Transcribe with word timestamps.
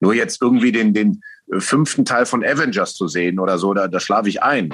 Nur 0.00 0.14
jetzt 0.14 0.42
irgendwie 0.42 0.72
den, 0.72 0.92
den 0.94 1.22
äh, 1.52 1.60
fünften 1.60 2.04
Teil 2.04 2.26
von 2.26 2.44
Avengers 2.44 2.94
zu 2.94 3.08
sehen 3.08 3.38
oder 3.38 3.58
so, 3.58 3.74
da, 3.74 3.88
da 3.88 4.00
schlafe 4.00 4.28
ich 4.28 4.42
ein. 4.42 4.72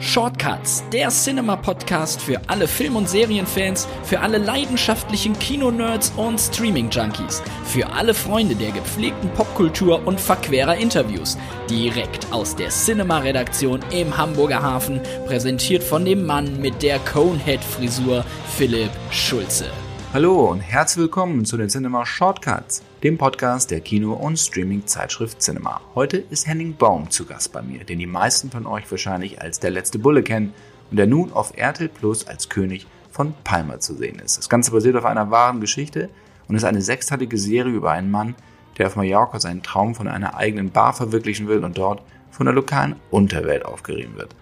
Shortcuts, 0.00 0.82
der 0.92 1.08
Cinema-Podcast 1.10 2.20
für 2.20 2.40
alle 2.48 2.66
Film- 2.66 2.96
und 2.96 3.08
Serienfans, 3.08 3.86
für 4.02 4.18
alle 4.20 4.38
leidenschaftlichen 4.38 5.38
Kinonerds 5.38 6.12
und 6.16 6.40
Streaming-Junkies, 6.40 7.42
für 7.64 7.86
alle 7.92 8.14
Freunde 8.14 8.56
der 8.56 8.72
gepflegten 8.72 9.30
Popkultur 9.34 10.04
und 10.06 10.18
verquerer 10.18 10.76
Interviews. 10.76 11.38
Direkt 11.68 12.32
aus 12.32 12.56
der 12.56 12.70
Cinema-Redaktion 12.70 13.80
im 13.92 14.16
Hamburger 14.16 14.62
Hafen, 14.62 15.00
präsentiert 15.26 15.82
von 15.82 16.04
dem 16.04 16.26
Mann 16.26 16.60
mit 16.60 16.82
der 16.82 16.98
Conehead-Frisur, 17.00 18.24
Philipp 18.56 18.90
Schulze. 19.12 19.70
Hallo 20.12 20.50
und 20.50 20.58
herzlich 20.58 21.02
willkommen 21.02 21.44
zu 21.44 21.56
den 21.56 21.68
Cinema 21.68 22.04
Shortcuts, 22.04 22.82
dem 23.04 23.16
Podcast 23.16 23.70
der 23.70 23.78
Kino- 23.78 24.14
und 24.14 24.40
Streaming-Zeitschrift 24.40 25.40
Cinema. 25.40 25.80
Heute 25.94 26.16
ist 26.16 26.48
Henning 26.48 26.74
Baum 26.74 27.08
zu 27.10 27.26
Gast 27.26 27.52
bei 27.52 27.62
mir, 27.62 27.84
den 27.84 28.00
die 28.00 28.08
meisten 28.08 28.50
von 28.50 28.66
euch 28.66 28.90
wahrscheinlich 28.90 29.40
als 29.40 29.60
der 29.60 29.70
letzte 29.70 30.00
Bulle 30.00 30.24
kennen 30.24 30.52
und 30.90 30.96
der 30.96 31.06
nun 31.06 31.32
auf 31.32 31.56
RTL 31.56 31.88
Plus 31.88 32.26
als 32.26 32.48
König 32.48 32.88
von 33.12 33.34
Palma 33.44 33.78
zu 33.78 33.94
sehen 33.94 34.18
ist. 34.18 34.36
Das 34.36 34.48
Ganze 34.48 34.72
basiert 34.72 34.96
auf 34.96 35.04
einer 35.04 35.30
wahren 35.30 35.60
Geschichte 35.60 36.10
und 36.48 36.56
ist 36.56 36.64
eine 36.64 36.82
sechsteilige 36.82 37.38
Serie 37.38 37.72
über 37.72 37.92
einen 37.92 38.10
Mann, 38.10 38.34
der 38.78 38.88
auf 38.88 38.96
Mallorca 38.96 39.38
seinen 39.38 39.62
Traum 39.62 39.94
von 39.94 40.08
einer 40.08 40.36
eigenen 40.36 40.72
Bar 40.72 40.92
verwirklichen 40.92 41.46
will 41.46 41.64
und 41.64 41.78
dort 41.78 42.02
von 42.32 42.46
der 42.46 42.54
lokalen 42.56 42.96
Unterwelt 43.12 43.64
aufgerieben 43.64 44.16
wird. 44.16 44.34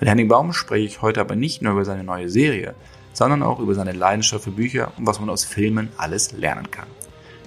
Mit 0.00 0.10
Henning 0.10 0.28
Baum 0.28 0.52
spreche 0.52 0.84
ich 0.84 1.00
heute 1.00 1.22
aber 1.22 1.34
nicht 1.34 1.62
nur 1.62 1.72
über 1.72 1.86
seine 1.86 2.04
neue 2.04 2.28
Serie, 2.28 2.74
sondern 3.14 3.42
auch 3.42 3.58
über 3.58 3.74
seine 3.74 3.92
Leidenschaft 3.92 4.44
für 4.44 4.50
Bücher 4.50 4.92
und 4.98 5.06
was 5.06 5.18
man 5.18 5.30
aus 5.30 5.44
Filmen 5.44 5.88
alles 5.96 6.32
lernen 6.32 6.70
kann. 6.70 6.86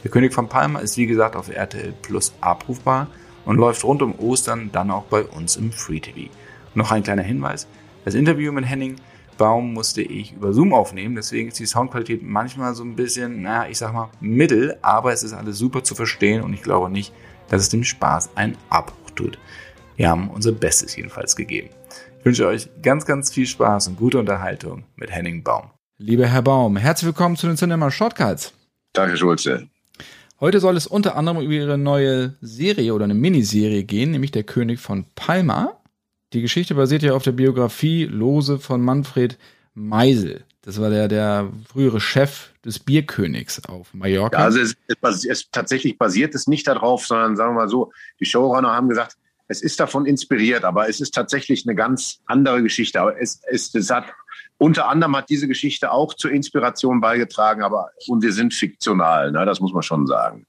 Der 0.04 0.10
König 0.10 0.34
von 0.34 0.50
Palma 0.50 0.80
ist 0.80 0.98
wie 0.98 1.06
gesagt 1.06 1.36
auf 1.36 1.50
RTL 1.50 1.94
Plus 2.02 2.34
abrufbar 2.42 3.08
und 3.46 3.58
läuft 3.58 3.84
rund 3.84 4.02
um 4.02 4.18
Ostern 4.18 4.72
dann 4.72 4.90
auch 4.90 5.04
bei 5.04 5.24
uns 5.24 5.56
im 5.56 5.72
Free 5.72 6.00
TV. 6.00 6.32
noch 6.74 6.92
ein 6.92 7.04
kleiner 7.04 7.24
Hinweis, 7.24 7.68
das 8.06 8.16
Interview 8.16 8.52
mit 8.52 8.66
Henning 8.66 8.96
Baum 9.38 9.74
musste 9.74 10.02
ich 10.02 10.34
über 10.34 10.52
Zoom 10.52 10.74
aufnehmen, 10.74 11.16
deswegen 11.16 11.50
ist 11.50 11.60
die 11.60 11.66
Soundqualität 11.66 12.24
manchmal 12.24 12.74
so 12.74 12.84
ein 12.84 12.96
bisschen, 12.96 13.44
naja, 13.44 13.70
ich 13.70 13.78
sag 13.78 13.94
mal, 13.94 14.10
mittel, 14.20 14.78
aber 14.82 15.14
es 15.14 15.24
ist 15.24 15.34
alles 15.34 15.58
super 15.58 15.84
zu 15.84 15.94
verstehen 15.94 16.42
und 16.42 16.54
ich 16.54 16.64
glaube 16.64 16.90
nicht, 16.90 17.14
dass 17.50 17.62
es 17.62 17.70
dem 17.70 17.84
Spaß 17.84 18.32
einen 18.36 18.58
Abbruch 18.70 19.12
tut. 19.16 19.38
Wir 19.98 20.10
haben 20.10 20.30
unser 20.30 20.54
Bestes 20.54 20.96
jedenfalls 20.96 21.36
gegeben 21.36 21.70
wünsche 22.28 22.46
euch 22.46 22.68
ganz, 22.82 23.06
ganz 23.06 23.32
viel 23.32 23.48
Spaß 23.48 23.88
und 23.88 23.96
gute 23.96 24.20
Unterhaltung 24.20 24.84
mit 24.98 25.10
Henning 25.10 25.44
Baum. 25.44 25.72
Lieber 25.98 26.28
Herr 26.28 26.42
Baum, 26.42 26.76
herzlich 26.76 27.06
willkommen 27.08 27.38
zu 27.38 27.48
den 27.48 27.56
Cinema 27.56 27.90
Shortcuts. 27.90 28.52
Danke, 28.92 29.16
Schulze. 29.16 29.70
Heute 30.42 30.60
soll 30.60 30.76
es 30.76 30.88
unter 30.88 31.16
anderem 31.16 31.40
über 31.40 31.54
Ihre 31.54 31.78
neue 31.78 32.34
Serie 32.42 32.94
oder 32.94 33.06
eine 33.06 33.14
Miniserie 33.14 33.86
gehen, 33.86 34.12
nämlich 34.12 34.32
Der 34.32 34.44
König 34.44 34.82
von 34.82 35.06
Palma. 35.16 35.78
Die 36.34 36.42
Geschichte 36.42 36.76
basiert 36.76 37.02
ja 37.02 37.14
auf 37.14 37.24
der 37.24 37.32
Biografie 37.32 38.04
Lose 38.04 38.60
von 38.60 38.82
Manfred 38.82 39.38
Meisel. 39.74 40.44
Das 40.64 40.82
war 40.82 40.90
der, 40.90 41.08
der 41.08 41.50
frühere 41.72 42.02
Chef 42.02 42.50
des 42.66 42.80
Bierkönigs 42.80 43.64
auf 43.70 43.94
Mallorca. 43.94 44.38
Ja, 44.38 44.44
also 44.44 44.60
es, 44.60 44.76
es, 44.88 45.26
es, 45.26 45.50
tatsächlich 45.50 45.98
basiert 45.98 46.36
es 46.36 46.46
nicht 46.46 46.68
darauf, 46.68 47.08
sondern 47.08 47.38
sagen 47.38 47.52
wir 47.54 47.62
mal 47.62 47.70
so, 47.70 47.94
die 48.20 48.26
Showrunner 48.26 48.74
haben 48.74 48.90
gesagt, 48.90 49.16
es 49.48 49.62
ist 49.62 49.80
davon 49.80 50.06
inspiriert, 50.06 50.64
aber 50.64 50.90
es 50.90 51.00
ist 51.00 51.14
tatsächlich 51.14 51.66
eine 51.66 51.76
ganz 51.76 52.20
andere 52.26 52.62
Geschichte. 52.62 53.00
Aber 53.00 53.20
es, 53.20 53.42
es, 53.50 53.74
es 53.74 53.90
hat 53.90 54.06
unter 54.58 54.90
anderem 54.90 55.16
hat 55.16 55.30
diese 55.30 55.48
Geschichte 55.48 55.92
auch 55.92 56.14
zur 56.14 56.32
Inspiration 56.32 57.00
beigetragen, 57.00 57.62
aber 57.62 57.92
und 58.08 58.24
wir 58.24 58.34
sind 58.34 58.54
fiktional, 58.54 59.32
ne? 59.32 59.46
das 59.46 59.60
muss 59.60 59.74
man 59.74 59.84
schon 59.84 60.08
sagen. 60.08 60.46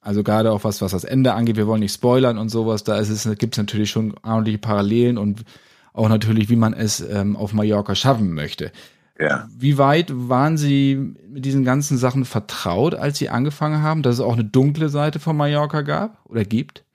Also 0.00 0.22
gerade 0.22 0.52
auch 0.52 0.64
was, 0.64 0.80
was 0.80 0.92
das 0.92 1.04
Ende 1.04 1.34
angeht, 1.34 1.56
wir 1.56 1.66
wollen 1.66 1.80
nicht 1.80 1.92
spoilern 1.92 2.38
und 2.38 2.48
sowas, 2.48 2.84
da 2.84 2.98
ist 2.98 3.10
es, 3.10 3.28
gibt 3.38 3.54
es 3.54 3.58
natürlich 3.58 3.90
schon 3.90 4.14
ordentliche 4.22 4.58
Parallelen 4.58 5.18
und 5.18 5.44
auch 5.92 6.08
natürlich, 6.08 6.48
wie 6.48 6.56
man 6.56 6.74
es 6.74 7.00
ähm, 7.00 7.36
auf 7.36 7.52
Mallorca 7.52 7.94
schaffen 7.94 8.32
möchte. 8.32 8.70
Ja. 9.18 9.48
Wie 9.56 9.78
weit 9.78 10.12
waren 10.14 10.56
Sie 10.58 11.14
mit 11.28 11.44
diesen 11.44 11.64
ganzen 11.64 11.96
Sachen 11.96 12.24
vertraut, 12.24 12.94
als 12.94 13.18
Sie 13.18 13.30
angefangen 13.30 13.82
haben, 13.82 14.02
dass 14.02 14.16
es 14.16 14.20
auch 14.20 14.34
eine 14.34 14.44
dunkle 14.44 14.90
Seite 14.90 15.18
von 15.18 15.36
Mallorca 15.36 15.82
gab 15.82 16.24
oder 16.26 16.44
gibt? 16.44 16.85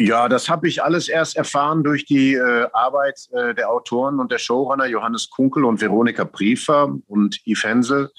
Ja, 0.00 0.28
das 0.28 0.48
habe 0.48 0.68
ich 0.68 0.80
alles 0.80 1.08
erst 1.08 1.36
erfahren 1.36 1.82
durch 1.82 2.04
die 2.04 2.34
äh, 2.34 2.68
Arbeit 2.72 3.18
äh, 3.32 3.52
der 3.52 3.68
Autoren 3.68 4.20
und 4.20 4.30
der 4.30 4.38
Showrunner 4.38 4.86
Johannes 4.86 5.28
Kunkel 5.28 5.64
und 5.64 5.80
Veronika 5.80 6.22
Briefer 6.22 6.96
und 7.08 7.40
Yves 7.44 7.64
Hensel. 7.64 8.10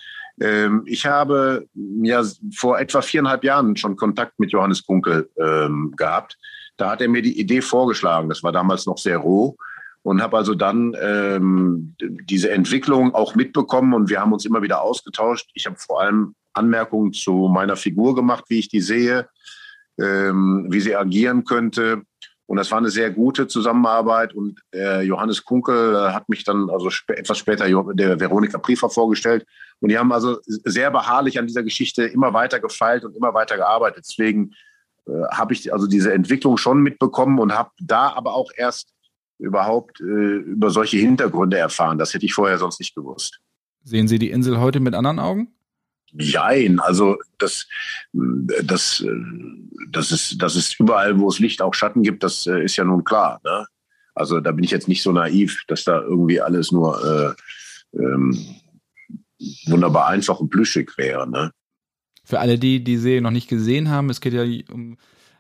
Ähm, 0.42 0.84
ich 0.86 1.06
habe 1.06 1.70
ja 2.04 2.22
vor 2.54 2.80
etwa 2.80 3.02
viereinhalb 3.02 3.46
Jahren 3.46 3.78
schon 3.78 3.96
Kontakt 3.96 4.40
mit 4.40 4.52
Johannes 4.52 4.86
Kunkel 4.86 5.30
ähm, 5.42 5.94
gehabt. 5.96 6.38
Da 6.76 6.92
hat 6.92 7.02
er 7.02 7.08
mir 7.08 7.22
die 7.22 7.40
Idee 7.40 7.62
vorgeschlagen. 7.62 8.28
Das 8.28 8.44
war 8.44 8.52
damals 8.52 8.86
noch 8.86 8.98
sehr 8.98 9.18
roh 9.18 9.56
und 10.02 10.22
habe 10.22 10.36
also 10.36 10.56
dann 10.56 10.98
ähm, 11.02 11.96
diese 12.02 12.52
Entwicklung 12.52 13.16
auch 13.16 13.36
mitbekommen 13.36 13.94
und 13.94 14.10
wir 14.10 14.20
haben 14.20 14.34
uns 14.34 14.46
immer 14.46 14.62
wieder 14.62 14.82
ausgetauscht. 14.82 15.50
Ich 15.54 15.66
habe 15.66 15.78
vor 15.78 16.02
allem 16.02 16.36
Anmerkungen 16.52 17.14
zu 17.14 17.48
meiner 17.50 17.78
Figur 17.78 18.16
gemacht, 18.16 18.44
wie 18.50 18.60
ich 18.60 18.68
die 18.68 18.82
sehe 18.82 19.30
ähm, 20.02 20.68
wie 20.70 20.80
sie 20.80 20.96
agieren 20.96 21.44
könnte. 21.46 22.04
Und 22.46 22.58
das 22.58 22.72
war 22.72 22.80
eine 22.80 22.90
sehr 22.90 23.12
gute 23.12 23.48
Zusammenarbeit. 23.48 24.34
Und 24.34 24.60
äh, 24.74 25.02
Johannes 25.02 25.46
Kunkel 25.46 25.94
äh, 25.94 26.14
hat 26.14 26.30
mich 26.30 26.44
dann 26.44 26.70
also 26.70 26.88
sp 26.90 27.14
etwas 27.14 27.38
später 27.38 27.66
der 27.94 28.20
Veronika 28.20 28.58
Priefer 28.58 28.90
vorgestellt. 28.90 29.46
Und 29.82 29.90
die 29.90 29.98
haben 29.98 30.12
also 30.12 30.40
sehr 30.44 30.90
beharrlich 30.90 31.38
an 31.38 31.48
dieser 31.48 31.64
Geschichte 31.64 32.04
immer 32.06 32.34
weiter 32.34 32.60
gefeilt 32.60 33.06
und 33.06 33.16
immer 33.16 33.34
weiter 33.34 33.56
gearbeitet. 33.56 34.06
Deswegen 34.10 34.54
äh, 35.06 35.12
habe 35.32 35.54
ich 35.54 35.72
also 35.72 35.86
diese 35.86 36.12
Entwicklung 36.12 36.58
schon 36.58 36.82
mitbekommen 36.82 37.40
und 37.40 37.54
habe 37.54 37.70
da 37.80 38.14
aber 38.14 38.34
auch 38.34 38.52
erst 38.56 38.94
überhaupt 39.38 40.02
äh, 40.02 40.04
über 40.04 40.70
solche 40.70 40.98
Hintergründe 40.98 41.58
erfahren. 41.58 41.98
Das 41.98 42.14
hätte 42.14 42.26
ich 42.26 42.34
vorher 42.34 42.58
sonst 42.58 42.80
nicht 42.80 42.96
gewusst. 42.96 43.40
Sehen 43.84 44.08
Sie 44.08 44.20
die 44.20 44.32
Insel 44.32 44.60
heute 44.60 44.80
mit 44.80 44.96
anderen 44.96 45.20
Augen? 45.20 45.54
Jein, 46.18 46.80
also 46.80 47.18
das, 47.38 47.68
das, 48.14 49.06
das 49.92 50.12
ist, 50.12 50.42
das 50.42 50.56
ist 50.56 50.80
überall, 50.80 51.20
wo 51.20 51.28
es 51.28 51.40
Licht 51.40 51.62
auch 51.62 51.74
Schatten 51.74 52.04
gibt, 52.04 52.24
das 52.24 52.48
äh, 52.48 52.64
ist 52.64 52.76
ja 52.76 52.84
nun 52.84 53.04
klar. 53.04 53.40
Ne? 53.44 53.66
Also 54.16 54.40
da 54.40 54.52
bin 54.52 54.64
ich 54.64 54.72
jetzt 54.72 54.88
nicht 54.88 55.04
so 55.04 55.12
naiv, 55.12 55.64
dass 55.68 55.84
da 55.84 56.02
irgendwie 56.02 56.42
alles 56.42 56.72
nur 56.72 57.36
äh, 57.94 57.98
ähm, 57.98 58.38
wunderbar 59.68 60.08
einfach 60.08 60.40
und 60.40 60.50
plüschig 60.50 60.98
wäre. 60.98 61.30
Ne? 61.30 61.52
Für 62.26 62.40
alle, 62.40 62.60
die 62.60 62.84
die 62.84 62.98
Serie 62.98 63.22
noch 63.22 63.32
nicht 63.32 63.48
gesehen 63.48 63.90
haben, 63.90 64.10
es 64.10 64.22
geht 64.22 64.34
ja 64.34 64.44
um 64.72 64.98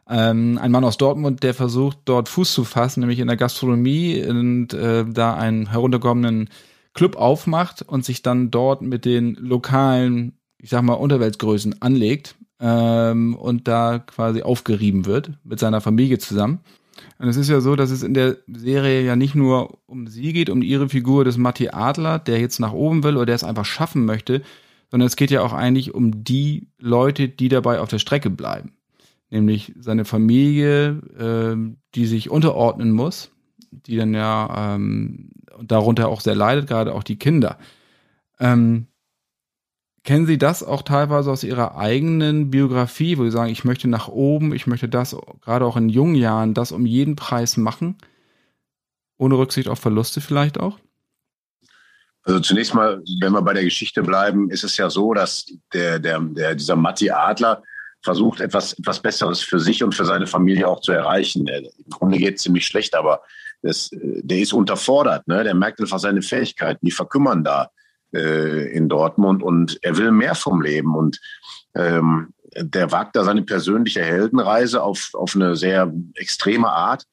ähm, 0.09 0.57
ein 0.59 0.72
Mann 0.72 0.84
aus 0.84 0.97
Dortmund, 0.97 1.44
der 1.44 1.53
versucht, 1.53 2.00
dort 2.06 2.30
Fuß 2.30 2.51
zu 2.53 2.63
fassen, 2.63 3.01
nämlich 3.01 3.19
in 3.19 3.28
der 3.28 3.38
Gastronomie 3.38 4.25
und 4.25 4.74
äh, 4.74 5.06
da 5.06 5.36
einen 5.36 5.69
herunterkommenden 5.69 6.50
Club 6.94 7.16
aufmacht 7.16 7.84
und 7.84 8.03
sich 8.03 8.24
dann 8.24 8.50
dort 8.50 8.81
mit 8.81 9.06
den 9.06 9.36
lokalen 9.36 10.38
ich 10.62 10.70
sag 10.70 10.81
mal, 10.84 10.94
Unterweltgrößen 10.94 11.81
anlegt 11.81 12.36
ähm, 12.59 13.36
und 13.36 13.68
da 13.68 14.00
quasi 14.00 14.42
aufgerieben 14.42 15.06
wird 15.06 15.31
mit 15.44 15.59
seiner 15.59 15.81
Familie 15.81 16.20
zusammen. 16.20 16.59
Und 17.18 17.28
es 17.30 17.38
ist 17.38 17.50
ja 17.50 17.62
so, 17.62 17.75
dass 17.75 17.92
es 17.92 18.03
in 18.03 18.14
der 18.14 18.38
Serie 18.47 19.02
ja 19.03 19.16
nicht 19.16 19.36
nur 19.36 19.80
um 19.86 20.08
sie 20.08 20.34
geht, 20.34 20.50
um 20.50 20.62
ihre 20.62 20.90
Figur 20.90 21.24
des 21.24 21.38
Matti 21.38 21.69
Adler, 21.69 22.19
der 22.19 22.40
jetzt 22.40 22.59
nach 22.59 22.74
oben 22.74 23.03
will 23.03 23.16
oder 23.16 23.28
der 23.28 23.36
es 23.36 23.44
einfach 23.44 23.66
schaffen 23.66 24.06
möchte, 24.06 24.42
sondern 24.92 25.08
es 25.08 25.16
geht 25.16 25.31
ja 25.31 25.42
auch 25.42 25.53
eigentlich 25.53 25.94
um 25.94 26.24
die 26.24 26.68
Leute, 26.78 27.30
die 27.30 27.50
dabei 27.50 27.80
auf 27.80 27.90
der 27.90 28.00
Strecke 28.00 28.30
bleiben. 28.30 28.74
Nämlich 29.30 29.74
seine 29.80 30.06
Familie, 30.06 31.02
äh, 31.18 31.56
die 31.96 32.06
sich 32.06 32.30
unterordnen 32.30 32.92
muss, 32.92 33.31
die 33.72 33.96
dann 33.96 34.14
ja 34.14 34.75
ähm, 34.75 35.30
darunter 35.62 36.09
auch 36.09 36.22
sehr 36.22 36.36
leidet, 36.36 36.68
gerade 36.68 36.94
auch 36.94 37.03
die 37.03 37.19
Kinder. 37.19 37.59
Ähm, 38.40 38.88
Kennen 40.09 40.25
Sie 40.25 40.40
das 40.40 40.64
auch 40.64 40.81
teilweise 40.81 41.30
aus 41.30 41.44
Ihrer 41.44 41.78
eigenen 41.78 42.50
Biografie, 42.50 43.20
wo 43.20 43.25
Sie 43.25 43.30
sagen, 43.30 43.52
ich 43.52 43.64
möchte 43.64 43.88
nach 43.88 44.07
oben, 44.07 44.56
ich 44.56 44.66
möchte 44.66 44.89
das 44.89 45.16
gerade 45.42 45.63
auch 45.66 45.78
in 45.78 45.88
jungen 45.88 46.16
Jahren, 46.16 46.56
das 46.56 46.72
um 46.72 46.88
jeden 46.88 47.16
Preis 47.16 47.57
machen? 47.57 47.95
Ohne 49.19 49.38
Rücksicht 49.38 49.68
auf 49.68 49.78
Verluste 49.78 50.19
vielleicht 50.19 50.60
auch? 50.60 50.80
Also 52.24 52.39
zunächst 52.39 52.74
mal, 52.74 53.04
wenn 53.22 53.33
wir 53.33 53.44
bei 53.44 53.54
der 53.54 53.63
Geschichte 53.63 54.01
bleiben, 54.01 54.50
ist 54.50 54.63
es 54.63 54.78
ja 54.78 54.89
so, 54.89 55.13
dass 55.13 55.45
der, 55.75 56.00
der, 56.00 56.19
der, 56.22 56.56
dieser 56.56 56.75
Matti 56.75 57.12
Adler 57.12 57.62
versucht, 58.01 58.42
etwas, 58.42 58.74
etwas 58.74 59.00
Besseres 59.00 59.42
für 59.42 59.60
sich 59.60 59.83
und 59.83 59.94
für 59.94 60.06
seine 60.06 60.25
Familie 60.25 60.68
auch 60.68 60.81
zu 60.81 60.92
erreichen. 60.92 61.45
Im 61.48 61.69
Grunde 61.88 62.18
geht 62.18 62.38
es 62.38 62.42
ziemlich 62.42 62.66
schlecht, 62.66 62.95
aber 62.95 63.22
das, 63.62 63.92
der 63.94 64.39
ist 64.39 64.54
unterfordert. 64.54 65.28
Ne? 65.28 65.44
Der 65.44 65.54
merkt 65.54 65.80
einfach 65.80 66.00
seine 66.00 66.24
Fähigkeiten, 66.24 66.83
die 66.83 66.92
verkümmern 66.92 67.44
da 67.44 67.69
äh, 68.13 68.71
in 68.71 68.89
Dortmund 68.89 69.44
und 69.44 69.79
er 69.81 69.97
will 69.97 70.11
mehr 70.11 70.35
vom 70.35 70.61
Leben 70.61 70.95
und 70.95 71.19
ähm, 71.75 72.33
der 72.56 72.91
wagt 72.91 73.15
da 73.15 73.23
seine 73.23 73.44
persönliche 73.44 74.01
Heldenreise 74.01 74.81
auf, 74.81 75.11
auf 75.13 75.35
eine 75.35 75.56
sehr 75.56 75.94
extreme 76.15 76.69
Art. 76.69 77.06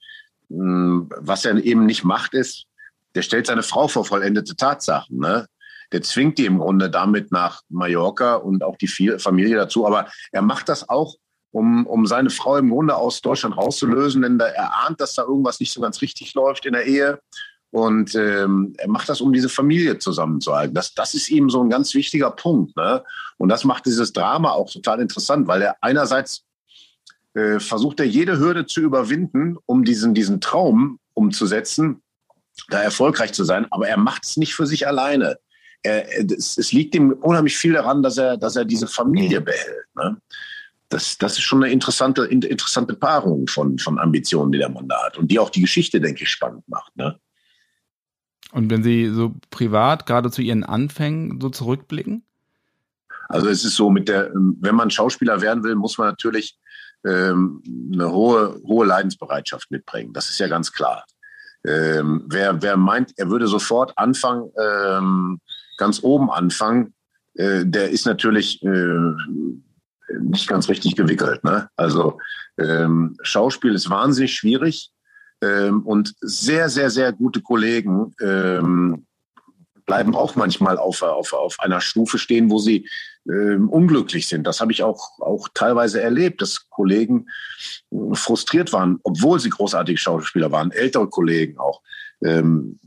Ähm, 0.51 1.11
was 1.19 1.45
er 1.45 1.63
eben 1.63 1.85
nicht 1.85 2.05
macht, 2.05 2.33
ist, 2.33 2.67
der 3.15 3.23
stellt 3.23 3.47
seine 3.47 3.63
Frau 3.63 3.89
vor 3.89 4.05
vollendete 4.05 4.57
Tatsachen. 4.57 5.19
Ne? 5.19 5.47
der 5.93 6.03
zwingt 6.03 6.39
die 6.39 6.47
im 6.47 6.59
Grunde 6.59 6.91
damit 6.91 7.33
nach 7.33 7.63
Mallorca 7.69 8.37
und 8.37 8.63
auch 8.63 8.77
die 8.77 8.89
Familie 8.89 9.57
dazu. 9.57 9.87
Aber 9.87 10.09
er 10.33 10.43
macht 10.43 10.69
das 10.69 10.89
auch, 10.89 11.15
um, 11.53 11.87
um 11.87 12.07
seine 12.07 12.31
Frau 12.31 12.57
im 12.57 12.71
Grunde 12.71 12.97
aus 12.97 13.23
Deutschland 13.23 13.57
rauszulösen, 13.57 14.23
denn 14.23 14.39
er 14.41 14.85
ahnt, 14.85 15.01
dass 15.01 15.15
da 15.15 15.23
irgendwas 15.23 15.61
nicht 15.61 15.73
so 15.73 15.81
ganz 15.81 16.03
richtig 16.03 16.35
läuft 16.35 16.67
in 16.67 16.73
der 16.73 16.85
Ehe. 16.85 17.21
Und 17.71 18.15
ähm, 18.15 18.75
er 18.79 18.89
macht 18.89 19.09
das, 19.09 19.21
um 19.21 19.33
diese 19.33 19.49
Familie 19.49 19.99
zusammenzuhalten. 19.99 20.75
Das, 20.75 20.95
das 20.95 21.15
ist 21.15 21.29
ihm 21.29 21.51
so 21.51 21.63
ein 21.63 21.71
ganz 21.71 21.95
wichtiger 21.95 22.31
Punkt. 22.31 22.77
Ne? 22.77 23.03
Und 23.39 23.49
das 23.49 23.65
macht 23.65 23.87
dieses 23.87 24.13
Drama 24.13 24.51
auch 24.51 24.71
total 24.71 25.01
interessant, 25.01 25.47
weil 25.47 25.63
er 25.63 25.77
einerseits 25.81 26.45
äh, 27.35 27.61
versucht 27.61 28.01
er 28.01 28.07
jede 28.07 28.39
Hürde 28.39 28.67
zu 28.67 28.81
überwinden, 28.81 29.59
um 29.67 29.85
diesen, 29.85 30.15
diesen 30.15 30.41
Traum 30.41 30.99
umzusetzen, 31.13 32.03
da 32.71 32.83
erfolgreich 32.83 33.33
zu 33.33 33.45
sein. 33.45 33.67
Aber 33.71 33.89
er 33.89 33.99
macht 33.99 34.25
es 34.25 34.37
nicht 34.37 34.55
für 34.55 34.67
sich 34.67 34.87
alleine. 34.87 35.39
Er, 35.83 36.09
es, 36.19 36.57
es, 36.57 36.73
liegt 36.73 36.95
ihm 36.95 37.13
unheimlich 37.13 37.59
viel 37.59 37.75
daran, 37.75 38.03
dass 38.03 38.17
er, 38.17 38.39
dass 38.39 38.57
er 38.57 38.65
diese 38.65 38.87
Familie 38.87 39.41
behält. 39.43 39.87
Ne? 39.95 40.17
Das, 40.89 41.19
das 41.19 41.33
ist 41.33 41.43
schon 41.43 41.63
eine 41.63 41.73
interessante, 41.73 42.25
interessante 42.25 42.95
Paarung 42.95 43.47
von, 43.49 43.79
von 43.79 43.99
Ambitionen, 43.99 44.53
die 44.53 44.59
der 44.59 44.71
Mann 44.71 44.89
da 44.89 45.05
hat 45.05 45.19
und 45.19 45.31
die 45.31 45.39
auch 45.39 45.51
die 45.51 45.61
Geschichte, 45.61 46.01
denke 46.01 46.23
ich, 46.23 46.31
spannend 46.31 46.67
macht. 46.69 46.97
Ne? 46.97 47.19
Und 48.57 48.71
wenn 48.71 48.83
Sie 48.83 49.11
so 49.11 49.35
privat 49.51 50.07
gerade 50.07 50.31
zu 50.31 50.41
Ihren 50.41 50.65
Anfängen 50.65 51.43
so 51.43 51.51
zurückblicken? 51.51 52.25
Also 53.29 53.49
es 53.49 53.67
ist 53.67 53.77
so 53.77 53.91
mit 53.91 54.09
der, 54.09 54.31
wenn 54.33 54.75
man 54.75 54.91
Schauspieler 54.91 55.43
werden 55.43 55.63
will, 55.63 55.75
muss 55.75 55.99
man 55.99 56.09
natürlich 56.09 56.59
ähm, 57.05 57.63
eine 57.93 58.11
hohe, 58.11 58.59
hohe 58.67 58.87
Leidensbereitschaft 58.87 59.71
mitbringen. 59.71 60.15
Das 60.15 60.31
ist 60.31 60.39
ja 60.39 60.49
ganz 60.49 60.73
klar. 60.73 61.05
Ähm, 61.67 62.25
wer, 62.29 62.63
wer 62.63 62.79
meint, 62.79 63.13
er 63.19 63.29
würde 63.29 63.47
sofort 63.47 63.93
anfangen, 63.99 64.51
ähm, 64.59 65.39
ganz 65.77 66.03
oben 66.03 66.31
anfangen, 66.31 66.95
äh, 67.35 67.67
der 67.67 67.91
ist 67.91 68.07
natürlich 68.07 68.63
äh, 68.63 69.13
nicht 70.19 70.49
ganz 70.49 70.71
richtig 70.71 70.97
gewickelt. 70.97 71.45
Ne? 71.45 71.69
Also 71.77 72.19
ähm, 72.57 73.19
Schauspiel 73.21 73.75
ist 73.75 73.91
wahnsinnig 73.91 74.35
schwierig 74.35 74.93
ähm, 75.43 75.83
und 75.83 76.15
sehr, 76.21 76.69
sehr, 76.69 76.91
sehr 76.91 77.13
gute 77.13 77.43
Kollegen 77.43 78.15
ähm, 78.21 79.07
bleiben 79.87 80.17
auch 80.17 80.35
manchmal 80.35 80.79
auf, 80.79 81.03
auf, 81.03 81.33
auf 81.33 81.61
einer 81.61 81.81
Stufe 81.81 82.19
stehen, 82.19 82.51
wo 82.51 82.59
sie 82.59 82.89
ähm, 83.29 83.69
unglücklich 83.69 84.27
sind. 84.27 84.45
Das 84.45 84.61
habe 84.61 84.73
ich 84.73 84.83
auch, 84.83 85.21
auch 85.21 85.49
teilweise 85.55 86.01
erlebt, 86.01 86.43
dass 86.43 86.69
Kollegen 86.69 87.27
äh, 87.91 88.15
frustriert 88.15 88.73
waren, 88.73 88.99
obwohl 89.05 89.41
sie 89.41 89.51
großartige 89.51 89.99
Schauspieler 89.99 90.51
waren, 90.53 90.73
ältere 90.73 91.09
Kollegen 91.09 91.59
auch. 91.59 91.83
Ähm, 92.23 92.81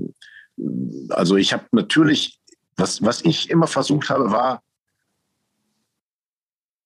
also 1.10 1.38
ich 1.38 1.54
habe 1.54 1.66
natürlich, 1.72 2.40
was, 2.76 3.02
was 3.02 3.24
ich 3.24 3.50
immer 3.50 3.68
versucht 3.68 4.10
habe, 4.10 4.32
war, 4.32 4.62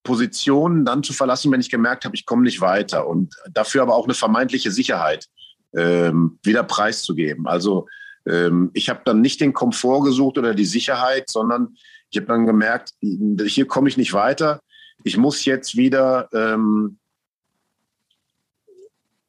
Positionen 0.04 0.84
dann 0.84 1.02
zu 1.02 1.12
verlassen, 1.12 1.50
wenn 1.50 1.60
ich 1.60 1.70
gemerkt 1.70 2.04
habe, 2.04 2.14
ich 2.14 2.26
komme 2.26 2.42
nicht 2.42 2.60
weiter 2.60 3.06
und 3.08 3.34
dafür 3.50 3.82
aber 3.82 3.94
auch 3.94 4.04
eine 4.04 4.14
vermeintliche 4.14 4.70
Sicherheit 4.70 5.28
ähm, 5.76 6.38
wieder 6.42 6.62
preiszugeben. 6.62 7.46
Also 7.46 7.86
ähm, 8.26 8.70
ich 8.74 8.88
habe 8.88 9.02
dann 9.04 9.20
nicht 9.20 9.40
den 9.40 9.52
Komfort 9.52 10.02
gesucht 10.04 10.38
oder 10.38 10.54
die 10.54 10.64
Sicherheit, 10.64 11.28
sondern 11.28 11.76
ich 12.10 12.18
habe 12.18 12.26
dann 12.26 12.46
gemerkt, 12.46 12.92
hier 13.00 13.66
komme 13.66 13.88
ich 13.88 13.96
nicht 13.96 14.12
weiter. 14.12 14.60
Ich 15.02 15.16
muss 15.16 15.44
jetzt 15.44 15.76
wieder, 15.76 16.28
ähm, 16.32 16.98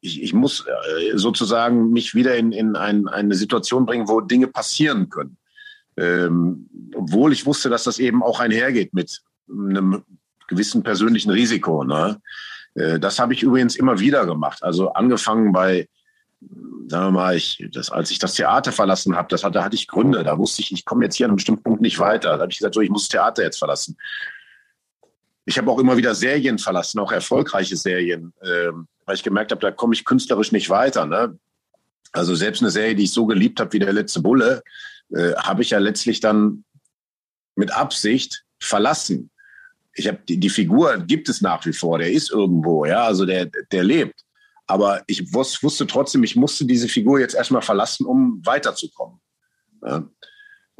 ich, 0.00 0.22
ich, 0.22 0.32
muss 0.32 0.64
äh, 0.66 1.16
sozusagen 1.18 1.90
mich 1.90 2.14
wieder 2.14 2.36
in, 2.36 2.52
in 2.52 2.76
ein, 2.76 3.08
eine 3.08 3.34
Situation 3.34 3.86
bringen, 3.86 4.08
wo 4.08 4.20
Dinge 4.20 4.46
passieren 4.46 5.08
können. 5.08 5.36
Ähm, 5.96 6.68
obwohl 6.94 7.32
ich 7.32 7.44
wusste, 7.46 7.70
dass 7.70 7.84
das 7.84 7.98
eben 7.98 8.22
auch 8.22 8.38
einhergeht 8.38 8.94
mit 8.94 9.22
einem 9.50 10.04
gewissen 10.46 10.82
persönlichen 10.82 11.30
Risiko. 11.30 11.84
Ne? 11.84 12.20
Äh, 12.74 13.00
das 13.00 13.18
habe 13.18 13.34
ich 13.34 13.42
übrigens 13.42 13.76
immer 13.76 13.98
wieder 13.98 14.26
gemacht. 14.26 14.62
Also 14.62 14.92
angefangen 14.92 15.52
bei 15.52 15.88
sagen 16.88 17.06
wir 17.06 17.10
mal, 17.10 17.36
ich, 17.36 17.64
das, 17.72 17.90
als 17.90 18.10
ich 18.10 18.18
das 18.18 18.34
Theater 18.34 18.72
verlassen 18.72 19.16
habe, 19.16 19.28
das 19.28 19.44
hatte, 19.44 19.64
hatte 19.64 19.74
ich 19.74 19.88
Gründe. 19.88 20.22
Da 20.24 20.38
wusste 20.38 20.62
ich, 20.62 20.72
ich 20.72 20.84
komme 20.84 21.04
jetzt 21.04 21.16
hier 21.16 21.26
an 21.26 21.30
einem 21.30 21.36
bestimmten 21.36 21.62
Punkt 21.62 21.80
nicht 21.80 21.98
weiter. 21.98 22.36
Da 22.36 22.42
habe 22.42 22.52
ich 22.52 22.58
gesagt, 22.58 22.74
so, 22.74 22.80
ich 22.80 22.90
muss 22.90 23.04
das 23.04 23.08
Theater 23.10 23.42
jetzt 23.42 23.58
verlassen. 23.58 23.96
Ich 25.44 25.58
habe 25.58 25.70
auch 25.70 25.78
immer 25.78 25.96
wieder 25.96 26.14
Serien 26.14 26.58
verlassen, 26.58 26.98
auch 26.98 27.12
erfolgreiche 27.12 27.76
Serien, 27.76 28.32
äh, 28.40 28.72
weil 29.04 29.14
ich 29.14 29.22
gemerkt 29.22 29.52
habe, 29.52 29.60
da 29.60 29.70
komme 29.70 29.94
ich 29.94 30.04
künstlerisch 30.04 30.52
nicht 30.52 30.70
weiter. 30.70 31.06
Ne? 31.06 31.38
Also 32.12 32.34
selbst 32.34 32.62
eine 32.62 32.70
Serie, 32.70 32.94
die 32.94 33.04
ich 33.04 33.12
so 33.12 33.26
geliebt 33.26 33.60
habe 33.60 33.72
wie 33.72 33.78
der 33.78 33.92
letzte 33.92 34.20
Bulle, 34.20 34.62
äh, 35.14 35.34
habe 35.34 35.62
ich 35.62 35.70
ja 35.70 35.78
letztlich 35.78 36.20
dann 36.20 36.64
mit 37.54 37.72
Absicht 37.72 38.44
verlassen. 38.58 39.30
Ich 39.92 40.08
habe 40.08 40.18
die, 40.28 40.38
die 40.38 40.50
Figur 40.50 40.98
gibt 40.98 41.28
es 41.28 41.40
nach 41.40 41.64
wie 41.64 41.72
vor, 41.72 41.98
der 41.98 42.10
ist 42.10 42.30
irgendwo, 42.30 42.84
ja, 42.84 43.04
also 43.04 43.24
der, 43.24 43.46
der 43.46 43.84
lebt. 43.84 44.25
Aber 44.66 45.02
ich 45.06 45.32
wusste 45.32 45.86
trotzdem, 45.86 46.24
ich 46.24 46.36
musste 46.36 46.64
diese 46.64 46.88
Figur 46.88 47.20
jetzt 47.20 47.34
erstmal 47.34 47.62
verlassen, 47.62 48.04
um 48.04 48.40
weiterzukommen. 48.44 49.20
Ja. 49.84 50.04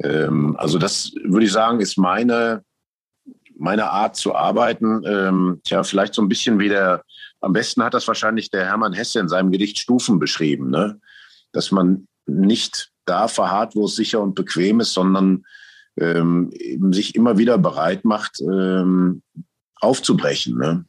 Ähm, 0.03 0.55
also 0.57 0.77
das 0.77 1.13
würde 1.23 1.45
ich 1.45 1.51
sagen, 1.51 1.79
ist 1.79 1.97
meine, 1.97 2.63
meine 3.57 3.89
Art 3.89 4.15
zu 4.15 4.35
arbeiten. 4.35 5.03
Ähm, 5.05 5.61
tja, 5.63 5.83
vielleicht 5.83 6.13
so 6.13 6.21
ein 6.21 6.29
bisschen 6.29 6.59
wie 6.59 6.69
der, 6.69 7.03
am 7.39 7.53
besten 7.53 7.83
hat 7.83 7.93
das 7.93 8.07
wahrscheinlich 8.07 8.49
der 8.51 8.65
Hermann 8.65 8.93
Hesse 8.93 9.19
in 9.19 9.29
seinem 9.29 9.51
Gedicht 9.51 9.79
Stufen 9.79 10.19
beschrieben, 10.19 10.69
ne? 10.69 10.99
dass 11.51 11.71
man 11.71 12.07
nicht 12.25 12.91
da 13.05 13.27
verharrt, 13.27 13.75
wo 13.75 13.85
es 13.85 13.95
sicher 13.95 14.21
und 14.21 14.35
bequem 14.35 14.81
ist, 14.81 14.93
sondern 14.93 15.45
ähm, 15.97 16.51
sich 16.91 17.15
immer 17.15 17.37
wieder 17.37 17.57
bereit 17.57 18.05
macht, 18.05 18.41
ähm, 18.41 19.23
aufzubrechen. 19.79 20.57
Ne? 20.57 20.85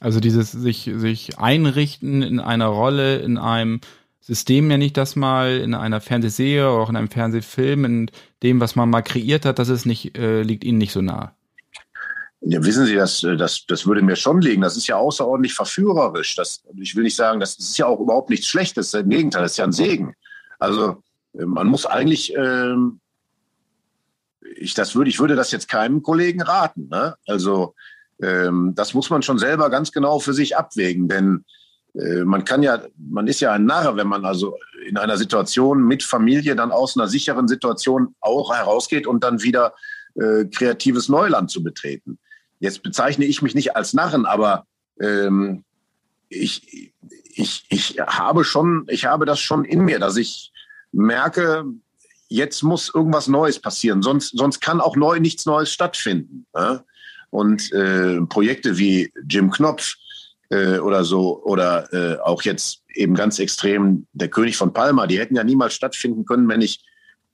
Also 0.00 0.20
dieses 0.20 0.52
sich, 0.52 0.90
sich 0.94 1.38
einrichten 1.38 2.22
in 2.22 2.40
einer 2.40 2.66
Rolle, 2.66 3.18
in 3.18 3.38
einem 3.38 3.80
System 4.20 4.68
nenne 4.68 4.84
ich 4.86 4.92
das 4.92 5.16
mal, 5.16 5.58
in 5.58 5.74
einer 5.74 6.00
Fernsehserie 6.00 6.70
oder 6.70 6.82
auch 6.82 6.90
in 6.90 6.96
einem 6.96 7.10
Fernsehfilm, 7.10 7.84
in 7.84 8.10
dem, 8.42 8.60
was 8.60 8.74
man 8.74 8.90
mal 8.90 9.02
kreiert 9.02 9.44
hat, 9.44 9.58
das 9.58 9.68
ist 9.68 9.84
nicht, 9.84 10.16
äh, 10.16 10.42
liegt 10.42 10.64
Ihnen 10.64 10.78
nicht 10.78 10.92
so 10.92 11.02
nah. 11.02 11.34
Ja, 12.40 12.62
wissen 12.62 12.84
Sie, 12.84 12.94
das, 12.94 13.20
das, 13.20 13.64
das 13.66 13.86
würde 13.86 14.02
mir 14.02 14.16
schon 14.16 14.40
liegen. 14.40 14.60
Das 14.60 14.76
ist 14.76 14.86
ja 14.86 14.96
außerordentlich 14.96 15.54
verführerisch. 15.54 16.36
Das, 16.36 16.62
ich 16.76 16.94
will 16.94 17.04
nicht 17.04 17.16
sagen, 17.16 17.40
das 17.40 17.58
ist 17.58 17.78
ja 17.78 17.86
auch 17.86 18.00
überhaupt 18.00 18.28
nichts 18.28 18.46
Schlechtes. 18.46 18.92
Im 18.92 19.08
Gegenteil, 19.08 19.42
das 19.42 19.52
ist 19.52 19.58
ja 19.58 19.64
ein 19.64 19.72
Segen. 19.72 20.14
Also 20.58 21.02
man 21.32 21.66
muss 21.66 21.86
eigentlich, 21.86 22.34
ähm, 22.36 23.00
ich, 24.56 24.74
das 24.74 24.94
würde, 24.94 25.08
ich 25.08 25.20
würde 25.20 25.36
das 25.36 25.52
jetzt 25.52 25.68
keinem 25.68 26.02
Kollegen 26.02 26.42
raten. 26.42 26.88
Ne? 26.88 27.14
Also 27.26 27.74
ähm, 28.24 28.72
das 28.74 28.94
muss 28.94 29.10
man 29.10 29.22
schon 29.22 29.38
selber 29.38 29.70
ganz 29.70 29.92
genau 29.92 30.18
für 30.18 30.32
sich 30.32 30.56
abwägen, 30.56 31.08
denn 31.08 31.44
äh, 31.94 32.24
man 32.24 32.44
kann 32.44 32.62
ja, 32.62 32.82
man 32.96 33.26
ist 33.26 33.40
ja 33.40 33.52
ein 33.52 33.66
Narr, 33.66 33.96
wenn 33.96 34.06
man 34.06 34.24
also 34.24 34.56
in 34.86 34.96
einer 34.96 35.16
Situation 35.16 35.84
mit 35.84 36.02
Familie 36.02 36.56
dann 36.56 36.72
aus 36.72 36.96
einer 36.96 37.08
sicheren 37.08 37.48
Situation 37.48 38.14
auch 38.20 38.54
herausgeht 38.54 39.06
und 39.06 39.22
dann 39.24 39.42
wieder 39.42 39.74
äh, 40.14 40.44
kreatives 40.46 41.08
Neuland 41.08 41.50
zu 41.50 41.62
betreten. 41.62 42.18
Jetzt 42.60 42.82
bezeichne 42.82 43.24
ich 43.24 43.42
mich 43.42 43.54
nicht 43.54 43.76
als 43.76 43.92
Narren, 43.94 44.26
aber 44.26 44.66
ähm, 45.00 45.64
ich, 46.28 46.92
ich, 47.34 47.66
ich 47.68 47.98
habe 48.00 48.44
schon, 48.44 48.86
ich 48.88 49.04
habe 49.04 49.26
das 49.26 49.40
schon 49.40 49.64
in 49.64 49.80
mir, 49.80 49.98
dass 49.98 50.16
ich 50.16 50.52
merke, 50.92 51.64
jetzt 52.28 52.62
muss 52.62 52.92
irgendwas 52.94 53.28
Neues 53.28 53.58
passieren, 53.60 54.02
sonst, 54.02 54.36
sonst 54.36 54.60
kann 54.60 54.80
auch 54.80 54.96
neu 54.96 55.20
nichts 55.20 55.46
Neues 55.46 55.70
stattfinden. 55.70 56.46
Ja? 56.54 56.84
Und 57.34 57.72
äh, 57.72 58.20
Projekte 58.28 58.78
wie 58.78 59.12
Jim 59.28 59.50
Knopf 59.50 59.96
äh, 60.50 60.78
oder 60.78 61.02
so 61.02 61.42
oder 61.42 61.92
äh, 61.92 62.20
auch 62.20 62.42
jetzt 62.42 62.84
eben 62.94 63.16
ganz 63.16 63.40
extrem 63.40 64.06
der 64.12 64.28
König 64.28 64.56
von 64.56 64.72
Palma, 64.72 65.08
die 65.08 65.18
hätten 65.18 65.34
ja 65.34 65.42
niemals 65.42 65.74
stattfinden 65.74 66.26
können, 66.26 66.48
wenn 66.48 66.60
ich 66.60 66.84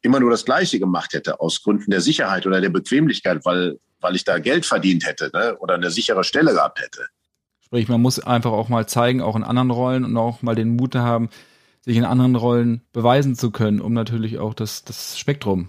immer 0.00 0.18
nur 0.18 0.30
das 0.30 0.46
Gleiche 0.46 0.78
gemacht 0.78 1.12
hätte, 1.12 1.38
aus 1.38 1.62
Gründen 1.62 1.90
der 1.90 2.00
Sicherheit 2.00 2.46
oder 2.46 2.62
der 2.62 2.70
Bequemlichkeit, 2.70 3.44
weil, 3.44 3.78
weil 4.00 4.16
ich 4.16 4.24
da 4.24 4.38
Geld 4.38 4.64
verdient 4.64 5.06
hätte 5.06 5.30
ne? 5.34 5.58
oder 5.58 5.74
eine 5.74 5.90
sichere 5.90 6.24
Stelle 6.24 6.54
gehabt 6.54 6.80
hätte. 6.80 7.04
Sprich, 7.60 7.86
man 7.88 8.00
muss 8.00 8.20
einfach 8.20 8.52
auch 8.52 8.70
mal 8.70 8.88
zeigen, 8.88 9.20
auch 9.20 9.36
in 9.36 9.44
anderen 9.44 9.70
Rollen 9.70 10.06
und 10.06 10.16
auch 10.16 10.40
mal 10.40 10.54
den 10.54 10.76
Mut 10.76 10.94
haben, 10.94 11.28
sich 11.82 11.98
in 11.98 12.06
anderen 12.06 12.36
Rollen 12.36 12.80
beweisen 12.94 13.34
zu 13.34 13.50
können, 13.50 13.82
um 13.82 13.92
natürlich 13.92 14.38
auch 14.38 14.54
das, 14.54 14.82
das 14.82 15.18
Spektrum 15.18 15.68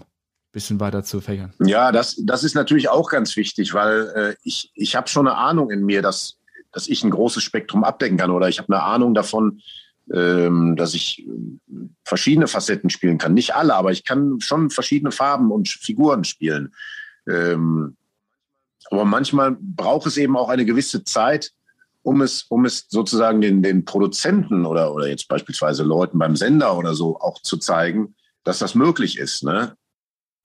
bisschen 0.52 0.80
weiter 0.80 1.02
zu 1.02 1.20
fächern. 1.20 1.52
Ja, 1.64 1.92
das, 1.92 2.16
das 2.22 2.44
ist 2.44 2.54
natürlich 2.54 2.88
auch 2.88 3.10
ganz 3.10 3.36
wichtig, 3.36 3.74
weil 3.74 4.12
äh, 4.14 4.34
ich, 4.42 4.70
ich 4.74 4.94
habe 4.94 5.08
schon 5.08 5.26
eine 5.26 5.36
Ahnung 5.36 5.70
in 5.70 5.84
mir, 5.84 6.02
dass, 6.02 6.38
dass 6.72 6.88
ich 6.88 7.02
ein 7.02 7.10
großes 7.10 7.42
Spektrum 7.42 7.84
abdecken 7.84 8.18
kann 8.18 8.30
oder 8.30 8.48
ich 8.48 8.58
habe 8.58 8.72
eine 8.72 8.82
Ahnung 8.82 9.14
davon, 9.14 9.60
ähm, 10.12 10.76
dass 10.76 10.94
ich 10.94 11.26
äh, 11.26 11.30
verschiedene 12.04 12.48
Facetten 12.48 12.90
spielen 12.90 13.18
kann. 13.18 13.34
Nicht 13.34 13.54
alle, 13.54 13.74
aber 13.74 13.92
ich 13.92 14.04
kann 14.04 14.40
schon 14.40 14.70
verschiedene 14.70 15.10
Farben 15.10 15.50
und 15.50 15.68
Figuren 15.68 16.24
spielen. 16.24 16.74
Ähm, 17.26 17.96
aber 18.90 19.06
manchmal 19.06 19.56
braucht 19.58 20.06
es 20.06 20.18
eben 20.18 20.36
auch 20.36 20.50
eine 20.50 20.66
gewisse 20.66 21.02
Zeit, 21.02 21.52
um 22.02 22.20
es, 22.20 22.42
um 22.48 22.66
es 22.66 22.86
sozusagen 22.88 23.40
den, 23.40 23.62
den 23.62 23.84
Produzenten 23.84 24.66
oder, 24.66 24.92
oder 24.92 25.08
jetzt 25.08 25.28
beispielsweise 25.28 25.82
Leuten 25.82 26.18
beim 26.18 26.36
Sender 26.36 26.76
oder 26.76 26.94
so 26.94 27.18
auch 27.18 27.40
zu 27.40 27.56
zeigen, 27.56 28.16
dass 28.44 28.58
das 28.58 28.74
möglich 28.74 29.18
ist. 29.18 29.44
Ne? 29.44 29.76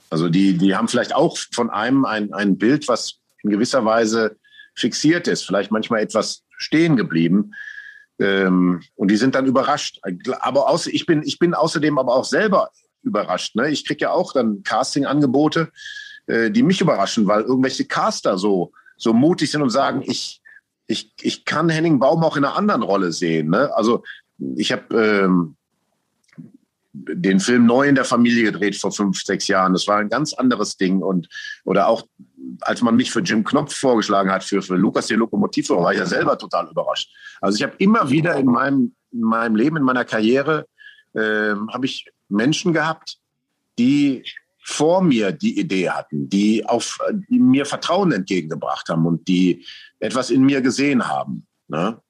Also 0.10 0.30
die, 0.30 0.58
die 0.58 0.76
haben 0.76 0.88
vielleicht 0.88 1.14
auch 1.14 1.38
von 1.52 1.70
einem 1.70 2.06
ein, 2.06 2.34
ein 2.34 2.58
Bild, 2.58 2.88
was 2.88 3.20
in 3.44 3.50
gewisser 3.50 3.86
Weise 3.86 4.38
fixiert 4.76 5.28
ist, 5.28 5.44
vielleicht 5.44 5.72
manchmal 5.72 6.02
etwas 6.02 6.44
stehen 6.58 6.96
geblieben. 6.96 7.54
Ähm, 8.20 8.82
und 8.96 9.12
die 9.12 9.18
sind 9.18 9.36
dann 9.36 9.46
überrascht. 9.46 10.00
Aber 10.40 10.70
außer, 10.70 10.92
ich, 10.94 11.06
bin, 11.06 11.24
ich 11.24 11.40
bin 11.40 11.54
außerdem 11.54 11.98
aber 11.98 12.16
auch 12.16 12.26
selber 12.26 12.72
überrascht. 13.04 13.56
Ne? 13.56 13.70
Ich 13.70 13.86
kriege 13.86 14.02
ja 14.02 14.12
auch 14.12 14.34
dann 14.34 14.64
Casting-Angebote, 14.64 15.72
äh, 16.28 16.52
die 16.52 16.64
mich 16.64 16.82
überraschen, 16.82 17.28
weil 17.28 17.42
irgendwelche 17.42 17.86
Caster 17.86 18.38
so, 18.38 18.72
so 18.98 19.14
mutig 19.14 19.52
sind 19.52 19.62
und 19.62 19.70
sagen, 19.70 20.02
ich, 20.06 20.42
ich, 20.88 21.12
ich 21.22 21.46
kann 21.46 21.70
Henning 21.70 22.00
Baum 22.00 22.24
auch 22.24 22.38
in 22.38 22.46
einer 22.46 22.56
anderen 22.56 22.84
Rolle 22.84 23.12
sehen. 23.12 23.50
Ne? 23.50 23.76
Also 23.76 24.04
ich 24.56 24.72
habe 24.72 24.96
ähm, 24.96 25.57
den 27.14 27.40
Film 27.40 27.66
neu 27.66 27.88
in 27.88 27.96
der 27.96 28.06
Familie 28.06 28.52
gedreht 28.52 28.76
vor 28.76 28.92
fünf, 28.92 29.22
sechs 29.22 29.48
Jahren. 29.48 29.74
Das 29.74 29.88
war 29.88 29.98
ein 29.98 30.10
ganz 30.10 30.34
anderes 30.34 30.78
Ding. 30.78 31.02
Und 31.02 31.28
oder 31.64 31.88
auch, 31.88 32.08
als 32.62 32.82
man 32.82 32.96
mich 32.96 33.12
für 33.12 33.22
Jim 33.22 33.44
Knopf 33.44 33.76
vorgeschlagen 33.76 34.32
hat, 34.32 34.44
für, 34.44 34.62
für 34.62 34.76
Lukas 34.76 35.08
den 35.08 35.20
Lokomotivführer, 35.20 35.82
war 35.82 35.94
ich 35.94 36.00
ja 36.00 36.06
selber 36.06 36.38
total 36.38 36.68
überrascht. 36.70 37.10
Also 37.42 37.58
ich 37.58 37.64
habe 37.64 37.76
immer 37.78 38.10
wieder 38.10 38.36
in 38.36 38.48
meinem, 38.48 38.96
in 39.12 39.22
meinem 39.22 39.56
Leben, 39.56 39.78
in 39.78 39.84
meiner 39.84 40.06
Karriere, 40.06 40.66
äh, 41.14 41.54
habe 41.72 41.86
ich 41.86 42.08
Menschen 42.30 42.74
gehabt, 42.74 43.18
die 43.78 44.24
vor 44.64 45.02
mir 45.02 45.32
die 45.32 45.58
Idee 45.58 45.90
hatten, 45.90 46.30
die 46.30 46.66
auf 46.66 47.00
die 47.30 47.40
mir 47.40 47.66
Vertrauen 47.66 48.12
entgegengebracht 48.12 48.90
haben 48.90 49.06
und 49.06 49.26
die 49.28 49.66
etwas 50.00 50.30
in 50.30 50.44
mir 50.44 50.62
gesehen 50.62 51.08
haben. 51.08 51.48
Ne? 51.70 52.02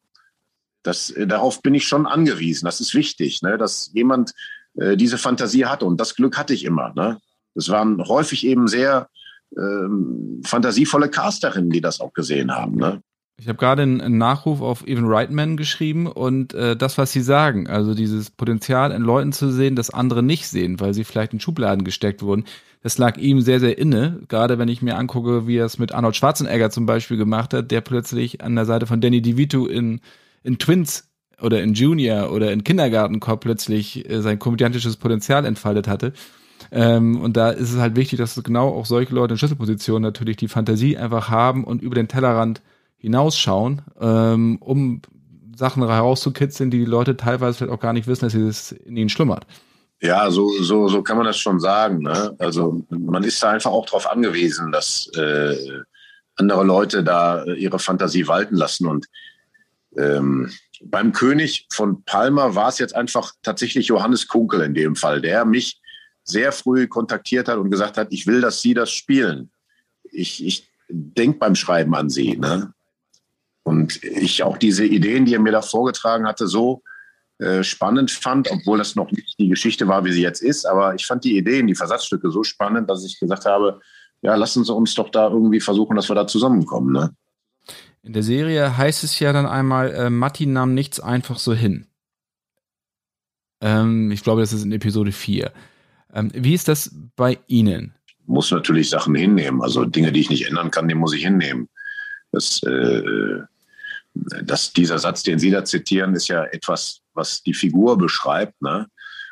Das, 0.81 1.13
darauf 1.15 1.61
bin 1.61 1.75
ich 1.75 1.87
schon 1.87 2.07
angewiesen. 2.07 2.65
Das 2.65 2.81
ist 2.81 2.95
wichtig, 2.95 3.43
ne? 3.43 3.59
dass 3.59 3.91
jemand 3.93 4.33
äh, 4.77 4.97
diese 4.97 5.17
Fantasie 5.17 5.65
hatte. 5.65 5.85
Und 5.85 5.99
das 5.99 6.15
Glück 6.15 6.37
hatte 6.37 6.53
ich 6.53 6.65
immer. 6.65 6.93
Ne? 6.95 7.17
Das 7.55 7.69
waren 7.69 8.01
häufig 8.07 8.45
eben 8.45 8.67
sehr 8.67 9.09
ähm, 9.57 10.41
fantasievolle 10.45 11.09
Casterinnen, 11.09 11.69
die 11.69 11.81
das 11.81 11.99
auch 11.99 12.13
gesehen 12.13 12.51
haben. 12.51 12.75
Ne? 12.75 13.01
Ich 13.39 13.47
habe 13.47 13.59
gerade 13.59 13.83
einen 13.83 14.17
Nachruf 14.17 14.61
auf 14.61 14.87
Evan 14.87 15.05
Reitman 15.05 15.57
geschrieben 15.57 16.07
und 16.07 16.55
äh, 16.55 16.75
das, 16.75 16.97
was 16.97 17.11
Sie 17.11 17.21
sagen, 17.21 17.67
also 17.67 17.93
dieses 17.93 18.31
Potenzial 18.31 18.91
in 18.91 19.03
Leuten 19.03 19.31
zu 19.31 19.51
sehen, 19.51 19.75
das 19.75 19.91
andere 19.91 20.23
nicht 20.23 20.47
sehen, 20.47 20.79
weil 20.79 20.95
sie 20.95 21.03
vielleicht 21.03 21.33
in 21.33 21.39
Schubladen 21.39 21.83
gesteckt 21.83 22.23
wurden, 22.23 22.45
das 22.81 22.97
lag 22.97 23.17
ihm 23.17 23.41
sehr, 23.41 23.59
sehr 23.59 23.77
inne. 23.77 24.21
Gerade 24.27 24.57
wenn 24.57 24.69
ich 24.69 24.81
mir 24.81 24.97
angucke, 24.97 25.45
wie 25.45 25.57
er 25.57 25.65
es 25.65 25.77
mit 25.77 25.91
Arnold 25.91 26.15
Schwarzenegger 26.15 26.71
zum 26.71 26.87
Beispiel 26.87 27.17
gemacht 27.17 27.53
hat, 27.53 27.69
der 27.69 27.81
plötzlich 27.81 28.41
an 28.41 28.55
der 28.55 28.65
Seite 28.65 28.87
von 28.87 29.01
Danny 29.01 29.21
DeVito 29.21 29.67
in, 29.67 30.01
in 30.43 30.57
Twins 30.57 31.06
oder 31.41 31.61
in 31.61 31.73
Junior 31.73 32.31
oder 32.31 32.51
in 32.51 32.63
Kindergartenkopf 32.63 33.41
plötzlich 33.41 34.09
äh, 34.09 34.21
sein 34.21 34.39
komödiantisches 34.39 34.97
Potenzial 34.97 35.45
entfaltet 35.45 35.87
hatte. 35.87 36.13
Ähm, 36.71 37.21
und 37.21 37.37
da 37.37 37.51
ist 37.51 37.73
es 37.73 37.79
halt 37.79 37.95
wichtig, 37.95 38.19
dass 38.19 38.41
genau 38.43 38.69
auch 38.69 38.85
solche 38.85 39.13
Leute 39.13 39.33
in 39.33 39.37
Schlüsselpositionen 39.37 40.03
natürlich 40.03 40.37
die 40.37 40.47
Fantasie 40.47 40.97
einfach 40.97 41.29
haben 41.29 41.63
und 41.63 41.81
über 41.81 41.95
den 41.95 42.07
Tellerrand 42.07 42.61
hinausschauen, 42.97 43.83
ähm, 43.99 44.57
um 44.59 45.01
Sachen 45.55 45.87
herauszukitzeln, 45.87 46.71
die 46.71 46.79
die 46.79 46.85
Leute 46.85 47.17
teilweise 47.17 47.57
vielleicht 47.57 47.73
auch 47.73 47.79
gar 47.79 47.93
nicht 47.93 48.07
wissen, 48.07 48.25
dass 48.25 48.33
es 48.33 48.71
in 48.71 48.97
ihnen 48.97 49.09
schlummert. 49.09 49.45
Ja, 50.01 50.29
so, 50.29 50.49
so, 50.61 50.87
so 50.87 51.01
kann 51.01 51.17
man 51.17 51.25
das 51.25 51.37
schon 51.37 51.59
sagen. 51.59 52.03
Ne? 52.03 52.35
Also 52.37 52.85
man 52.89 53.23
ist 53.23 53.41
da 53.41 53.51
einfach 53.51 53.71
auch 53.71 53.85
darauf 53.85 54.09
angewiesen, 54.09 54.71
dass 54.71 55.09
äh, 55.15 55.55
andere 56.35 56.63
Leute 56.63 57.03
da 57.03 57.43
ihre 57.45 57.79
Fantasie 57.79 58.27
walten 58.27 58.55
lassen. 58.55 58.87
Und 58.87 59.07
ähm, 59.97 60.51
beim 60.83 61.11
König 61.11 61.67
von 61.71 62.03
Palma 62.03 62.55
war 62.55 62.69
es 62.69 62.79
jetzt 62.79 62.95
einfach 62.95 63.33
tatsächlich 63.41 63.87
Johannes 63.87 64.27
Kunkel 64.27 64.61
in 64.61 64.73
dem 64.73 64.95
Fall, 64.95 65.21
der 65.21 65.45
mich 65.45 65.81
sehr 66.23 66.51
früh 66.51 66.87
kontaktiert 66.87 67.47
hat 67.47 67.57
und 67.57 67.71
gesagt 67.71 67.97
hat, 67.97 68.07
ich 68.11 68.27
will, 68.27 68.41
dass 68.41 68.61
Sie 68.61 68.73
das 68.73 68.91
spielen. 68.91 69.49
Ich, 70.11 70.45
ich 70.45 70.69
denke 70.89 71.39
beim 71.39 71.55
Schreiben 71.55 71.95
an 71.95 72.09
Sie. 72.09 72.37
Ne? 72.37 72.73
Und 73.63 74.03
ich 74.03 74.43
auch 74.43 74.57
diese 74.57 74.85
Ideen, 74.85 75.25
die 75.25 75.33
er 75.33 75.41
mir 75.41 75.51
da 75.51 75.61
vorgetragen 75.61 76.27
hatte, 76.27 76.47
so 76.47 76.83
äh, 77.39 77.63
spannend 77.63 78.11
fand, 78.11 78.49
obwohl 78.49 78.77
das 78.77 78.95
noch 78.95 79.11
nicht 79.11 79.37
die 79.39 79.49
Geschichte 79.49 79.87
war, 79.87 80.03
wie 80.05 80.11
sie 80.11 80.21
jetzt 80.21 80.41
ist. 80.41 80.65
Aber 80.65 80.95
ich 80.95 81.05
fand 81.05 81.23
die 81.23 81.37
Ideen, 81.37 81.67
die 81.67 81.75
Versatzstücke 81.75 82.31
so 82.31 82.43
spannend, 82.43 82.89
dass 82.89 83.05
ich 83.05 83.19
gesagt 83.19 83.45
habe, 83.45 83.79
ja, 84.21 84.35
lassen 84.35 84.63
Sie 84.63 84.73
uns 84.73 84.95
doch 84.95 85.09
da 85.09 85.29
irgendwie 85.29 85.59
versuchen, 85.59 85.95
dass 85.95 86.09
wir 86.09 86.15
da 86.15 86.25
zusammenkommen. 86.25 86.91
Ne? 86.91 87.13
In 88.07 88.13
der 88.13 88.23
Serie 88.23 88.77
heißt 88.77 89.03
es 89.03 89.19
ja 89.19 89.33
dann 89.33 89.45
einmal, 89.45 89.93
äh, 89.93 90.09
Matti 90.09 90.45
nahm 90.45 90.73
nichts 90.73 91.01
einfach 91.01 91.39
so 91.39 91.53
hin. 91.53 91.87
Ähm, 93.59 94.11
ich 94.11 94.23
glaube, 94.23 94.39
das 94.39 94.53
ist 94.53 94.63
in 94.63 94.71
Episode 94.71 95.11
4. 95.11 95.51
Ähm, 96.13 96.31
wie 96.33 96.53
ist 96.53 96.69
das 96.69 96.95
bei 97.17 97.37
Ihnen? 97.47 97.93
Muss 98.25 98.49
natürlich 98.49 98.89
Sachen 98.89 99.13
hinnehmen. 99.13 99.61
Also 99.61 99.83
Dinge, 99.83 100.13
die 100.13 100.21
ich 100.21 100.29
nicht 100.29 100.47
ändern 100.47 100.71
kann, 100.71 100.87
die 100.87 100.95
muss 100.95 101.13
ich 101.13 101.23
hinnehmen. 101.23 101.67
Das 102.31 102.63
äh, 102.63 103.41
das, 104.41 104.71
dieser 104.73 104.99
Satz, 104.99 105.23
den 105.23 105.37
Sie 105.37 105.51
da 105.51 105.65
zitieren, 105.65 106.15
ist 106.15 106.29
ja 106.29 106.45
etwas, 106.45 107.01
was 107.13 107.43
die 107.43 107.53
Figur 107.53 107.97
beschreibt 107.97 108.61
ne? 108.61 108.87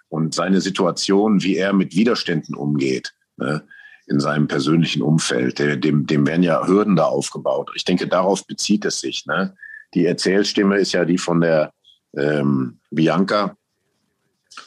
und 0.09 0.33
seine 0.33 0.59
Situation, 0.61 1.41
wie 1.43 1.55
er 1.55 1.73
mit 1.73 1.95
Widerständen 1.95 2.55
umgeht 2.55 3.13
ne? 3.37 3.63
In 4.07 4.19
seinem 4.19 4.47
persönlichen 4.47 5.01
Umfeld. 5.01 5.59
Dem, 5.59 6.05
dem 6.05 6.27
werden 6.27 6.43
ja 6.43 6.65
Hürden 6.67 6.95
da 6.95 7.05
aufgebaut. 7.05 7.71
Ich 7.75 7.85
denke, 7.85 8.07
darauf 8.07 8.45
bezieht 8.45 8.85
es 8.85 8.99
sich. 8.99 9.25
Ne? 9.25 9.55
Die 9.93 10.05
Erzählstimme 10.05 10.77
ist 10.77 10.91
ja 10.91 11.05
die 11.05 11.17
von 11.17 11.41
der 11.41 11.73
ähm, 12.15 12.79
Bianca. 12.91 13.57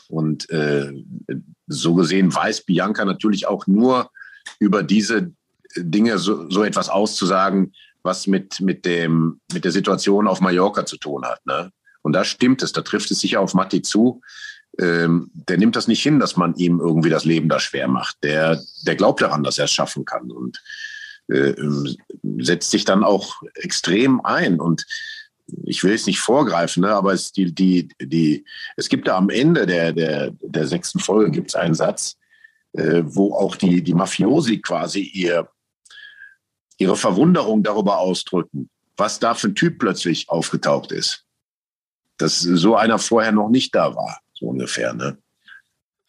Und 0.08 0.50
äh, 0.50 0.92
so 1.66 1.94
gesehen 1.94 2.34
weiß 2.34 2.62
Bianca 2.62 3.04
natürlich 3.04 3.46
auch 3.46 3.66
nur 3.66 4.10
über 4.58 4.82
diese 4.82 5.32
Dinge 5.76 6.18
so, 6.18 6.48
so 6.50 6.64
etwas 6.64 6.88
auszusagen, 6.88 7.74
was 8.02 8.26
mit, 8.26 8.60
mit, 8.60 8.84
dem, 8.84 9.40
mit 9.52 9.64
der 9.64 9.72
Situation 9.72 10.26
auf 10.26 10.40
Mallorca 10.40 10.86
zu 10.86 10.96
tun 10.96 11.24
hat. 11.24 11.44
Ne? 11.46 11.70
Und 12.02 12.12
da 12.12 12.24
stimmt 12.24 12.62
es, 12.62 12.72
da 12.72 12.80
trifft 12.80 13.10
es 13.10 13.20
sicher 13.20 13.40
auf 13.40 13.54
Matti 13.54 13.82
zu. 13.82 14.20
Ähm, 14.80 15.30
der 15.32 15.58
nimmt 15.58 15.74
das 15.74 15.88
nicht 15.88 16.02
hin, 16.02 16.20
dass 16.20 16.36
man 16.36 16.54
ihm 16.54 16.78
irgendwie 16.78 17.10
das 17.10 17.24
Leben 17.24 17.48
da 17.48 17.58
schwer 17.58 17.88
macht. 17.88 18.22
Der, 18.22 18.62
der 18.86 18.94
glaubt 18.94 19.20
daran, 19.20 19.42
dass 19.42 19.58
er 19.58 19.64
es 19.64 19.72
schaffen 19.72 20.04
kann 20.04 20.30
und 20.30 20.62
äh, 21.28 21.54
setzt 22.38 22.70
sich 22.70 22.84
dann 22.84 23.02
auch 23.02 23.42
extrem 23.54 24.24
ein. 24.24 24.60
Und 24.60 24.86
ich 25.64 25.82
will 25.82 25.94
es 25.94 26.06
nicht 26.06 26.20
vorgreifen, 26.20 26.82
ne, 26.82 26.90
aber 26.90 27.12
es, 27.12 27.32
die, 27.32 27.52
die, 27.52 27.88
die, 28.00 28.44
es 28.76 28.88
gibt 28.88 29.08
da 29.08 29.16
am 29.16 29.30
Ende 29.30 29.66
der, 29.66 29.92
der, 29.92 30.30
der 30.40 30.66
sechsten 30.66 31.00
Folge 31.00 31.30
gibt 31.30 31.50
es 31.50 31.54
einen 31.54 31.74
Satz, 31.74 32.16
äh, 32.72 33.02
wo 33.04 33.34
auch 33.34 33.56
die, 33.56 33.82
die 33.82 33.94
Mafiosi 33.94 34.60
quasi 34.60 35.00
ihr, 35.00 35.48
ihre 36.76 36.96
Verwunderung 36.96 37.62
darüber 37.62 37.98
ausdrücken, 37.98 38.68
was 38.96 39.18
da 39.18 39.34
für 39.34 39.48
ein 39.48 39.54
Typ 39.54 39.78
plötzlich 39.78 40.28
aufgetaucht 40.28 40.92
ist. 40.92 41.24
Dass 42.18 42.40
so 42.40 42.76
einer 42.76 42.98
vorher 42.98 43.32
noch 43.32 43.48
nicht 43.48 43.74
da 43.74 43.94
war, 43.94 44.20
so 44.38 44.46
ungefähr. 44.46 44.94
Ne? 44.94 45.18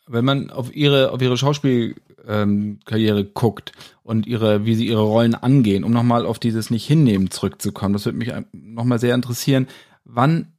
Wenn 0.07 0.25
man 0.25 0.49
auf 0.49 0.75
ihre, 0.75 1.11
auf 1.11 1.21
ihre 1.21 1.37
Schauspielkarriere 1.37 3.19
ähm, 3.19 3.31
guckt 3.33 3.71
und 4.03 4.27
ihre, 4.27 4.65
wie 4.65 4.75
sie 4.75 4.87
ihre 4.87 5.03
Rollen 5.03 5.35
angehen, 5.35 5.83
um 5.83 5.91
nochmal 5.91 6.25
auf 6.25 6.39
dieses 6.39 6.69
Nicht-Hinnehmen 6.69 7.31
zurückzukommen, 7.31 7.93
das 7.93 8.05
würde 8.05 8.17
mich 8.17 8.31
nochmal 8.51 8.99
sehr 8.99 9.15
interessieren. 9.15 9.67
Wann 10.03 10.53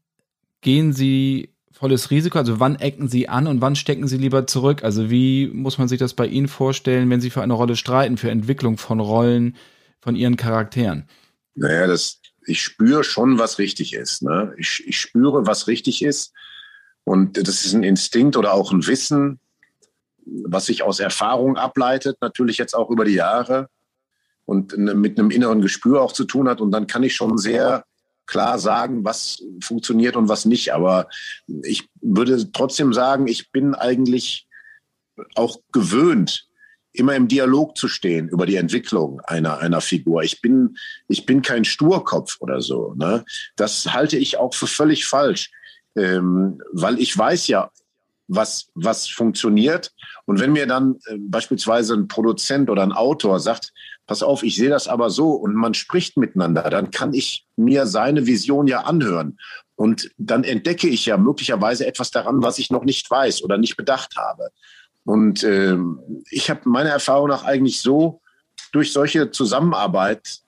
gehen 0.60 0.92
Sie 0.92 1.54
volles 1.72 2.10
Risiko? 2.10 2.38
Also 2.38 2.60
wann 2.60 2.76
ecken 2.76 3.08
Sie 3.08 3.28
an 3.28 3.46
und 3.46 3.60
wann 3.60 3.74
stecken 3.74 4.06
Sie 4.06 4.18
lieber 4.18 4.46
zurück? 4.46 4.84
Also 4.84 5.10
wie 5.10 5.48
muss 5.48 5.78
man 5.78 5.88
sich 5.88 5.98
das 5.98 6.14
bei 6.14 6.26
Ihnen 6.26 6.48
vorstellen, 6.48 7.10
wenn 7.10 7.20
Sie 7.20 7.30
für 7.30 7.42
eine 7.42 7.54
Rolle 7.54 7.76
streiten, 7.76 8.18
für 8.18 8.30
Entwicklung 8.30 8.76
von 8.76 9.00
Rollen? 9.00 9.56
von 10.00 10.16
ihren 10.16 10.36
Charakteren? 10.36 11.08
Naja, 11.54 11.86
das, 11.86 12.20
ich 12.46 12.62
spüre 12.62 13.04
schon, 13.04 13.38
was 13.38 13.58
richtig 13.58 13.92
ist. 13.92 14.22
Ne? 14.22 14.54
Ich, 14.58 14.82
ich 14.86 14.98
spüre, 14.98 15.46
was 15.46 15.66
richtig 15.66 16.02
ist. 16.02 16.32
Und 17.10 17.36
das 17.48 17.64
ist 17.64 17.74
ein 17.74 17.82
Instinkt 17.82 18.36
oder 18.36 18.54
auch 18.54 18.70
ein 18.70 18.86
Wissen, 18.86 19.40
was 20.24 20.66
sich 20.66 20.84
aus 20.84 21.00
Erfahrung 21.00 21.56
ableitet, 21.56 22.18
natürlich 22.20 22.56
jetzt 22.56 22.72
auch 22.72 22.88
über 22.88 23.04
die 23.04 23.14
Jahre 23.14 23.68
und 24.44 24.78
mit 24.78 25.18
einem 25.18 25.32
inneren 25.32 25.60
Gespür 25.60 26.02
auch 26.02 26.12
zu 26.12 26.22
tun 26.22 26.48
hat. 26.48 26.60
Und 26.60 26.70
dann 26.70 26.86
kann 26.86 27.02
ich 27.02 27.16
schon 27.16 27.36
sehr 27.36 27.82
klar 28.26 28.60
sagen, 28.60 29.04
was 29.04 29.42
funktioniert 29.60 30.14
und 30.14 30.28
was 30.28 30.44
nicht. 30.44 30.72
Aber 30.72 31.08
ich 31.64 31.88
würde 32.00 32.52
trotzdem 32.52 32.92
sagen, 32.92 33.26
ich 33.26 33.50
bin 33.50 33.74
eigentlich 33.74 34.46
auch 35.34 35.58
gewöhnt, 35.72 36.46
immer 36.92 37.16
im 37.16 37.26
Dialog 37.26 37.76
zu 37.76 37.88
stehen 37.88 38.28
über 38.28 38.46
die 38.46 38.54
Entwicklung 38.54 39.20
einer, 39.22 39.58
einer 39.58 39.80
Figur. 39.80 40.22
Ich 40.22 40.40
bin, 40.40 40.76
ich 41.08 41.26
bin 41.26 41.42
kein 41.42 41.64
Sturkopf 41.64 42.36
oder 42.38 42.60
so. 42.60 42.94
Ne? 42.94 43.24
Das 43.56 43.92
halte 43.92 44.16
ich 44.16 44.36
auch 44.36 44.54
für 44.54 44.68
völlig 44.68 45.06
falsch, 45.06 45.50
ähm, 45.96 46.60
weil 46.72 46.98
ich 46.98 47.16
weiß 47.16 47.48
ja, 47.48 47.70
was, 48.28 48.68
was 48.74 49.08
funktioniert. 49.08 49.92
Und 50.24 50.38
wenn 50.40 50.52
mir 50.52 50.66
dann 50.66 50.96
äh, 51.06 51.16
beispielsweise 51.18 51.94
ein 51.94 52.08
Produzent 52.08 52.70
oder 52.70 52.82
ein 52.82 52.92
Autor 52.92 53.40
sagt, 53.40 53.72
pass 54.06 54.22
auf, 54.22 54.42
ich 54.42 54.56
sehe 54.56 54.70
das 54.70 54.88
aber 54.88 55.10
so 55.10 55.32
und 55.32 55.54
man 55.54 55.74
spricht 55.74 56.16
miteinander, 56.16 56.68
dann 56.70 56.90
kann 56.90 57.12
ich 57.12 57.46
mir 57.56 57.86
seine 57.86 58.26
Vision 58.26 58.66
ja 58.66 58.82
anhören. 58.82 59.38
Und 59.74 60.10
dann 60.16 60.44
entdecke 60.44 60.88
ich 60.88 61.06
ja 61.06 61.16
möglicherweise 61.16 61.86
etwas 61.86 62.10
daran, 62.10 62.42
was 62.42 62.58
ich 62.58 62.70
noch 62.70 62.84
nicht 62.84 63.10
weiß 63.10 63.42
oder 63.42 63.58
nicht 63.58 63.76
bedacht 63.76 64.16
habe. 64.16 64.50
Und 65.04 65.42
ähm, 65.42 66.22
ich 66.30 66.50
habe 66.50 66.68
meiner 66.68 66.90
Erfahrung 66.90 67.28
nach 67.28 67.44
eigentlich 67.44 67.80
so 67.80 68.20
durch 68.72 68.92
solche 68.92 69.30
Zusammenarbeit 69.30 70.40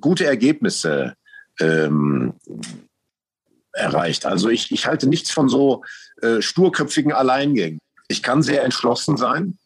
gute 0.00 0.24
Ergebnisse 0.24 1.14
ähm, 1.60 2.34
erreicht. 3.74 4.26
Also 4.26 4.48
ich, 4.48 4.70
ich 4.72 4.86
halte 4.86 5.08
nichts 5.08 5.30
von 5.30 5.48
so 5.48 5.84
äh, 6.22 6.40
sturköpfigen 6.40 7.12
Alleingängen. 7.12 7.80
Ich 8.08 8.22
kann 8.22 8.42
sehr 8.42 8.64
entschlossen 8.64 9.16
sein, 9.16 9.58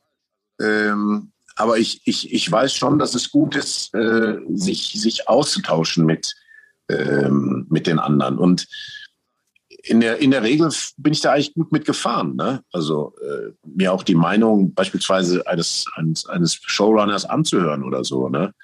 ähm, 0.61 1.33
aber 1.57 1.79
ich, 1.79 2.03
ich, 2.05 2.33
ich 2.33 2.51
weiß 2.51 2.75
schon, 2.75 2.99
dass 2.99 3.15
es 3.15 3.31
gut 3.31 3.57
ist, 3.57 3.95
äh, 3.95 4.39
sich, 4.49 4.93
sich 4.93 5.29
auszutauschen 5.29 6.07
mit, 6.07 6.35
ähm, 6.89 7.67
mit 7.69 7.87
den 7.87 7.99
anderen. 7.99 8.39
Und 8.39 8.67
in 9.83 10.01
der, 10.01 10.19
in 10.19 10.31
der 10.31 10.43
Regel 10.43 10.71
bin 10.97 11.13
ich 11.13 11.21
da 11.21 11.33
eigentlich 11.33 11.55
gut 11.55 11.73
mitgefahren. 11.73 12.37
Ne? 12.37 12.63
Also 12.73 13.15
äh, 13.21 13.53
mir 13.67 13.93
auch 13.93 14.03
die 14.03 14.15
Meinung 14.15 14.73
beispielsweise 14.75 15.47
eines, 15.47 15.87
eines, 15.95 16.27
eines 16.27 16.55
Showrunners 16.55 17.25
anzuhören 17.25 17.83
oder 17.83 18.05
so. 18.05 18.29
Ne? 18.29 18.55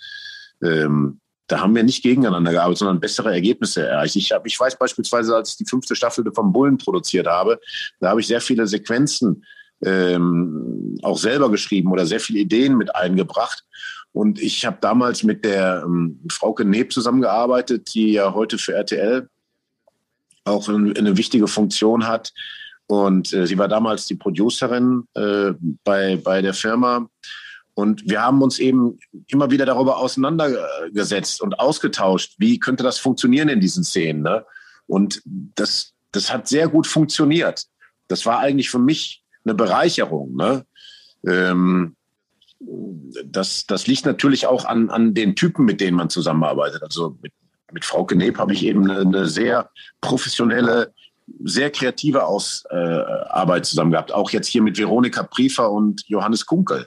Ähm, 0.63 1.21
da 1.47 1.61
haben 1.61 1.75
wir 1.75 1.83
nicht 1.83 2.03
gegeneinander 2.03 2.53
gearbeitet, 2.53 2.79
sondern 2.79 3.01
bessere 3.01 3.33
Ergebnisse 3.33 3.87
erreicht. 3.87 4.17
Ich, 4.17 4.33
hab, 4.33 4.47
ich 4.47 4.59
weiß 4.59 4.79
beispielsweise, 4.79 5.37
als 5.37 5.53
ich 5.53 5.57
die 5.59 5.67
fünfte 5.67 5.95
Staffel 5.95 6.25
von 6.33 6.53
Bullen 6.53 6.79
produziert 6.79 7.27
habe, 7.27 7.61
da 8.01 8.11
habe 8.11 8.21
ich 8.21 8.27
sehr 8.27 8.41
viele 8.41 8.67
Sequenzen 8.67 9.45
ähm, 9.85 10.99
auch 11.03 11.19
selber 11.19 11.51
geschrieben 11.51 11.93
oder 11.93 12.07
sehr 12.07 12.21
viele 12.21 12.41
Ideen 12.41 12.77
mit 12.77 12.95
eingebracht. 12.95 13.65
Und 14.13 14.41
ich 14.41 14.65
habe 14.65 14.79
damals 14.81 15.23
mit 15.23 15.45
der 15.45 15.83
ähm, 15.85 16.21
Frauke 16.31 16.65
Neb 16.65 16.93
zusammengearbeitet, 16.93 17.95
die 17.95 18.13
ja 18.13 18.33
heute 18.33 18.59
für 18.59 18.75
RTL 18.75 19.29
auch 20.45 20.69
eine, 20.69 20.95
eine 20.97 21.17
wichtige 21.17 21.49
Funktion 21.49 22.07
hat. 22.07 22.33
Und 22.87 23.33
äh, 23.33 23.47
sie 23.47 23.59
war 23.59 23.69
damals 23.69 24.07
die 24.07 24.15
Producerin 24.15 25.09
äh, 25.15 25.53
bei, 25.85 26.17
bei 26.17 26.43
der 26.43 26.55
Firma. 26.55 27.09
Und 27.75 28.09
wir 28.09 28.23
haben 28.23 28.41
uns 28.41 28.59
eben 28.61 28.99
immer 29.27 29.51
wieder 29.51 29.67
darüber 29.67 29.99
auseinandergesetzt 29.99 31.43
und 31.43 31.59
ausgetauscht, 31.59 32.35
wie 32.39 32.61
könnte 32.61 32.85
das 32.85 32.99
funktionieren 32.99 33.49
in 33.49 33.61
diesen 33.61 33.83
Szenen. 33.83 34.23
Ne? 34.23 34.45
Und 34.87 35.23
das, 35.25 35.93
das 36.13 36.33
hat 36.33 36.47
sehr 36.47 36.69
gut 36.69 36.87
funktioniert. 36.87 37.67
Das 38.07 38.27
war 38.27 38.39
eigentlich 38.39 38.71
für 38.71 38.79
mich 38.79 39.25
eine 39.45 39.55
Bereicherung. 39.55 40.37
Ne? 40.37 40.65
Ähm, 41.27 41.97
das, 43.25 43.67
das 43.67 43.87
liegt 43.87 44.07
natürlich 44.07 44.47
auch 44.47 44.65
an, 44.65 44.91
an 44.91 45.15
den 45.15 45.35
Typen, 45.35 45.65
mit 45.65 45.81
denen 45.81 45.97
man 45.97 46.11
zusammenarbeitet. 46.11 46.83
Also 46.83 47.19
mit, 47.23 47.33
mit 47.73 47.85
Frau 47.85 48.05
Kneb 48.05 48.39
habe 48.39 48.53
ich 48.53 48.65
eben 48.65 48.89
eine, 48.89 49.01
eine, 49.01 49.27
sehr 49.27 49.71
professionelle, 50.01 50.93
sehr 51.43 51.71
kreative 51.71 52.25
Aus, 52.25 52.65
äh, 52.71 52.77
Arbeit 52.77 53.67
zusammen 53.67 53.91
gehabt. 53.91 54.13
Auch 54.13 54.31
jetzt 54.31 54.47
hier 54.47 54.63
mit 54.63 54.79
Veronika 54.79 55.25
Priefer 55.25 55.71
und 55.71 56.05
Johannes 56.07 56.47
Kunkel. 56.47 56.87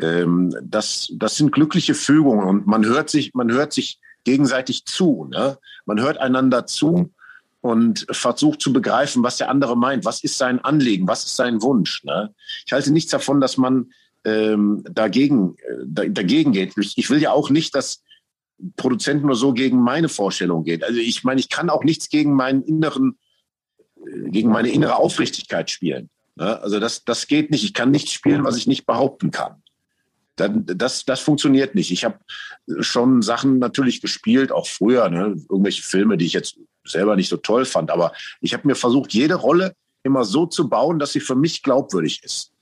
Ähm, 0.00 0.54
das, 0.62 1.12
das 1.12 1.36
sind 1.36 1.52
glückliche 1.52 1.94
Fügungen 1.94 2.46
und 2.46 2.66
man 2.66 2.84
hört 2.84 3.10
sich, 3.10 3.34
man 3.34 3.50
hört 3.50 3.72
sich 3.72 3.98
gegenseitig 4.24 4.84
zu. 4.84 5.26
Ne? 5.30 5.58
Man 5.86 6.00
hört 6.00 6.18
einander 6.18 6.66
zu 6.66 7.12
und 7.60 8.06
versucht 8.10 8.60
zu 8.60 8.72
begreifen, 8.72 9.22
was 9.22 9.38
der 9.38 9.50
andere 9.50 9.76
meint. 9.76 10.04
Was 10.04 10.22
ist 10.22 10.38
sein 10.38 10.60
Anliegen? 10.60 11.08
Was 11.08 11.24
ist 11.24 11.36
sein 11.36 11.62
Wunsch? 11.62 12.04
Ne? 12.04 12.34
Ich 12.66 12.72
halte 12.72 12.92
nichts 12.92 13.10
davon, 13.10 13.40
dass 13.40 13.56
man 13.56 13.92
ähm, 14.24 14.84
dagegen, 14.90 15.56
äh, 15.56 16.10
dagegen 16.10 16.52
geht. 16.52 16.76
Ich, 16.78 16.96
ich 16.96 17.10
will 17.10 17.20
ja 17.20 17.32
auch 17.32 17.50
nicht, 17.50 17.74
dass 17.74 18.02
Produzenten 18.76 19.26
nur 19.26 19.36
so 19.36 19.52
gegen 19.52 19.80
meine 19.80 20.08
Vorstellung 20.08 20.64
geht. 20.64 20.84
Also 20.84 20.98
ich 20.98 21.24
meine, 21.24 21.40
ich 21.40 21.48
kann 21.48 21.70
auch 21.70 21.84
nichts 21.84 22.08
gegen 22.08 22.34
meinen 22.34 22.62
inneren, 22.62 23.18
äh, 23.96 24.30
gegen 24.30 24.50
meine 24.50 24.70
innere 24.70 24.96
Aufrichtigkeit 24.96 25.70
spielen. 25.70 26.10
Ne? 26.36 26.60
Also 26.60 26.78
das, 26.78 27.04
das 27.04 27.26
geht 27.26 27.50
nicht. 27.50 27.64
Ich 27.64 27.74
kann 27.74 27.90
nichts 27.90 28.12
spielen, 28.12 28.44
was 28.44 28.56
ich 28.56 28.66
nicht 28.66 28.86
behaupten 28.86 29.30
kann. 29.30 29.62
Dann, 30.40 30.64
das, 30.66 31.04
das 31.04 31.20
funktioniert 31.20 31.74
nicht. 31.74 31.90
Ich 31.90 32.04
habe 32.04 32.18
schon 32.80 33.22
Sachen 33.22 33.58
natürlich 33.58 34.00
gespielt, 34.00 34.52
auch 34.52 34.66
früher, 34.66 35.08
ne? 35.08 35.36
irgendwelche 35.48 35.82
Filme, 35.82 36.16
die 36.16 36.26
ich 36.26 36.32
jetzt 36.32 36.58
selber 36.84 37.16
nicht 37.16 37.28
so 37.28 37.36
toll 37.36 37.64
fand. 37.64 37.90
Aber 37.90 38.12
ich 38.40 38.54
habe 38.54 38.66
mir 38.66 38.74
versucht, 38.74 39.12
jede 39.12 39.34
Rolle 39.34 39.74
immer 40.02 40.24
so 40.24 40.46
zu 40.46 40.68
bauen, 40.68 40.98
dass 40.98 41.12
sie 41.12 41.20
für 41.20 41.34
mich 41.34 41.62
glaubwürdig 41.62 42.22
ist 42.24 42.52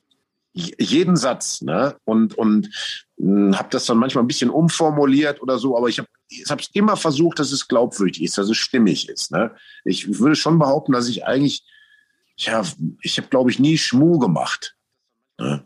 jeden 0.56 1.16
Satz 1.16 1.60
ne? 1.60 1.96
und 2.04 2.36
und 2.36 2.70
hm, 3.18 3.58
habe 3.58 3.68
das 3.70 3.84
dann 3.86 3.98
manchmal 3.98 4.24
ein 4.24 4.28
bisschen 4.28 4.50
umformuliert 4.50 5.42
oder 5.42 5.58
so, 5.58 5.76
aber 5.76 5.88
ich 5.88 5.98
habe 5.98 6.08
habe 6.48 6.62
immer 6.72 6.96
versucht, 6.96 7.38
dass 7.38 7.52
es 7.52 7.68
glaubwürdig 7.68 8.22
ist, 8.22 8.38
dass 8.38 8.48
es 8.48 8.56
stimmig 8.56 9.08
ist. 9.08 9.30
Ne? 9.30 9.54
Ich 9.84 10.18
würde 10.18 10.34
schon 10.34 10.58
behaupten, 10.58 10.92
dass 10.92 11.08
ich 11.08 11.26
eigentlich 11.26 11.62
ja 12.36 12.62
ich 13.02 13.18
habe 13.18 13.28
glaube 13.28 13.50
ich 13.50 13.58
nie 13.58 13.76
Schmu 13.76 14.18
gemacht. 14.18 14.76
Ne? 15.38 15.64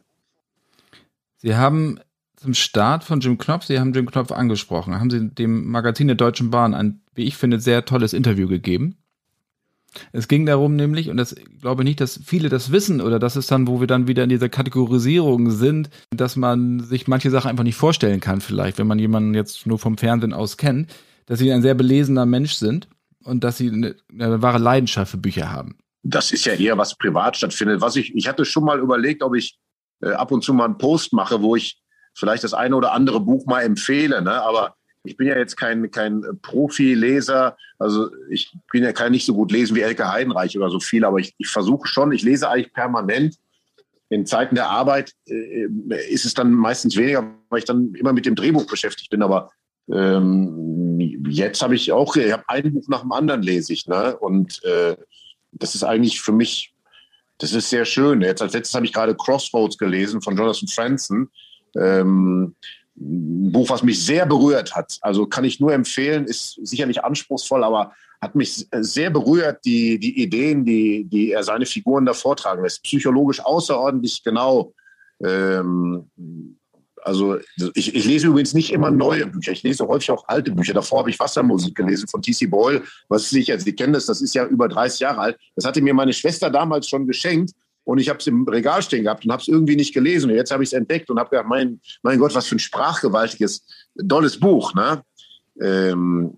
Sie 1.38 1.54
haben 1.54 2.00
zum 2.40 2.54
Start 2.54 3.04
von 3.04 3.20
Jim 3.20 3.36
Knopf, 3.36 3.66
Sie 3.66 3.78
haben 3.78 3.92
Jim 3.92 4.10
Knopf 4.10 4.32
angesprochen, 4.32 4.98
haben 4.98 5.10
Sie 5.10 5.28
dem 5.28 5.70
Magazin 5.70 6.06
der 6.06 6.16
Deutschen 6.16 6.50
Bahn 6.50 6.74
ein, 6.74 7.02
wie 7.14 7.24
ich 7.24 7.36
finde, 7.36 7.60
sehr 7.60 7.84
tolles 7.84 8.14
Interview 8.14 8.48
gegeben. 8.48 8.96
Es 10.12 10.28
ging 10.28 10.46
darum 10.46 10.76
nämlich, 10.76 11.10
und 11.10 11.16
das 11.16 11.32
ich 11.32 11.60
glaube 11.60 11.84
nicht, 11.84 12.00
dass 12.00 12.20
viele 12.24 12.48
das 12.48 12.72
wissen, 12.72 13.00
oder 13.00 13.18
das 13.18 13.36
ist 13.36 13.50
dann, 13.50 13.66
wo 13.66 13.80
wir 13.80 13.86
dann 13.86 14.06
wieder 14.06 14.22
in 14.24 14.30
dieser 14.30 14.48
Kategorisierung 14.48 15.50
sind, 15.50 15.90
dass 16.10 16.36
man 16.36 16.80
sich 16.80 17.08
manche 17.08 17.30
Sachen 17.30 17.50
einfach 17.50 17.64
nicht 17.64 17.76
vorstellen 17.76 18.20
kann, 18.20 18.40
vielleicht, 18.40 18.78
wenn 18.78 18.86
man 18.86 18.98
jemanden 18.98 19.34
jetzt 19.34 19.66
nur 19.66 19.78
vom 19.78 19.98
Fernsehen 19.98 20.32
aus 20.32 20.56
kennt, 20.56 20.94
dass 21.26 21.40
sie 21.40 21.52
ein 21.52 21.62
sehr 21.62 21.74
belesener 21.74 22.24
Mensch 22.24 22.54
sind 22.54 22.88
und 23.24 23.44
dass 23.44 23.58
sie 23.58 23.68
eine, 23.68 23.96
eine 24.18 24.40
wahre 24.40 24.58
Leidenschaft 24.58 25.10
für 25.10 25.18
Bücher 25.18 25.50
haben. 25.50 25.76
Das 26.02 26.32
ist 26.32 26.46
ja 26.46 26.54
eher 26.54 26.78
was 26.78 26.96
privat 26.96 27.36
stattfindet. 27.36 27.82
Was 27.82 27.96
ich, 27.96 28.14
ich 28.14 28.26
hatte 28.26 28.46
schon 28.46 28.64
mal 28.64 28.78
überlegt, 28.78 29.22
ob 29.22 29.34
ich 29.34 29.58
äh, 30.02 30.12
ab 30.12 30.32
und 30.32 30.42
zu 30.42 30.54
mal 30.54 30.64
einen 30.64 30.78
Post 30.78 31.12
mache, 31.12 31.42
wo 31.42 31.56
ich 31.56 31.82
vielleicht 32.20 32.44
das 32.44 32.54
eine 32.54 32.76
oder 32.76 32.92
andere 32.92 33.20
Buch 33.20 33.46
mal 33.46 33.62
empfehle, 33.62 34.22
ne? 34.22 34.42
aber 34.42 34.76
ich 35.02 35.16
bin 35.16 35.26
ja 35.26 35.36
jetzt 35.36 35.56
kein, 35.56 35.90
kein 35.90 36.22
Profi-Leser, 36.42 37.56
also 37.78 38.10
ich 38.28 38.52
bin 38.70 38.84
ja 38.84 38.92
kann 38.92 39.12
nicht 39.12 39.26
so 39.26 39.34
gut 39.34 39.50
lesen 39.50 39.74
wie 39.74 39.80
Elke 39.80 40.12
Heidenreich 40.12 40.56
oder 40.56 40.70
so 40.70 40.78
viel, 40.78 41.04
aber 41.04 41.18
ich, 41.18 41.34
ich 41.38 41.48
versuche 41.48 41.88
schon, 41.88 42.12
ich 42.12 42.22
lese 42.22 42.48
eigentlich 42.48 42.72
permanent. 42.72 43.36
In 44.10 44.26
Zeiten 44.26 44.56
der 44.56 44.68
Arbeit 44.68 45.14
äh, 45.28 45.68
ist 46.10 46.24
es 46.24 46.34
dann 46.34 46.52
meistens 46.52 46.96
weniger, 46.96 47.24
weil 47.48 47.60
ich 47.60 47.64
dann 47.64 47.94
immer 47.94 48.12
mit 48.12 48.26
dem 48.26 48.34
Drehbuch 48.34 48.66
beschäftigt 48.66 49.10
bin, 49.10 49.22
aber 49.22 49.50
ähm, 49.92 51.24
jetzt 51.28 51.62
habe 51.62 51.74
ich 51.74 51.92
auch, 51.92 52.16
ich 52.16 52.32
habe 52.32 52.44
ein 52.48 52.72
Buch 52.72 52.88
nach 52.88 53.00
dem 53.00 53.12
anderen 53.12 53.42
lese 53.42 53.72
ich, 53.72 53.86
ne? 53.86 54.16
Und 54.16 54.62
äh, 54.64 54.96
das 55.52 55.74
ist 55.74 55.84
eigentlich 55.84 56.20
für 56.20 56.32
mich, 56.32 56.74
das 57.38 57.52
ist 57.52 57.70
sehr 57.70 57.84
schön. 57.84 58.20
Jetzt 58.20 58.42
als 58.42 58.52
letztes 58.52 58.74
habe 58.74 58.86
ich 58.86 58.92
gerade 58.92 59.16
Crossroads 59.16 59.78
gelesen 59.78 60.22
von 60.22 60.36
Jonathan 60.36 60.68
Franzen. 60.68 61.30
Ähm, 61.76 62.54
ein 63.00 63.52
Buch, 63.52 63.70
was 63.70 63.82
mich 63.82 64.04
sehr 64.04 64.26
berührt 64.26 64.74
hat. 64.74 64.98
Also 65.00 65.26
kann 65.26 65.44
ich 65.44 65.60
nur 65.60 65.72
empfehlen, 65.72 66.26
ist 66.26 66.58
sicherlich 66.62 67.02
anspruchsvoll, 67.02 67.64
aber 67.64 67.92
hat 68.20 68.34
mich 68.34 68.66
sehr 68.72 69.10
berührt, 69.10 69.64
die, 69.64 69.98
die 69.98 70.22
Ideen, 70.22 70.64
die, 70.64 71.04
die 71.04 71.32
er 71.32 71.42
seine 71.42 71.64
Figuren 71.64 72.04
da 72.04 72.12
vortragen 72.12 72.62
lässt. 72.62 72.82
Psychologisch 72.82 73.40
außerordentlich 73.40 74.22
genau. 74.22 74.74
Ähm, 75.24 76.10
also 77.02 77.38
ich, 77.74 77.94
ich, 77.94 78.04
lese 78.04 78.26
übrigens 78.26 78.52
nicht 78.52 78.72
immer 78.72 78.90
neue 78.90 79.26
Bücher, 79.26 79.52
ich 79.52 79.62
lese 79.62 79.88
häufig 79.88 80.10
auch 80.10 80.28
alte 80.28 80.52
Bücher. 80.52 80.74
Davor 80.74 80.98
habe 80.98 81.10
ich 81.10 81.18
Wassermusik 81.18 81.74
gelesen 81.74 82.06
von 82.08 82.20
T.C. 82.20 82.46
Boyle, 82.46 82.82
was 83.08 83.30
sicher, 83.30 83.58
Sie 83.58 83.74
kennen 83.74 83.94
das, 83.94 84.04
das 84.04 84.20
ist 84.20 84.34
ja 84.34 84.44
über 84.44 84.68
30 84.68 85.00
Jahre 85.00 85.20
alt. 85.20 85.38
Das 85.56 85.64
hatte 85.64 85.80
mir 85.80 85.94
meine 85.94 86.12
Schwester 86.12 86.50
damals 86.50 86.88
schon 86.88 87.06
geschenkt 87.06 87.52
und 87.84 87.98
ich 87.98 88.08
habe 88.08 88.18
es 88.18 88.26
im 88.26 88.46
Regal 88.46 88.82
stehen 88.82 89.04
gehabt 89.04 89.24
und 89.24 89.32
habe 89.32 89.42
es 89.42 89.48
irgendwie 89.48 89.76
nicht 89.76 89.94
gelesen. 89.94 90.30
Und 90.30 90.36
jetzt 90.36 90.50
habe 90.50 90.62
ich 90.62 90.68
es 90.68 90.72
entdeckt 90.72 91.10
und 91.10 91.18
habe 91.18 91.30
gedacht, 91.30 91.48
mein, 91.48 91.80
mein 92.02 92.18
Gott, 92.18 92.34
was 92.34 92.46
für 92.46 92.56
ein 92.56 92.60
sprachgewaltiges, 92.60 93.66
dolles 93.94 94.38
Buch. 94.38 94.74
Ne? 94.74 95.02
Ähm, 95.60 96.36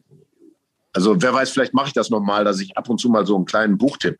also 0.93 1.21
wer 1.21 1.33
weiß, 1.33 1.51
vielleicht 1.51 1.75
mache 1.75 1.89
ich 1.89 1.93
das 1.93 2.11
nochmal, 2.11 2.45
dass 2.45 2.61
ich 2.61 2.77
ab 2.77 2.89
und 2.89 2.99
zu 2.99 3.09
mal 3.09 3.27
so 3.27 3.37
einen 3.37 3.45
kleinen 3.45 3.79
Buchtipp 3.79 4.19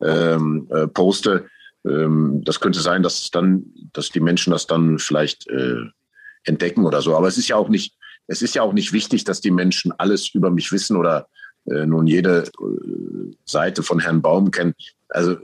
ähm, 0.00 0.68
äh, 0.70 0.86
poste. 0.86 1.46
Ähm, 1.86 2.42
das 2.44 2.60
könnte 2.60 2.80
sein, 2.80 3.02
dass 3.02 3.30
dann, 3.30 3.64
dass 3.92 4.10
die 4.10 4.20
Menschen 4.20 4.50
das 4.50 4.66
dann 4.66 4.98
vielleicht 4.98 5.46
äh, 5.48 5.84
entdecken 6.44 6.84
oder 6.84 7.02
so. 7.02 7.16
Aber 7.16 7.28
es 7.28 7.38
ist 7.38 7.48
ja 7.48 7.56
auch 7.56 7.68
nicht, 7.68 7.94
es 8.26 8.42
ist 8.42 8.54
ja 8.54 8.62
auch 8.62 8.72
nicht 8.72 8.92
wichtig, 8.92 9.24
dass 9.24 9.40
die 9.40 9.50
Menschen 9.50 9.92
alles 9.92 10.34
über 10.34 10.50
mich 10.50 10.72
wissen 10.72 10.96
oder 10.96 11.28
äh, 11.66 11.86
nun 11.86 12.06
jede 12.06 12.44
äh, 12.44 13.34
Seite 13.44 13.82
von 13.82 14.00
Herrn 14.00 14.22
Baum 14.22 14.50
kennen. 14.50 14.74
Also 15.08 15.36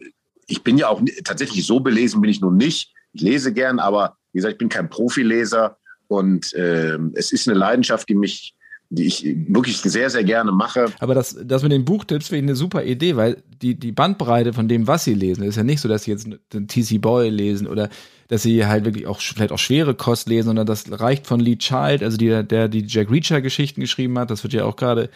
ich 0.50 0.62
bin 0.62 0.78
ja 0.78 0.88
auch 0.88 1.00
tatsächlich 1.24 1.66
so 1.66 1.80
belesen 1.80 2.20
bin 2.20 2.30
ich 2.30 2.40
nun 2.40 2.56
nicht. 2.56 2.92
Ich 3.12 3.22
lese 3.22 3.52
gern, 3.52 3.78
aber 3.78 4.16
wie 4.32 4.38
gesagt, 4.38 4.52
ich 4.52 4.58
bin 4.58 4.68
kein 4.68 4.90
Profileser 4.90 5.76
und 6.08 6.52
äh, 6.54 6.98
es 7.14 7.32
ist 7.32 7.48
eine 7.48 7.58
Leidenschaft, 7.58 8.08
die 8.08 8.14
mich 8.14 8.54
die 8.92 9.06
ich 9.06 9.24
wirklich 9.46 9.78
sehr, 9.78 10.10
sehr 10.10 10.24
gerne 10.24 10.50
mache. 10.50 10.86
Aber 10.98 11.14
das, 11.14 11.36
das 11.44 11.62
mit 11.62 11.70
den 11.70 11.84
Buchtipps 11.84 12.26
finde 12.26 12.38
ich 12.38 12.48
eine 12.48 12.56
super 12.56 12.84
Idee, 12.84 13.16
weil 13.16 13.40
die, 13.62 13.76
die 13.76 13.92
Bandbreite 13.92 14.52
von 14.52 14.66
dem, 14.66 14.88
was 14.88 15.04
sie 15.04 15.14
lesen, 15.14 15.44
ist 15.44 15.56
ja 15.56 15.62
nicht 15.62 15.80
so, 15.80 15.88
dass 15.88 16.04
sie 16.04 16.10
jetzt 16.10 16.28
den 16.52 16.66
TC 16.66 17.00
Boy 17.00 17.28
lesen 17.28 17.68
oder 17.68 17.88
dass 18.26 18.42
sie 18.42 18.66
halt 18.66 18.84
wirklich 18.84 19.06
auch 19.06 19.20
vielleicht 19.20 19.52
auch 19.52 19.58
schwere 19.60 19.94
Kost 19.94 20.28
lesen, 20.28 20.48
sondern 20.48 20.66
das 20.66 20.86
reicht 20.90 21.28
von 21.28 21.38
Lee 21.38 21.56
Child, 21.56 22.02
also 22.02 22.16
die, 22.16 22.42
der 22.44 22.66
die 22.66 22.84
Jack 22.84 23.12
Reacher 23.12 23.40
Geschichten 23.40 23.80
geschrieben 23.80 24.18
hat, 24.18 24.30
das 24.30 24.42
wird 24.42 24.54
ja 24.54 24.64
auch 24.64 24.74
gerade, 24.74 25.08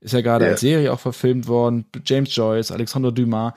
ist 0.00 0.14
ja 0.14 0.22
gerade 0.22 0.46
ja. 0.46 0.52
als 0.52 0.60
Serie 0.60 0.90
auch 0.90 1.00
verfilmt 1.00 1.48
worden, 1.48 1.84
James 2.06 2.34
Joyce, 2.34 2.72
Alexander 2.72 3.12
Dumas, 3.12 3.52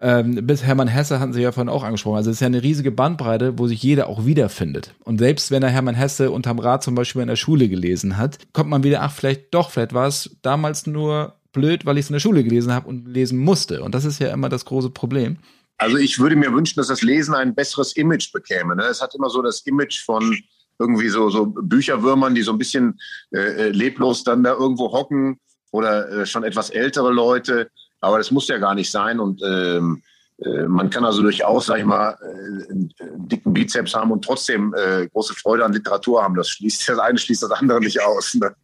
ähm, 0.00 0.46
bis 0.46 0.62
Hermann 0.64 0.88
Hesse 0.88 1.20
hatten 1.20 1.32
Sie 1.32 1.42
ja 1.42 1.52
vorhin 1.52 1.68
auch 1.68 1.84
angesprochen. 1.84 2.16
Also 2.16 2.30
es 2.30 2.36
ist 2.36 2.40
ja 2.40 2.46
eine 2.46 2.62
riesige 2.62 2.90
Bandbreite, 2.90 3.58
wo 3.58 3.66
sich 3.66 3.82
jeder 3.82 4.08
auch 4.08 4.24
wiederfindet. 4.24 4.94
Und 5.04 5.18
selbst 5.18 5.50
wenn 5.50 5.62
er 5.62 5.68
Hermann 5.68 5.94
Hesse 5.94 6.30
unterm 6.30 6.58
Rad 6.58 6.82
zum 6.82 6.94
Beispiel 6.94 7.22
in 7.22 7.28
der 7.28 7.36
Schule 7.36 7.68
gelesen 7.68 8.16
hat, 8.16 8.38
kommt 8.52 8.70
man 8.70 8.82
wieder, 8.82 9.02
ach, 9.02 9.12
vielleicht 9.12 9.52
doch, 9.52 9.70
vielleicht 9.70 9.92
war 9.92 10.06
es 10.06 10.38
damals 10.40 10.86
nur 10.86 11.34
blöd, 11.52 11.84
weil 11.84 11.98
ich 11.98 12.06
es 12.06 12.10
in 12.10 12.14
der 12.14 12.20
Schule 12.20 12.42
gelesen 12.42 12.72
habe 12.72 12.88
und 12.88 13.08
lesen 13.08 13.38
musste. 13.38 13.82
Und 13.82 13.94
das 13.94 14.04
ist 14.04 14.20
ja 14.20 14.32
immer 14.32 14.48
das 14.48 14.64
große 14.64 14.90
Problem. 14.90 15.36
Also 15.76 15.96
ich 15.96 16.18
würde 16.18 16.36
mir 16.36 16.52
wünschen, 16.52 16.78
dass 16.78 16.88
das 16.88 17.02
Lesen 17.02 17.34
ein 17.34 17.54
besseres 17.54 17.94
Image 17.96 18.32
bekäme. 18.32 18.76
Ne? 18.76 18.84
Es 18.84 19.02
hat 19.02 19.14
immer 19.14 19.30
so 19.30 19.42
das 19.42 19.60
Image 19.62 20.04
von 20.04 20.36
irgendwie 20.78 21.08
so, 21.08 21.28
so 21.28 21.46
Bücherwürmern, 21.46 22.34
die 22.34 22.42
so 22.42 22.52
ein 22.52 22.58
bisschen 22.58 22.98
äh, 23.32 23.38
äh 23.38 23.68
leblos 23.68 24.24
dann 24.24 24.42
da 24.42 24.52
irgendwo 24.52 24.92
hocken 24.92 25.38
oder 25.72 26.08
äh, 26.10 26.26
schon 26.26 26.44
etwas 26.44 26.70
ältere 26.70 27.12
Leute. 27.12 27.70
Aber 28.00 28.18
das 28.18 28.30
muss 28.30 28.48
ja 28.48 28.58
gar 28.58 28.74
nicht 28.74 28.90
sein. 28.90 29.20
Und 29.20 29.42
ähm, 29.42 30.02
äh, 30.44 30.64
man 30.64 30.88
kann 30.90 31.04
also 31.04 31.22
durchaus, 31.22 31.66
sag 31.66 31.78
ich 31.78 31.84
mal, 31.84 32.16
äh, 32.22 32.70
einen 32.70 32.94
dicken 33.28 33.52
Bizeps 33.52 33.94
haben 33.94 34.10
und 34.10 34.24
trotzdem 34.24 34.74
äh, 34.74 35.06
große 35.08 35.34
Freude 35.34 35.64
an 35.64 35.72
Literatur 35.72 36.22
haben. 36.22 36.34
Das 36.34 36.48
schließt 36.48 36.88
das 36.88 36.98
eine 36.98 37.18
schließt 37.18 37.42
das 37.42 37.50
andere 37.50 37.80
nicht 37.80 38.00
aus. 38.02 38.34
Ne? 38.34 38.54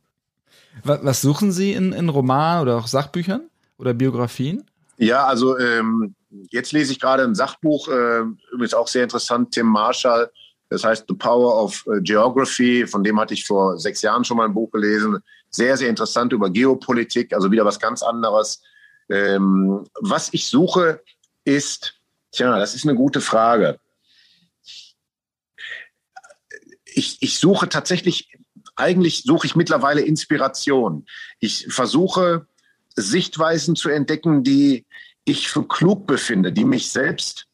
Was, 0.85 1.20
suchen 1.20 1.53
Sie 1.53 1.72
in, 1.72 1.92
in 1.92 2.09
Romanen 2.09 2.62
oder 2.62 2.77
auch 2.77 2.87
Sachbüchern 2.87 3.49
oder 3.79 3.94
Biografien? 3.94 4.64
Ja, 4.99 5.27
also 5.27 5.59
ähm, 5.59 6.14
jetzt 6.51 6.72
lese 6.72 6.92
ich 6.92 7.01
gerade 7.01 7.25
ein 7.25 7.35
Sachbuch, 7.35 7.88
äh, 7.88 8.20
übrigens 8.53 8.75
auch 8.75 8.88
sehr 8.88 9.03
interessant, 9.03 9.53
Tim 9.53 9.66
Marshall. 9.66 10.31
Das 10.68 10.83
heißt 10.83 11.05
The 11.09 11.14
Power 11.14 11.62
of 11.62 11.85
Geography. 12.01 12.87
Von 12.88 13.05
dem 13.05 13.20
hatte 13.20 13.35
ich 13.35 13.46
vor 13.46 13.79
sechs 13.79 14.03
Jahren 14.03 14.25
schon 14.25 14.37
mal 14.37 14.46
ein 14.46 14.55
Buch 14.55 14.70
gelesen. 14.72 15.18
Sehr, 15.51 15.77
sehr 15.77 15.88
interessant 15.88 16.33
über 16.33 16.51
Geopolitik, 16.51 17.33
also 17.33 17.53
wieder 17.53 17.64
was 17.64 17.79
ganz 17.79 18.03
anderes. 18.03 18.62
Ähm, 19.09 19.87
was 20.01 20.29
ich 20.33 20.49
suche, 20.49 21.03
ist, 21.45 21.95
tja, 22.33 22.59
das 22.59 22.75
ist 22.75 22.85
eine 22.85 22.97
gute 22.97 23.21
Frage. 23.21 23.79
Ich, 26.85 27.19
ich 27.21 27.38
suche 27.38 27.69
tatsächlich, 27.69 28.37
eigentlich 28.75 29.23
suche 29.23 29.47
ich 29.47 29.57
mittlerweile 29.57 30.01
Inspiration. 30.01 31.07
Ich 31.40 31.66
versuche 31.69 32.47
Sichtweisen 32.95 33.77
zu 33.77 33.90
entdecken, 33.90 34.42
die 34.42 34.87
ich 35.25 35.49
für 35.49 35.66
klug 35.66 36.07
befinde, 36.07 36.53
die 36.53 36.64
mich 36.64 36.90
selbst 36.90 37.47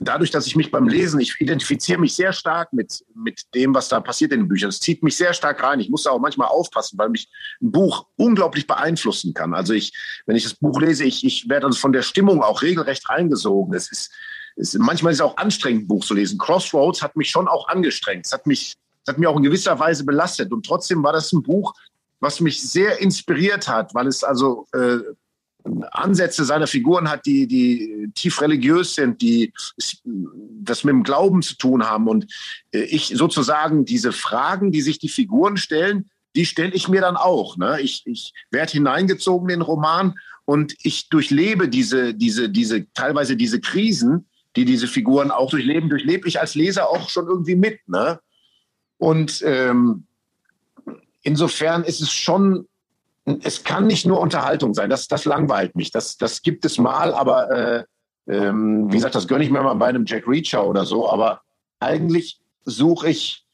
dadurch, 0.00 0.30
dass 0.30 0.46
ich 0.46 0.56
mich 0.56 0.70
beim 0.70 0.88
Lesen, 0.88 1.20
ich 1.20 1.40
identifiziere 1.40 2.00
mich 2.00 2.14
sehr 2.14 2.32
stark 2.32 2.72
mit, 2.72 3.04
mit 3.14 3.54
dem, 3.54 3.74
was 3.74 3.88
da 3.88 4.00
passiert 4.00 4.32
in 4.32 4.40
den 4.40 4.48
Büchern. 4.48 4.68
Es 4.68 4.80
zieht 4.80 5.02
mich 5.02 5.16
sehr 5.16 5.34
stark 5.34 5.62
rein. 5.62 5.80
Ich 5.80 5.90
muss 5.90 6.04
da 6.04 6.10
auch 6.10 6.20
manchmal 6.20 6.48
aufpassen, 6.48 6.98
weil 6.98 7.10
mich 7.10 7.28
ein 7.62 7.70
Buch 7.70 8.06
unglaublich 8.16 8.66
beeinflussen 8.66 9.34
kann. 9.34 9.54
Also 9.54 9.72
ich, 9.72 9.92
wenn 10.26 10.36
ich 10.36 10.44
das 10.44 10.54
Buch 10.54 10.80
lese, 10.80 11.04
ich, 11.04 11.24
ich 11.24 11.48
werde 11.48 11.66
also 11.66 11.78
von 11.78 11.92
der 11.92 12.02
Stimmung 12.02 12.42
auch 12.42 12.62
regelrecht 12.62 13.08
reingesogen. 13.08 13.74
Es 13.74 13.90
ist, 13.90 14.12
es, 14.56 14.74
manchmal 14.74 15.12
ist 15.12 15.18
es 15.18 15.24
auch 15.24 15.36
anstrengend, 15.36 15.84
ein 15.84 15.88
Buch 15.88 16.04
zu 16.04 16.14
lesen. 16.14 16.38
Crossroads 16.38 17.02
hat 17.02 17.16
mich 17.16 17.30
schon 17.30 17.48
auch 17.48 17.68
angestrengt. 17.68 18.26
Es 18.26 18.32
hat 18.32 18.46
mich, 18.46 18.76
es 19.04 19.08
hat 19.12 19.18
mich 19.18 19.28
auch 19.28 19.36
in 19.36 19.42
gewisser 19.42 19.78
Weise 19.78 20.04
belastet. 20.04 20.52
Und 20.52 20.66
trotzdem 20.66 21.02
war 21.02 21.12
das 21.12 21.32
ein 21.32 21.42
Buch, 21.42 21.74
was 22.20 22.40
mich 22.40 22.62
sehr 22.62 23.00
inspiriert 23.00 23.68
hat, 23.68 23.94
weil 23.94 24.06
es 24.06 24.24
also 24.24 24.66
äh, 24.72 24.98
Ansätze 25.92 26.44
seiner 26.44 26.66
Figuren 26.66 27.08
hat, 27.08 27.24
die, 27.26 27.46
die 27.46 28.10
tief 28.14 28.40
religiös 28.40 28.94
sind, 28.94 29.22
die 29.22 29.52
das 30.62 30.84
mit 30.84 30.92
dem 30.92 31.02
Glauben 31.02 31.42
zu 31.42 31.56
tun 31.56 31.84
haben. 31.84 32.08
Und 32.08 32.26
äh, 32.72 32.82
ich 32.82 33.12
sozusagen 33.14 33.84
diese 33.84 34.12
Fragen, 34.12 34.72
die 34.72 34.82
sich 34.82 34.98
die 34.98 35.08
Figuren 35.08 35.56
stellen, 35.56 36.10
die 36.36 36.46
stelle 36.46 36.72
ich 36.72 36.88
mir 36.88 37.00
dann 37.00 37.16
auch. 37.16 37.56
Ne? 37.56 37.80
Ich, 37.80 38.02
ich 38.06 38.32
werde 38.50 38.72
hineingezogen 38.72 39.48
in 39.48 39.60
den 39.60 39.62
Roman 39.62 40.14
und 40.44 40.74
ich 40.82 41.08
durchlebe 41.08 41.68
diese, 41.68 42.14
diese, 42.14 42.50
diese, 42.50 42.92
teilweise 42.92 43.36
diese 43.36 43.60
Krisen, 43.60 44.26
die 44.56 44.64
diese 44.64 44.86
Figuren 44.86 45.30
auch 45.30 45.50
durchleben, 45.50 45.88
durchlebe 45.88 46.28
ich 46.28 46.40
als 46.40 46.54
Leser 46.54 46.88
auch 46.90 47.08
schon 47.08 47.26
irgendwie 47.26 47.56
mit. 47.56 47.88
Ne? 47.88 48.20
Und 48.98 49.42
ähm, 49.44 50.06
insofern 51.22 51.84
ist 51.84 52.00
es 52.00 52.12
schon 52.12 52.66
es 53.42 53.64
kann 53.64 53.86
nicht 53.86 54.06
nur 54.06 54.20
Unterhaltung 54.20 54.74
sein. 54.74 54.90
Das, 54.90 55.08
das 55.08 55.24
langweilt 55.24 55.76
mich. 55.76 55.90
Das, 55.90 56.16
das 56.16 56.42
gibt 56.42 56.64
es 56.64 56.78
mal, 56.78 57.14
aber 57.14 57.50
äh, 57.50 57.84
ähm, 58.26 58.90
wie 58.90 58.96
gesagt, 58.96 59.14
das 59.14 59.28
gönne 59.28 59.44
ich 59.44 59.50
mir 59.50 59.62
mal 59.62 59.74
bei 59.74 59.86
einem 59.86 60.04
Jack 60.06 60.26
Reacher 60.26 60.66
oder 60.66 60.84
so. 60.84 61.08
Aber 61.08 61.40
eigentlich 61.80 62.40
suche 62.64 63.08
ich 63.08 63.44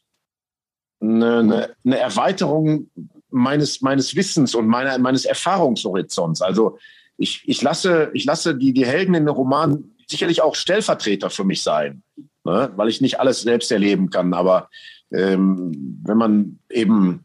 eine, 1.01 1.39
eine, 1.39 1.75
eine 1.85 1.99
Erweiterung 1.99 2.91
meines, 3.31 3.81
meines 3.81 4.15
Wissens 4.17 4.55
und 4.55 4.67
meiner, 4.67 4.99
meines 4.99 5.25
Erfahrungshorizonts. 5.25 6.43
Also 6.43 6.79
ich, 7.17 7.43
ich 7.47 7.63
lasse, 7.63 8.11
ich 8.13 8.25
lasse 8.25 8.57
die, 8.57 8.73
die 8.73 8.87
Helden 8.87 9.15
in 9.15 9.27
den 9.27 9.35
Roman 9.35 9.93
sicherlich 10.07 10.43
auch 10.43 10.55
Stellvertreter 10.55 11.31
für 11.31 11.45
mich 11.45 11.63
sein, 11.63 12.03
ne? 12.45 12.73
weil 12.75 12.89
ich 12.89 13.01
nicht 13.01 13.21
alles 13.21 13.43
selbst 13.43 13.71
erleben 13.71 14.11
kann. 14.11 14.35
Aber 14.35 14.69
ähm, 15.13 16.01
wenn 16.05 16.19
man 16.19 16.59
eben 16.71 17.25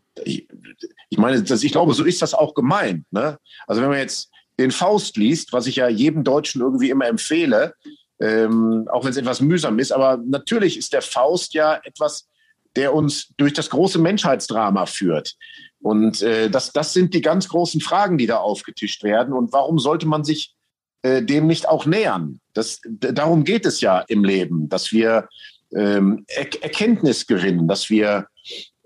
ich, 1.16 1.20
meine, 1.20 1.42
das, 1.42 1.64
ich 1.64 1.72
glaube, 1.72 1.94
so 1.94 2.04
ist 2.04 2.22
das 2.22 2.34
auch 2.34 2.54
gemeint. 2.54 3.06
Ne? 3.12 3.38
Also 3.68 3.82
wenn 3.82 3.88
man 3.88 4.00
jetzt 4.00 4.30
den 4.60 4.72
Faust 4.72 5.16
liest, 5.16 5.54
was 5.54 5.66
ich 5.66 5.78
ja 5.78 5.88
jedem 5.88 6.26
Deutschen 6.26 6.62
irgendwie 6.62 6.90
immer 6.90 7.08
empfehle, 7.08 7.74
ähm, 8.20 8.86
auch 8.92 9.06
wenn 9.06 9.12
es 9.12 9.18
etwas 9.18 9.40
mühsam 9.40 9.80
ist, 9.80 9.94
aber 9.94 10.22
natürlich 10.26 10.78
ist 10.78 10.92
der 10.92 11.02
Faust 11.02 11.54
ja 11.54 11.80
etwas, 11.86 12.28
der 12.76 12.94
uns 12.94 13.30
durch 13.38 13.54
das 13.54 13.70
große 13.70 13.98
Menschheitsdrama 13.98 14.86
führt. 14.88 15.36
Und 15.82 16.22
äh, 16.22 16.50
das, 16.50 16.74
das 16.74 16.92
sind 16.92 17.14
die 17.14 17.22
ganz 17.22 17.48
großen 17.48 17.80
Fragen, 17.80 18.18
die 18.18 18.28
da 18.28 18.38
aufgetischt 18.38 19.04
werden. 19.04 19.34
Und 19.34 19.54
warum 19.54 19.80
sollte 19.80 20.08
man 20.08 20.26
sich 20.26 20.54
äh, 21.02 21.24
dem 21.24 21.48
nicht 21.48 21.70
auch 21.70 21.86
nähern? 21.86 22.42
Das, 22.54 22.82
darum 22.84 23.46
geht 23.46 23.66
es 23.66 23.80
ja 23.80 24.04
im 24.10 24.26
Leben, 24.26 24.68
dass 24.68 24.92
wir 24.92 25.30
ähm, 25.74 26.26
er 26.28 26.62
Erkenntnis 26.62 27.26
gewinnen, 27.26 27.70
dass 27.70 27.90
wir 27.90 28.28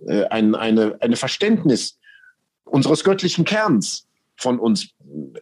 äh, 0.07 0.25
ein 0.25 0.53
eine, 0.53 0.95
eine 0.99 1.15
Verständnis 1.15 1.98
unseres 2.71 3.03
göttlichen 3.03 3.45
Kerns 3.45 4.07
von 4.37 4.59
uns 4.59 4.89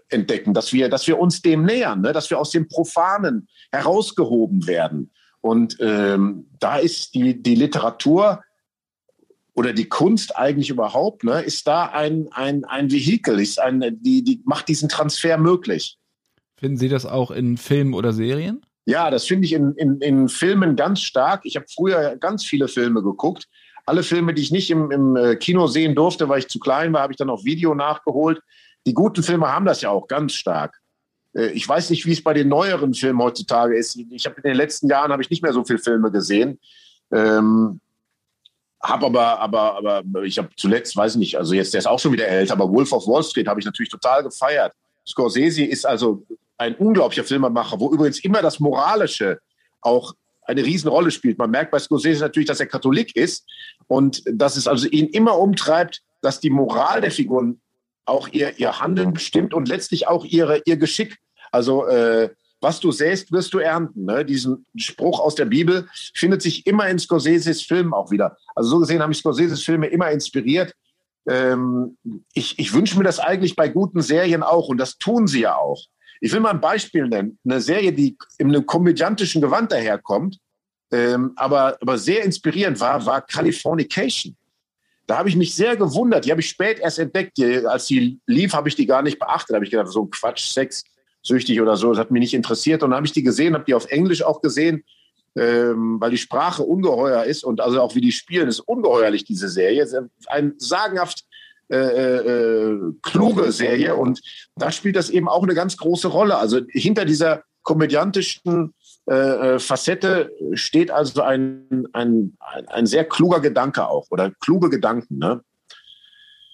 entdecken, 0.10 0.54
dass 0.54 0.74
wir, 0.74 0.90
dass 0.90 1.08
wir 1.08 1.20
uns 1.20 1.42
dem 1.42 1.63
nähern, 1.63 2.02
ne? 2.02 2.13
dass 2.13 2.30
wir 2.30 2.40
aus 2.40 2.52
dem 2.52 2.68
Profanen 2.68 3.48
herausgehoben 3.72 4.66
werden. 4.66 5.12
Und 5.42 5.78
ähm, 5.80 6.48
da 6.60 6.78
ist 6.78 7.13
die, 7.13 7.42
die 7.42 7.56
Literatur 7.56 8.44
oder 9.54 9.74
die 9.74 9.90
Kunst 9.90 10.36
eigentlich 10.38 10.70
überhaupt, 10.70 11.24
ne, 11.24 11.42
ist 11.42 11.68
da 11.68 11.86
ein, 11.86 12.28
ein, 12.32 12.63
ein 12.66 12.92
Vehikel, 12.92 13.40
ist 13.40 13.60
ein, 13.60 13.84
die, 14.02 14.24
die 14.24 14.42
macht 14.46 14.68
diesen 14.68 14.90
Transfer 14.90 15.38
möglich. 15.38 15.98
Finden 16.58 16.78
Sie 16.78 16.90
das 16.90 17.06
auch 17.06 17.32
in 17.32 17.58
Filmen 17.58 17.94
oder 17.94 18.13
Serien? 18.13 18.62
Ja, 18.86 19.10
das 19.12 19.26
finde 19.26 19.46
ich 19.46 19.54
in, 19.54 19.74
in, 19.74 20.00
in 20.00 20.30
Filmen 20.30 20.76
ganz 20.76 21.02
stark. 21.02 21.42
Ich 21.44 21.56
habe 21.56 21.66
früher 21.74 22.16
ganz 22.18 22.46
viele 22.46 22.68
Filme 22.68 23.04
geguckt 23.04 23.48
alle 23.88 24.04
Filme, 24.04 24.34
die 24.34 24.41
ich 24.41 24.52
nicht 24.52 24.69
im, 24.69 24.91
im 24.91 25.15
äh, 25.15 25.36
Kino 25.38 25.67
sehen 25.67 25.95
durfte, 25.95 26.28
weil 26.28 26.39
ich 26.39 26.50
zu 26.50 26.60
klein 26.60 26.91
war, 26.93 27.02
habe 27.02 27.13
ich 27.13 27.17
dann 27.17 27.30
auf 27.30 27.45
Video 27.45 27.73
nachgeholt. 27.73 28.41
Die 28.86 28.93
guten 28.93 29.23
Filme 29.23 29.47
haben 29.47 29.65
das 29.65 29.82
ja 29.82 29.89
auch 29.89 30.08
ganz 30.08 30.34
stark. 30.34 30.78
Äh, 31.34 31.47
ich 31.52 31.67
weiß 31.67 31.89
nicht, 31.89 32.06
wie 32.06 32.12
es 32.12 32.21
bei 32.21 32.34
den 32.34 32.50
neueren 32.50 32.93
Filmen 32.93 33.21
heutzutage 33.21 33.78
ist. 33.78 33.95
Ich 33.95 34.26
habe 34.26 34.36
in 34.38 34.43
den 34.43 34.58
letzten 34.58 34.89
Jahren 34.89 35.12
habe 35.12 35.21
ich 35.21 35.30
nicht 35.30 35.41
mehr 35.41 35.54
so 35.54 35.63
viele 35.63 35.80
Filme 35.80 36.12
gesehen. 36.12 36.60
Ähm, 37.13 37.80
habe 38.84 39.06
aber, 39.06 39.39
aber, 39.39 39.78
aber 39.78 40.23
ich 40.23 40.38
habe 40.38 40.50
zuletzt, 40.58 40.95
weiß 40.97 41.13
ich 41.13 41.19
nicht, 41.19 41.38
also 41.38 41.54
jetzt 41.54 41.73
der 41.73 41.80
ist 41.80 41.88
auch 41.88 42.00
schon 42.00 42.12
wieder 42.12 42.28
älter, 42.28 42.54
aber 42.54 42.69
Wolf 42.69 42.91
of 42.91 43.08
Wall 43.08 43.23
Street 43.23 43.47
habe 43.47 43.60
ich 43.60 43.65
natürlich 43.65 43.89
total 43.89 44.21
gefeiert. 44.21 44.73
Scorsese 45.08 45.63
ist 45.63 45.86
also 45.86 46.26
ein 46.58 46.76
unglaublicher 46.76 47.23
Filmemacher, 47.23 47.80
wo 47.80 47.91
übrigens 47.91 48.19
immer 48.19 48.41
das 48.41 48.60
Moralische 48.60 49.39
auch 49.80 50.13
eine 50.47 50.65
Riesenrolle 50.65 51.12
spielt. 51.12 51.38
Man 51.38 51.51
merkt 51.51 51.71
bei 51.71 51.79
Scorsese 51.79 52.21
natürlich, 52.21 52.47
dass 52.47 52.60
er 52.60 52.65
Katholik 52.65 53.15
ist 53.15 53.45
und 53.88 54.23
dass 54.25 54.57
es 54.57 54.67
also 54.67 54.88
ihn 54.88 55.07
immer 55.07 55.38
umtreibt, 55.38 56.01
dass 56.21 56.39
die 56.39 56.49
Moral 56.49 57.01
der 57.01 57.12
Figuren 57.12 57.62
auch 58.05 58.29
ihr, 58.29 58.57
ihr 58.57 58.79
Handeln 58.79 59.13
bestimmt 59.13 59.53
und 59.53 59.67
letztlich 59.67 60.07
auch 60.07 60.25
ihre, 60.25 60.62
ihr 60.65 60.77
Geschick. 60.77 61.17
Also 61.51 61.86
äh, 61.86 62.29
was 62.62 62.79
du 62.79 62.91
säst, 62.91 63.31
wirst 63.31 63.53
du 63.53 63.60
ernten. 63.60 64.05
Ne? 64.05 64.25
Diesen 64.25 64.65
Spruch 64.75 65.19
aus 65.19 65.36
der 65.36 65.45
Bibel 65.45 65.88
findet 66.13 66.41
sich 66.41 66.65
immer 66.65 66.88
in 66.88 66.99
Scorseses 66.99 67.62
Filmen 67.62 67.93
auch 67.93 68.10
wieder. 68.10 68.38
Also 68.55 68.69
so 68.71 68.79
gesehen 68.79 69.01
haben 69.01 69.10
mich 69.10 69.19
Scorseses 69.19 69.63
Filme 69.63 69.88
immer 69.88 70.10
inspiriert. 70.12 70.73
Ähm, 71.27 71.97
ich, 72.33 72.57
ich 72.57 72.73
wünsche 72.73 72.97
mir 72.97 73.03
das 73.03 73.19
eigentlich 73.19 73.55
bei 73.55 73.67
guten 73.67 74.01
Serien 74.01 74.43
auch 74.43 74.69
und 74.69 74.77
das 74.77 74.97
tun 74.97 75.27
sie 75.27 75.41
ja 75.41 75.55
auch. 75.57 75.83
Ich 76.21 76.32
will 76.32 76.39
mal 76.39 76.51
ein 76.51 76.62
Beispiel 76.62 77.08
nennen. 77.08 77.38
Eine 77.45 77.62
Serie, 77.62 77.93
die 77.93 78.17
in 78.38 78.47
einem 78.47 78.65
komödiantischen 78.65 79.41
Gewand 79.41 79.71
daherkommt, 79.71 80.39
ähm, 80.91 81.34
aber, 81.36 81.77
aber 81.82 81.97
sehr 81.97 82.23
inspirierend 82.23 82.80
war, 82.80 83.06
war 83.06 83.21
Californication. 83.21 84.36
Da 85.06 85.17
habe 85.17 85.30
ich 85.30 85.36
mich 85.36 85.56
sehr 85.56 85.75
gewundert. 85.77 86.25
Die 86.25 86.32
habe 86.32 86.41
ich 86.41 86.49
spät 86.49 86.80
erst 86.80 86.99
entdeckt. 86.99 87.38
Die, 87.38 87.65
als 87.65 87.86
die 87.88 88.19
lief, 88.25 88.53
habe 88.53 88.67
ich 88.67 88.75
die 88.75 88.86
gar 88.86 89.01
nicht 89.01 89.19
beachtet. 89.19 89.51
Da 89.51 89.56
habe 89.56 89.65
ich 89.65 89.71
gedacht, 89.71 89.89
so 89.89 90.06
Quatsch, 90.06 90.49
Sex, 90.49 90.84
süchtig 91.21 91.62
oder 91.62 91.77
so. 91.77 91.89
Das 91.91 91.99
hat 91.99 92.12
mich 92.12 92.19
nicht 92.19 92.34
interessiert. 92.34 92.84
Und 92.84 92.91
dann 92.91 92.97
habe 92.97 93.08
ich 93.08 93.13
die 93.13 93.23
gesehen, 93.23 93.53
habe 93.53 93.63
die 93.65 93.73
auf 93.73 93.86
Englisch 93.86 94.21
auch 94.21 94.41
gesehen, 94.41 94.84
ähm, 95.38 95.97
weil 95.99 96.12
die 96.12 96.17
Sprache 96.17 96.63
ungeheuer 96.63 97.23
ist 97.23 97.43
und 97.43 97.62
also 97.62 97.82
auch 97.82 97.95
wie 97.95 98.01
die 98.01 98.12
spielen, 98.12 98.47
ist 98.49 98.60
ungeheuerlich, 98.60 99.23
diese 99.23 99.47
Serie. 99.47 100.10
Ein 100.27 100.53
sagenhaft 100.58 101.25
äh, 101.69 101.77
äh, 101.77 102.80
kluge 103.03 103.51
Serie 103.51 103.95
und 103.95 104.21
da 104.56 104.71
spielt 104.71 104.95
das 104.95 105.10
eben 105.10 105.27
auch 105.27 105.43
eine 105.43 105.53
ganz 105.53 105.77
große 105.77 106.08
Rolle. 106.08 106.38
Also 106.38 106.62
hinter 106.69 107.06
dieser 107.06 107.43
komödiantischen 107.63 108.73
äh, 109.10 109.13
äh 109.13 109.60
Facette 109.60 110.32
steht 110.53 110.91
also 110.91 111.21
ein, 111.21 111.88
ein, 111.93 112.38
ein 112.67 112.86
sehr 112.86 113.03
kluger 113.03 113.41
Gedanke 113.41 113.88
auch 113.88 114.08
oder 114.12 114.32
kluge 114.39 114.69
Gedanken. 114.69 115.17
Ne? 115.17 115.41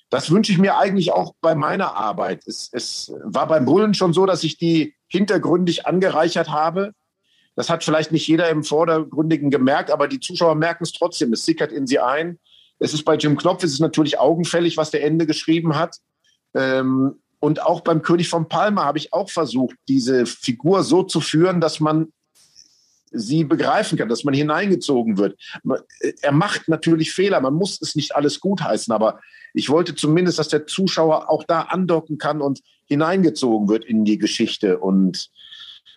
Das 0.10 0.32
wünsche 0.32 0.52
ich 0.52 0.58
mir 0.58 0.78
eigentlich 0.78 1.12
auch 1.12 1.34
bei 1.42 1.56
meiner 1.56 1.96
Arbeit. 1.96 2.46
Es, 2.46 2.70
es 2.72 3.14
war 3.24 3.48
beim 3.48 3.66
Bullen 3.66 3.94
schon 3.94 4.14
so, 4.14 4.26
dass 4.26 4.44
ich 4.44 4.58
die 4.58 4.96
hintergründig 5.08 5.86
angereichert 5.86 6.50
habe. 6.50 6.94
Das 7.56 7.70
hat 7.70 7.84
vielleicht 7.84 8.12
nicht 8.12 8.28
jeder 8.28 8.50
im 8.50 8.64
Vordergründigen 8.64 9.52
gemerkt, 9.52 9.92
aber 9.92 10.08
die 10.08 10.20
Zuschauer 10.20 10.56
merken 10.56 10.84
es 10.84 10.92
trotzdem. 10.92 11.34
Es 11.34 11.46
sickert 11.46 11.72
in 11.72 11.88
sie 11.88 12.00
ein. 12.00 12.40
Es 12.80 12.94
ist 12.94 13.04
bei 13.04 13.16
Jim 13.16 13.38
Knopf, 13.38 13.64
es 13.64 13.74
ist 13.74 13.80
natürlich 13.80 14.20
augenfällig, 14.20 14.78
was 14.78 14.92
der 14.92 15.04
Ende 15.04 15.26
geschrieben 15.26 15.76
hat. 15.76 15.98
Ähm, 16.54 17.20
und 17.40 17.62
auch 17.62 17.82
beim 17.82 18.02
König 18.02 18.30
von 18.30 18.48
Palma 18.48 18.86
habe 18.86 18.98
ich 18.98 19.12
auch 19.12 19.30
versucht, 19.30 19.76
diese 19.88 20.26
Figur 20.26 20.84
so 20.84 21.04
zu 21.04 21.20
führen, 21.20 21.60
dass 21.60 21.80
man 21.80 22.14
sie 23.12 23.44
begreifen 23.44 23.98
kann, 23.98 24.10
dass 24.10 24.24
man 24.24 24.34
hineingezogen 24.34 25.18
wird. 25.18 25.40
Er 26.22 26.32
macht 26.32 26.68
natürlich 26.68 27.12
Fehler, 27.12 27.40
man 27.42 27.54
muss 27.54 27.80
es 27.82 27.96
nicht 27.96 28.16
alles 28.16 28.40
gutheißen, 28.40 28.92
aber 28.92 29.20
ich 29.54 29.70
wollte 29.70 29.94
zumindest, 29.94 30.40
dass 30.40 30.48
der 30.48 30.66
Zuschauer 30.66 31.30
auch 31.30 31.44
da 31.44 31.62
andocken 31.62 32.18
kann 32.18 32.42
und 32.42 32.62
hineingezogen 32.86 33.70
wird 33.70 33.86
in 33.86 34.04
die 34.04 34.18
Geschichte 34.18 34.80
und 34.80 35.30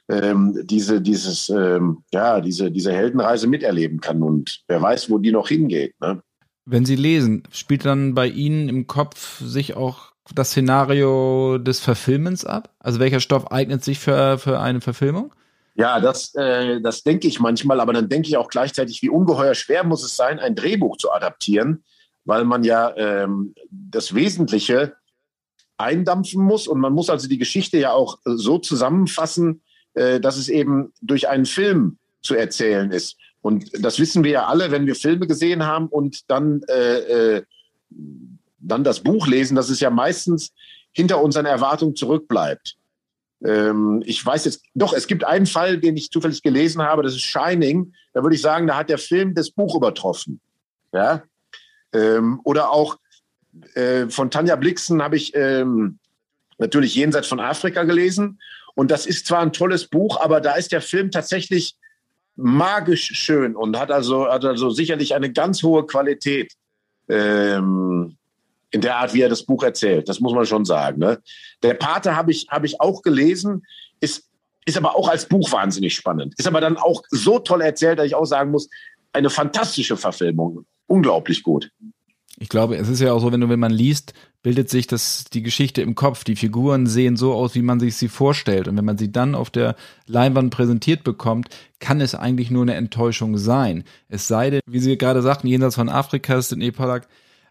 ähm, 0.08 0.60
diese, 0.64 1.00
dieses, 1.00 1.48
ähm, 1.48 2.04
ja, 2.12 2.40
diese, 2.40 2.70
diese 2.70 2.92
Heldenreise 2.92 3.46
miterleben 3.46 4.00
kann. 4.00 4.22
Und 4.22 4.62
wer 4.68 4.80
weiß, 4.80 5.10
wo 5.10 5.18
die 5.18 5.32
noch 5.32 5.48
hingeht. 5.48 5.94
Ne? 6.00 6.22
Wenn 6.66 6.84
Sie 6.84 6.96
lesen, 6.96 7.44
spielt 7.52 7.84
dann 7.84 8.14
bei 8.14 8.26
Ihnen 8.26 8.68
im 8.68 8.86
Kopf 8.88 9.40
sich 9.40 9.76
auch 9.76 10.12
das 10.34 10.50
Szenario 10.50 11.58
des 11.58 11.78
Verfilmens 11.78 12.44
ab? 12.44 12.74
Also 12.80 12.98
welcher 12.98 13.20
Stoff 13.20 13.52
eignet 13.52 13.84
sich 13.84 14.00
für, 14.00 14.36
für 14.38 14.58
eine 14.58 14.80
Verfilmung? 14.80 15.32
Ja, 15.76 16.00
das, 16.00 16.34
äh, 16.34 16.80
das 16.80 17.04
denke 17.04 17.28
ich 17.28 17.38
manchmal, 17.38 17.80
aber 17.80 17.92
dann 17.92 18.08
denke 18.08 18.28
ich 18.28 18.36
auch 18.36 18.48
gleichzeitig, 18.48 19.00
wie 19.02 19.10
ungeheuer 19.10 19.54
schwer 19.54 19.84
muss 19.84 20.02
es 20.02 20.16
sein, 20.16 20.40
ein 20.40 20.56
Drehbuch 20.56 20.96
zu 20.96 21.12
adaptieren, 21.12 21.84
weil 22.24 22.44
man 22.44 22.64
ja 22.64 22.96
ähm, 22.96 23.54
das 23.70 24.14
Wesentliche 24.14 24.96
eindampfen 25.76 26.42
muss 26.42 26.66
und 26.66 26.80
man 26.80 26.94
muss 26.94 27.10
also 27.10 27.28
die 27.28 27.38
Geschichte 27.38 27.78
ja 27.78 27.92
auch 27.92 28.18
so 28.24 28.58
zusammenfassen, 28.58 29.62
äh, 29.94 30.18
dass 30.18 30.36
es 30.36 30.48
eben 30.48 30.92
durch 31.02 31.28
einen 31.28 31.46
Film 31.46 31.98
zu 32.22 32.34
erzählen 32.34 32.90
ist. 32.90 33.18
Und 33.46 33.70
das 33.78 34.00
wissen 34.00 34.24
wir 34.24 34.32
ja 34.32 34.46
alle, 34.46 34.72
wenn 34.72 34.88
wir 34.88 34.96
Filme 34.96 35.28
gesehen 35.28 35.64
haben 35.64 35.86
und 35.86 36.28
dann, 36.28 36.62
äh, 36.68 37.36
äh, 37.36 37.42
dann 38.58 38.82
das 38.82 38.98
Buch 39.04 39.28
lesen, 39.28 39.54
dass 39.54 39.70
es 39.70 39.78
ja 39.78 39.88
meistens 39.88 40.52
hinter 40.90 41.22
unseren 41.22 41.46
Erwartungen 41.46 41.94
zurückbleibt. 41.94 42.76
Ähm, 43.44 44.02
ich 44.04 44.26
weiß 44.26 44.46
jetzt, 44.46 44.64
doch, 44.74 44.92
es 44.92 45.06
gibt 45.06 45.22
einen 45.22 45.46
Fall, 45.46 45.78
den 45.78 45.96
ich 45.96 46.10
zufällig 46.10 46.42
gelesen 46.42 46.82
habe, 46.82 47.04
das 47.04 47.14
ist 47.14 47.22
Shining. 47.22 47.92
Da 48.14 48.24
würde 48.24 48.34
ich 48.34 48.42
sagen, 48.42 48.66
da 48.66 48.78
hat 48.78 48.90
der 48.90 48.98
Film 48.98 49.32
das 49.32 49.52
Buch 49.52 49.76
übertroffen. 49.76 50.40
Ja? 50.92 51.22
Ähm, 51.92 52.40
oder 52.42 52.72
auch 52.72 52.98
äh, 53.74 54.08
von 54.08 54.32
Tanja 54.32 54.56
Blixen 54.56 55.00
habe 55.00 55.14
ich 55.14 55.36
ähm, 55.36 56.00
natürlich 56.58 56.96
Jenseits 56.96 57.28
von 57.28 57.38
Afrika 57.38 57.84
gelesen. 57.84 58.40
Und 58.74 58.90
das 58.90 59.06
ist 59.06 59.28
zwar 59.28 59.42
ein 59.42 59.52
tolles 59.52 59.86
Buch, 59.86 60.20
aber 60.20 60.40
da 60.40 60.54
ist 60.54 60.72
der 60.72 60.82
Film 60.82 61.12
tatsächlich 61.12 61.76
magisch 62.36 63.12
schön 63.14 63.56
und 63.56 63.78
hat 63.78 63.90
also, 63.90 64.28
hat 64.28 64.44
also 64.44 64.70
sicherlich 64.70 65.14
eine 65.14 65.32
ganz 65.32 65.62
hohe 65.62 65.86
Qualität 65.86 66.52
ähm, 67.08 68.16
in 68.70 68.80
der 68.80 68.96
Art, 68.96 69.14
wie 69.14 69.22
er 69.22 69.28
das 69.28 69.44
Buch 69.44 69.62
erzählt. 69.62 70.08
Das 70.08 70.20
muss 70.20 70.34
man 70.34 70.46
schon 70.46 70.64
sagen. 70.64 71.00
Ne? 71.00 71.20
Der 71.62 71.74
Pate 71.74 72.14
habe 72.14 72.30
ich, 72.30 72.46
hab 72.48 72.64
ich 72.64 72.80
auch 72.80 73.02
gelesen, 73.02 73.64
ist, 74.00 74.28
ist 74.66 74.76
aber 74.76 74.96
auch 74.96 75.08
als 75.08 75.26
Buch 75.26 75.50
wahnsinnig 75.50 75.94
spannend. 75.94 76.34
Ist 76.36 76.46
aber 76.46 76.60
dann 76.60 76.76
auch 76.76 77.02
so 77.10 77.38
toll 77.38 77.62
erzählt, 77.62 77.98
dass 77.98 78.06
ich 78.06 78.14
auch 78.14 78.26
sagen 78.26 78.50
muss, 78.50 78.68
eine 79.12 79.30
fantastische 79.30 79.96
Verfilmung 79.96 80.66
unglaublich 80.86 81.42
gut. 81.42 81.70
Ich 82.38 82.48
glaube, 82.48 82.76
es 82.76 82.88
ist 82.88 83.00
ja 83.00 83.12
auch 83.12 83.20
so, 83.20 83.32
wenn 83.32 83.40
du, 83.40 83.48
wenn 83.48 83.58
man 83.58 83.72
liest, 83.72 84.12
bildet 84.46 84.70
sich 84.70 84.86
das, 84.86 85.24
die 85.24 85.42
Geschichte 85.42 85.82
im 85.82 85.96
Kopf. 85.96 86.22
Die 86.22 86.36
Figuren 86.36 86.86
sehen 86.86 87.16
so 87.16 87.34
aus, 87.34 87.56
wie 87.56 87.62
man 87.62 87.80
sich 87.80 87.96
sie 87.96 88.06
vorstellt. 88.06 88.68
Und 88.68 88.76
wenn 88.76 88.84
man 88.84 88.96
sie 88.96 89.10
dann 89.10 89.34
auf 89.34 89.50
der 89.50 89.74
Leinwand 90.06 90.54
präsentiert 90.54 91.02
bekommt, 91.02 91.48
kann 91.80 92.00
es 92.00 92.14
eigentlich 92.14 92.52
nur 92.52 92.62
eine 92.62 92.74
Enttäuschung 92.74 93.38
sein. 93.38 93.82
Es 94.08 94.28
sei 94.28 94.50
denn, 94.50 94.60
wie 94.64 94.78
Sie 94.78 94.96
gerade 94.96 95.20
sagten, 95.20 95.48
jenseits 95.48 95.74
von 95.74 95.88
Afrika 95.88 96.36
ist 96.36 96.52
in 96.52 96.60
Epalak, 96.60 97.08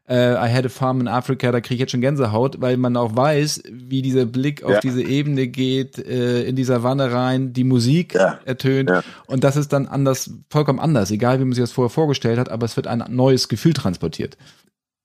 äh, 0.08 0.36
I 0.36 0.50
had 0.50 0.66
a 0.66 0.70
farm 0.70 1.02
in 1.02 1.10
Africa, 1.10 1.52
da 1.52 1.60
kriege 1.60 1.74
ich 1.74 1.80
jetzt 1.82 1.92
schon 1.92 2.00
Gänsehaut, 2.00 2.62
weil 2.62 2.78
man 2.78 2.96
auch 2.96 3.14
weiß, 3.14 3.64
wie 3.70 4.02
dieser 4.02 4.26
Blick 4.26 4.64
auf 4.64 4.72
ja. 4.72 4.80
diese 4.80 5.04
Ebene 5.04 5.48
geht, 5.48 5.98
äh, 5.98 6.44
in 6.44 6.56
dieser 6.56 6.82
Wanne 6.84 7.12
rein, 7.12 7.52
die 7.52 7.66
Musik 7.66 8.14
ja. 8.14 8.40
ertönt 8.46 8.90
ja. 8.90 9.04
und 9.28 9.44
das 9.44 9.58
ist 9.58 9.74
dann 9.74 9.86
anders, 9.86 10.30
vollkommen 10.50 10.80
anders, 10.80 11.12
egal 11.12 11.42
wie 11.42 11.44
man 11.44 11.52
sich 11.52 11.64
das 11.64 11.74
vorher 11.74 11.90
vorgestellt 11.90 12.40
hat, 12.40 12.48
aber 12.48 12.66
es 12.66 12.78
wird 12.78 12.88
ein 12.88 13.04
neues 13.10 13.50
Gefühl 13.50 13.74
transportiert. 13.74 14.38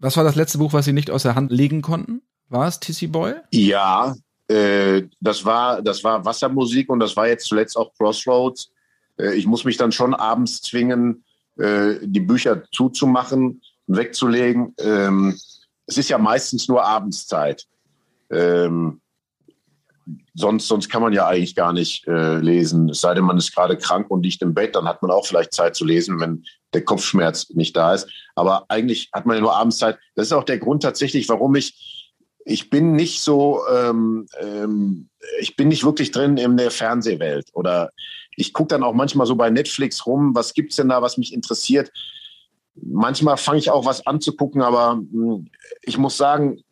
Was 0.00 0.16
war 0.16 0.24
das 0.24 0.34
letzte 0.34 0.58
Buch, 0.58 0.72
was 0.72 0.86
Sie 0.86 0.92
nicht 0.92 1.10
aus 1.10 1.22
der 1.22 1.34
Hand 1.34 1.52
legen 1.52 1.82
konnten? 1.82 2.22
War 2.48 2.66
es 2.66 2.80
Tissy 2.80 3.06
Boy? 3.06 3.34
Ja, 3.52 4.16
äh, 4.48 5.02
das 5.20 5.44
war 5.44 5.82
das 5.82 6.02
war 6.02 6.24
Wassermusik 6.24 6.88
und 6.90 7.00
das 7.00 7.16
war 7.16 7.28
jetzt 7.28 7.46
zuletzt 7.46 7.76
auch 7.76 7.92
Crossroads. 7.96 8.72
Äh, 9.18 9.34
ich 9.34 9.46
muss 9.46 9.64
mich 9.64 9.76
dann 9.76 9.92
schon 9.92 10.14
abends 10.14 10.62
zwingen, 10.62 11.22
äh, 11.58 11.94
die 12.02 12.20
Bücher 12.20 12.64
zuzumachen 12.72 13.60
wegzulegen. 13.86 14.74
Ähm, 14.78 15.38
es 15.86 15.98
ist 15.98 16.08
ja 16.08 16.18
meistens 16.18 16.66
nur 16.66 16.84
Abendszeit. 16.84 17.66
Ähm, 18.30 19.00
sonst, 20.34 20.68
sonst 20.68 20.88
kann 20.88 21.02
man 21.02 21.12
ja 21.12 21.26
eigentlich 21.26 21.54
gar 21.54 21.72
nicht 21.72 22.06
äh, 22.06 22.38
lesen. 22.38 22.88
Es 22.88 23.00
sei 23.00 23.14
denn, 23.14 23.24
man 23.24 23.38
ist 23.38 23.54
gerade 23.54 23.76
krank 23.76 24.10
und 24.10 24.22
liegt 24.22 24.42
im 24.42 24.54
Bett, 24.54 24.74
dann 24.74 24.86
hat 24.86 25.02
man 25.02 25.10
auch 25.10 25.26
vielleicht 25.26 25.52
Zeit 25.52 25.76
zu 25.76 25.84
lesen, 25.84 26.20
wenn 26.20 26.44
der 26.72 26.84
Kopfschmerz 26.84 27.50
nicht 27.50 27.76
da 27.76 27.94
ist. 27.94 28.08
Aber 28.34 28.64
eigentlich 28.68 29.10
hat 29.12 29.26
man 29.26 29.36
ja 29.36 29.42
nur 29.42 29.56
Abendszeit. 29.56 29.98
Das 30.14 30.26
ist 30.26 30.32
auch 30.32 30.44
der 30.44 30.58
Grund 30.58 30.82
tatsächlich, 30.82 31.28
warum 31.28 31.54
ich, 31.54 32.08
ich 32.44 32.70
bin 32.70 32.92
nicht 32.92 33.20
so, 33.20 33.60
ähm, 33.72 34.26
ähm, 34.40 35.08
ich 35.40 35.56
bin 35.56 35.68
nicht 35.68 35.84
wirklich 35.84 36.10
drin 36.10 36.36
in 36.36 36.56
der 36.56 36.70
Fernsehwelt. 36.70 37.48
Oder 37.52 37.90
ich 38.36 38.52
gucke 38.52 38.68
dann 38.68 38.82
auch 38.82 38.94
manchmal 38.94 39.26
so 39.26 39.36
bei 39.36 39.50
Netflix 39.50 40.06
rum, 40.06 40.34
was 40.34 40.54
gibt 40.54 40.70
es 40.70 40.76
denn 40.76 40.88
da, 40.88 41.02
was 41.02 41.18
mich 41.18 41.32
interessiert 41.32 41.90
manchmal 42.82 43.36
fange 43.36 43.58
ich 43.58 43.70
auch 43.70 43.84
was 43.84 44.06
anzugucken, 44.06 44.62
aber 44.62 44.92
hm, 44.92 45.48
ich 45.82 45.98
muss 45.98 46.16
sagen, 46.16 46.62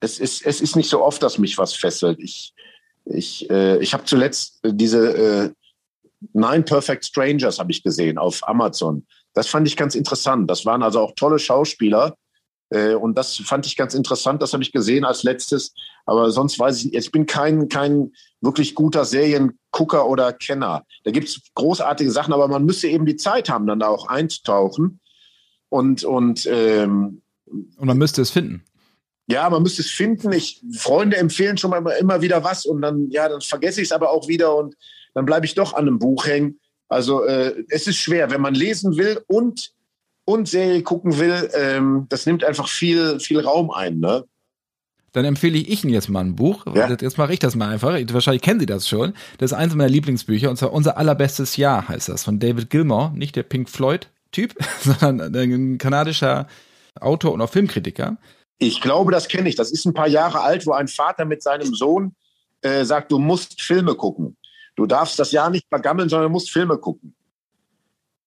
es 0.00 0.18
ist, 0.18 0.44
es 0.46 0.60
ist 0.60 0.76
nicht 0.76 0.88
so 0.88 1.02
oft, 1.02 1.22
dass 1.22 1.38
mich 1.38 1.58
was 1.58 1.74
fesselt. 1.74 2.18
Ich, 2.20 2.54
ich, 3.04 3.48
äh, 3.50 3.78
ich 3.78 3.94
habe 3.94 4.04
zuletzt 4.04 4.60
diese 4.64 5.16
äh, 5.16 5.50
Nine 6.32 6.62
Perfect 6.62 7.04
Strangers 7.04 7.58
habe 7.58 7.70
ich 7.70 7.82
gesehen 7.82 8.18
auf 8.18 8.46
Amazon. 8.48 9.06
Das 9.34 9.46
fand 9.46 9.68
ich 9.68 9.76
ganz 9.76 9.94
interessant. 9.94 10.50
Das 10.50 10.66
waren 10.66 10.82
also 10.82 11.00
auch 11.00 11.12
tolle 11.14 11.38
Schauspieler. 11.38 12.16
Äh, 12.70 12.94
und 12.94 13.16
das 13.16 13.36
fand 13.36 13.66
ich 13.66 13.76
ganz 13.76 13.94
interessant. 13.94 14.42
Das 14.42 14.52
habe 14.52 14.62
ich 14.62 14.72
gesehen 14.72 15.04
als 15.04 15.22
letztes. 15.22 15.74
Aber 16.06 16.30
sonst 16.30 16.58
weiß 16.58 16.84
ich. 16.84 16.94
Ich 16.94 17.12
bin 17.12 17.26
kein, 17.26 17.68
kein 17.68 18.12
wirklich 18.40 18.74
guter 18.74 19.04
Seriengucker 19.04 20.08
oder 20.08 20.32
Kenner. 20.32 20.84
Da 21.04 21.10
gibt 21.10 21.28
es 21.28 21.40
großartige 21.54 22.10
Sachen, 22.10 22.32
aber 22.32 22.48
man 22.48 22.64
müsste 22.64 22.88
eben 22.88 23.06
die 23.06 23.16
Zeit 23.16 23.48
haben, 23.48 23.66
dann 23.66 23.80
da 23.80 23.88
auch 23.88 24.08
einzutauchen. 24.08 25.00
Und, 25.68 26.02
und, 26.04 26.46
ähm, 26.50 27.22
und 27.46 27.86
man 27.86 27.98
müsste 27.98 28.22
es 28.22 28.30
finden. 28.30 28.64
Ja, 29.28 29.48
man 29.50 29.62
müsste 29.62 29.82
es 29.82 29.90
finden. 29.90 30.32
Ich, 30.32 30.62
Freunde 30.76 31.18
empfehlen 31.18 31.58
schon 31.58 31.70
mal 31.70 31.86
immer 32.00 32.22
wieder 32.22 32.42
was 32.44 32.64
und 32.64 32.80
dann, 32.80 33.10
ja, 33.10 33.28
dann 33.28 33.42
vergesse 33.42 33.80
ich 33.82 33.88
es 33.88 33.92
aber 33.92 34.10
auch 34.10 34.26
wieder 34.26 34.56
und 34.56 34.74
dann 35.14 35.26
bleibe 35.26 35.44
ich 35.44 35.54
doch 35.54 35.74
an 35.74 35.86
einem 35.86 35.98
Buch 35.98 36.26
hängen. 36.26 36.58
Also 36.88 37.24
äh, 37.24 37.64
es 37.68 37.86
ist 37.86 37.96
schwer, 37.96 38.30
wenn 38.30 38.40
man 38.40 38.54
lesen 38.54 38.96
will 38.96 39.20
und, 39.26 39.72
und 40.24 40.48
Serie 40.48 40.82
gucken 40.82 41.18
will, 41.18 41.50
ähm, 41.54 42.06
das 42.08 42.24
nimmt 42.24 42.42
einfach 42.42 42.68
viel, 42.68 43.20
viel 43.20 43.40
Raum 43.40 43.70
ein. 43.70 44.00
Ne? 44.00 44.24
Dann 45.12 45.26
empfehle 45.26 45.58
ich 45.58 45.84
Ihnen 45.84 45.92
jetzt 45.92 46.08
mal 46.08 46.20
ein 46.20 46.36
Buch. 46.36 46.64
Ja. 46.74 46.88
Jetzt 46.88 47.18
mache 47.18 47.34
ich 47.34 47.38
das 47.38 47.54
mal 47.54 47.68
einfach. 47.68 47.98
Wahrscheinlich 48.12 48.42
kennen 48.42 48.60
Sie 48.60 48.66
das 48.66 48.88
schon. 48.88 49.12
Das 49.36 49.52
ist 49.52 49.58
eins 49.58 49.74
meiner 49.74 49.90
Lieblingsbücher 49.90 50.48
und 50.48 50.56
zwar 50.56 50.72
Unser 50.72 50.96
allerbestes 50.96 51.56
Jahr 51.56 51.88
heißt 51.88 52.08
das 52.08 52.24
von 52.24 52.38
David 52.38 52.70
Gilmore, 52.70 53.12
nicht 53.14 53.36
der 53.36 53.42
Pink 53.42 53.68
Floyd 53.68 54.08
Typ, 54.32 54.54
sondern 54.80 55.34
ein 55.34 55.78
kanadischer 55.78 56.46
Autor 56.98 57.32
und 57.32 57.40
auch 57.40 57.50
Filmkritiker. 57.50 58.16
Ich 58.58 58.80
glaube, 58.80 59.12
das 59.12 59.28
kenne 59.28 59.48
ich. 59.48 59.54
Das 59.54 59.70
ist 59.70 59.84
ein 59.84 59.94
paar 59.94 60.08
Jahre 60.08 60.40
alt, 60.40 60.66
wo 60.66 60.72
ein 60.72 60.88
Vater 60.88 61.24
mit 61.24 61.42
seinem 61.42 61.74
Sohn 61.74 62.14
äh, 62.62 62.84
sagt, 62.84 63.12
du 63.12 63.18
musst 63.18 63.60
Filme 63.60 63.94
gucken. 63.94 64.36
Du 64.76 64.86
darfst 64.86 65.18
das 65.18 65.32
Jahr 65.32 65.50
nicht 65.50 65.66
vergammeln, 65.68 66.08
sondern 66.08 66.28
du 66.28 66.32
musst 66.32 66.50
Filme 66.50 66.78
gucken. 66.78 67.14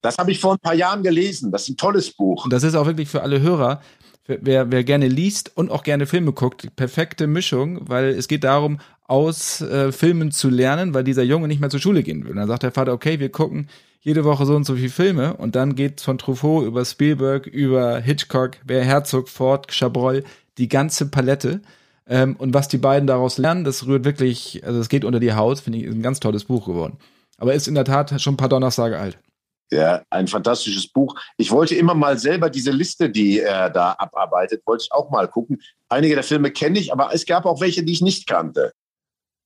Das 0.02 0.18
habe 0.18 0.32
ich 0.32 0.40
vor 0.40 0.54
ein 0.54 0.60
paar 0.60 0.74
Jahren 0.74 1.04
gelesen. 1.04 1.52
Das 1.52 1.64
ist 1.64 1.70
ein 1.70 1.78
tolles 1.78 2.12
Buch. 2.12 2.46
Und 2.46 2.54
das 2.54 2.64
ist 2.64 2.76
auch 2.76 2.86
wirklich 2.86 3.10
für 3.10 3.22
alle 3.22 3.42
Hörer 3.42 3.82
wer, 4.28 4.72
wer 4.72 4.84
gerne 4.84 5.08
liest 5.08 5.52
und 5.56 5.72
auch 5.72 5.84
gerne 5.84 6.06
Filme 6.06 6.34
guckt, 6.34 6.76
perfekte 6.76 7.28
Mischung, 7.28 7.90
weil 7.90 8.10
es 8.10 8.28
geht 8.28 8.44
darum, 8.44 8.80
aus 9.08 9.62
äh, 9.62 9.92
Filmen 9.92 10.32
zu 10.32 10.50
lernen, 10.50 10.94
weil 10.94 11.04
dieser 11.04 11.24
Junge 11.24 11.48
nicht 11.48 11.60
mehr 11.60 11.70
zur 11.70 11.80
Schule 11.80 12.04
gehen 12.04 12.24
will. 12.24 12.32
Und 12.32 12.38
dann 12.38 12.48
sagt 12.48 12.64
der 12.64 12.72
Vater, 12.72 12.94
okay, 12.94 13.20
wir 13.20 13.30
gucken 13.30 13.68
jede 14.02 14.26
Woche 14.26 14.46
so 14.46 14.56
und 14.56 14.66
so 14.66 14.76
viele 14.76 14.90
Filme 14.90 15.36
und 15.38 15.56
dann 15.56 15.76
geht 15.76 16.02
von 16.02 16.18
Truffaut 16.18 16.66
über 16.66 16.84
Spielberg, 16.84 17.46
über 17.46 18.00
Hitchcock, 18.00 18.58
Wer 18.66 18.84
Herzog, 18.84 19.30
Ford, 19.30 19.72
Chabrol, 19.72 20.24
die 20.58 20.68
ganze 20.68 21.10
Palette. 21.10 21.62
Ähm, 22.08 22.36
und 22.36 22.54
was 22.54 22.68
die 22.68 22.80
beiden 22.80 23.08
daraus 23.08 23.38
lernen, 23.38 23.64
das 23.64 23.86
rührt 23.86 24.04
wirklich, 24.04 24.64
also 24.66 24.80
es 24.80 24.90
geht 24.90 25.06
unter 25.06 25.20
die 25.20 25.34
Haut, 25.34 25.60
finde 25.60 25.80
ich, 25.80 25.86
ist 25.86 25.94
ein 25.94 26.02
ganz 26.02 26.20
tolles 26.20 26.46
Buch 26.46 26.66
geworden. 26.66 26.98
Aber 27.38 27.54
ist 27.54 27.68
in 27.68 27.76
der 27.76 27.86
Tat 27.86 28.20
schon 28.20 28.34
ein 28.34 28.38
paar 28.38 28.50
Donnerstage 28.50 29.00
alt. 29.00 29.18
Ja, 29.72 30.02
ein 30.10 30.28
fantastisches 30.28 30.88
Buch. 30.88 31.16
Ich 31.38 31.50
wollte 31.50 31.76
immer 31.76 31.94
mal 31.94 32.18
selber 32.18 32.50
diese 32.50 32.72
Liste, 32.72 33.10
die 33.10 33.40
er 33.40 33.70
da 33.70 33.94
abarbeitet, 33.94 34.64
wollte 34.66 34.84
ich 34.84 34.92
auch 34.92 35.10
mal 35.10 35.28
gucken. 35.30 35.62
Einige 35.88 36.16
der 36.16 36.26
Filme 36.26 36.52
kenne 36.52 36.78
ich, 36.78 36.92
aber 36.92 37.14
es 37.14 37.26
gab 37.26 37.46
auch 37.46 37.62
welche, 37.62 37.84
die 37.84 37.94
ich 37.94 38.02
nicht 38.02 38.28
kannte. 38.28 38.74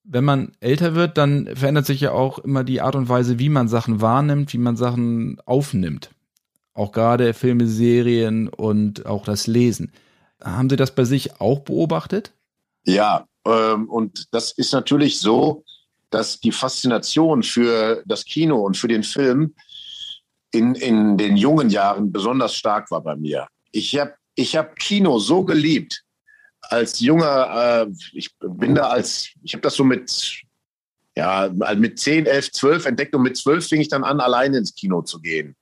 Wenn 0.08 0.24
man 0.24 0.52
älter 0.60 0.94
wird, 0.94 1.18
dann 1.18 1.56
verändert 1.56 1.86
sich 1.86 2.02
ja 2.02 2.12
auch 2.12 2.40
immer 2.40 2.64
die 2.64 2.82
Art 2.82 2.96
und 2.96 3.10
Weise, 3.10 3.40
wie 3.40 3.50
man 3.50 3.68
Sachen 3.68 4.02
wahrnimmt, 4.02 4.54
wie 4.54 4.60
man 4.60 4.78
Sachen 4.78 5.40
aufnimmt. 5.46 6.12
Auch 6.74 6.92
gerade 6.92 7.34
Filme, 7.34 7.68
Serien 7.68 8.48
und 8.48 9.06
auch 9.06 9.24
das 9.24 9.48
Lesen. 9.48 9.92
Haben 10.44 10.70
Sie 10.70 10.76
das 10.76 10.94
bei 10.94 11.06
sich 11.06 11.40
auch 11.42 11.60
beobachtet? 11.60 12.34
Ja, 12.86 13.28
ähm, 13.46 13.90
und 13.90 14.28
das 14.32 14.52
ist 14.52 14.74
natürlich 14.74 15.20
so, 15.20 15.64
dass 16.10 16.40
die 16.40 16.52
Faszination 16.52 17.44
für 17.44 18.04
das 18.06 18.26
Kino 18.26 18.58
und 18.58 18.78
für 18.78 18.88
den 18.88 19.04
Film 19.04 19.56
in, 20.52 20.76
in 20.76 21.18
den 21.18 21.36
jungen 21.36 21.70
Jahren 21.70 22.12
besonders 22.12 22.56
stark 22.56 22.92
war 22.92 23.02
bei 23.02 23.16
mir. 23.16 23.48
Ich 23.72 23.98
habe 23.98 24.14
ich 24.36 24.56
hab 24.56 24.76
Kino 24.76 25.20
so 25.20 25.44
geliebt. 25.44 26.04
Als 26.70 27.00
junger, 27.00 27.88
äh, 27.88 27.94
ich 28.14 28.36
bin 28.40 28.76
da 28.76 28.90
als, 28.90 29.30
ich 29.44 29.54
habe 29.54 29.62
das 29.62 29.76
so 29.76 29.84
mit, 29.84 30.42
ja, 31.16 31.50
mit 31.76 32.00
10, 32.00 32.26
11, 32.26 32.52
12 32.52 32.86
entdeckt 32.86 33.16
und 33.16 33.24
mit 33.24 33.38
12 33.38 33.68
fing 33.68 33.82
ich 33.82 33.90
dann 33.90 34.04
an, 34.04 34.20
alleine 34.20 34.58
ins 34.58 34.76
Kino 34.76 35.02
zu 35.02 35.20
gehen. 35.22 35.56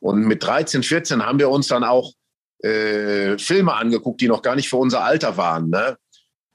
Und 0.00 0.26
mit 0.26 0.42
13, 0.42 0.82
14 0.82 1.24
haben 1.24 1.38
wir 1.38 1.50
uns 1.50 1.68
dann 1.68 1.84
auch 1.84 2.12
äh, 2.62 3.38
Filme 3.38 3.74
angeguckt, 3.74 4.20
die 4.20 4.28
noch 4.28 4.42
gar 4.42 4.56
nicht 4.56 4.68
für 4.68 4.76
unser 4.76 5.02
Alter 5.02 5.36
waren. 5.36 5.70
Ne? 5.70 5.96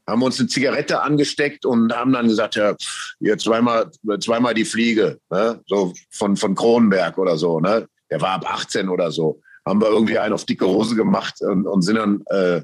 haben 0.07 0.21
uns 0.21 0.39
eine 0.39 0.49
Zigarette 0.49 1.01
angesteckt 1.01 1.65
und 1.65 1.93
haben 1.93 2.13
dann 2.13 2.27
gesagt, 2.27 2.55
ja, 2.55 2.75
hier 3.19 3.37
zweimal, 3.37 3.89
zweimal 4.19 4.53
die 4.53 4.65
Fliege, 4.65 5.19
ne? 5.29 5.61
so 5.67 5.93
von, 6.09 6.35
von 6.35 6.55
Kronenberg 6.55 7.17
oder 7.17 7.37
so. 7.37 7.59
Ne? 7.59 7.87
Der 8.09 8.21
war 8.21 8.31
ab 8.31 8.45
18 8.47 8.89
oder 8.89 9.11
so. 9.11 9.41
Haben 9.65 9.81
wir 9.81 9.87
irgendwie 9.87 10.19
einen 10.19 10.33
auf 10.33 10.45
dicke 10.45 10.67
Hose 10.67 10.95
gemacht 10.95 11.35
und, 11.41 11.65
und 11.65 11.81
sind 11.83 11.95
dann, 11.95 12.23
äh, 12.27 12.61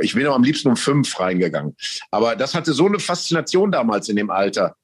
ich 0.00 0.14
bin 0.14 0.26
auch 0.26 0.34
am 0.34 0.42
liebsten 0.42 0.68
um 0.68 0.76
fünf 0.76 1.18
reingegangen. 1.18 1.76
Aber 2.10 2.36
das 2.36 2.54
hatte 2.54 2.72
so 2.72 2.86
eine 2.86 2.98
Faszination 2.98 3.72
damals 3.72 4.08
in 4.08 4.16
dem 4.16 4.30
Alter. 4.30 4.76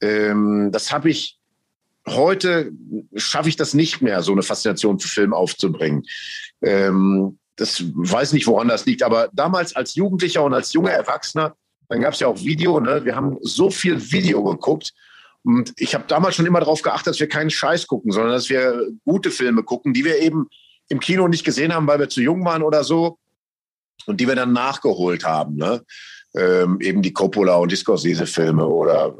Ähm, 0.00 0.70
das 0.72 0.92
habe 0.92 1.10
ich 1.10 1.38
heute, 2.08 2.70
schaffe 3.14 3.48
ich 3.48 3.56
das 3.56 3.74
nicht 3.74 4.00
mehr, 4.00 4.22
so 4.22 4.32
eine 4.32 4.42
Faszination 4.42 5.00
für 5.00 5.08
Film 5.08 5.34
aufzubringen. 5.34 6.04
Ähm, 6.62 7.38
das 7.56 7.82
weiß 7.94 8.32
nicht, 8.34 8.46
woran 8.46 8.68
das 8.68 8.84
liegt, 8.84 9.02
aber 9.02 9.30
damals 9.32 9.74
als 9.74 9.94
Jugendlicher 9.94 10.44
und 10.44 10.52
als 10.54 10.72
junger 10.72 10.90
Erwachsener, 10.90 11.56
dann 11.88 12.00
gab 12.00 12.14
es 12.14 12.20
ja 12.20 12.26
auch 12.26 12.38
Video, 12.38 12.80
ne? 12.80 13.04
wir 13.04 13.16
haben 13.16 13.38
so 13.40 13.70
viel 13.70 14.12
Video 14.12 14.42
geguckt. 14.44 14.92
Und 15.42 15.72
ich 15.76 15.94
habe 15.94 16.04
damals 16.08 16.34
schon 16.34 16.46
immer 16.46 16.58
darauf 16.58 16.82
geachtet, 16.82 17.06
dass 17.06 17.20
wir 17.20 17.28
keinen 17.28 17.50
Scheiß 17.50 17.86
gucken, 17.86 18.10
sondern 18.10 18.32
dass 18.32 18.50
wir 18.50 18.88
gute 19.04 19.30
Filme 19.30 19.62
gucken, 19.62 19.94
die 19.94 20.04
wir 20.04 20.18
eben 20.18 20.48
im 20.88 20.98
Kino 20.98 21.28
nicht 21.28 21.44
gesehen 21.44 21.72
haben, 21.72 21.86
weil 21.86 22.00
wir 22.00 22.08
zu 22.08 22.20
jung 22.20 22.44
waren 22.44 22.62
oder 22.62 22.82
so. 22.82 23.18
Und 24.06 24.20
die 24.20 24.28
wir 24.28 24.36
dann 24.36 24.52
nachgeholt 24.52 25.24
haben. 25.24 25.56
Ne? 25.56 25.82
Ähm, 26.34 26.78
eben 26.80 27.02
die 27.02 27.12
Coppola 27.12 27.56
und 27.56 27.72
die 27.72 27.76
Scorsese-Filme 27.76 28.66
oder 28.66 29.16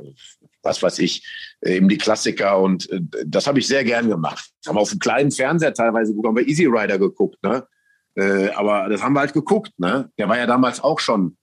was 0.62 0.82
weiß 0.82 0.98
ich, 0.98 1.26
eben 1.62 1.88
die 1.88 1.98
Klassiker. 1.98 2.58
Und 2.58 2.90
äh, 2.90 3.00
das 3.24 3.46
habe 3.46 3.58
ich 3.58 3.66
sehr 3.66 3.84
gern 3.84 4.08
gemacht. 4.08 4.50
Haben 4.66 4.78
auf 4.78 4.90
dem 4.90 4.98
kleinen 4.98 5.30
Fernseher 5.30 5.74
teilweise 5.74 6.14
gut, 6.14 6.26
haben 6.26 6.36
wir 6.36 6.46
Easy 6.46 6.66
Rider 6.66 6.98
geguckt. 6.98 7.42
Ne? 7.42 7.66
Äh, 8.16 8.50
aber 8.50 8.88
das 8.88 9.02
haben 9.02 9.14
wir 9.14 9.20
halt 9.20 9.32
geguckt. 9.32 9.72
Ne? 9.78 10.10
Der 10.18 10.28
war 10.28 10.38
ja 10.38 10.46
damals 10.46 10.80
auch 10.80 11.00
schon 11.00 11.36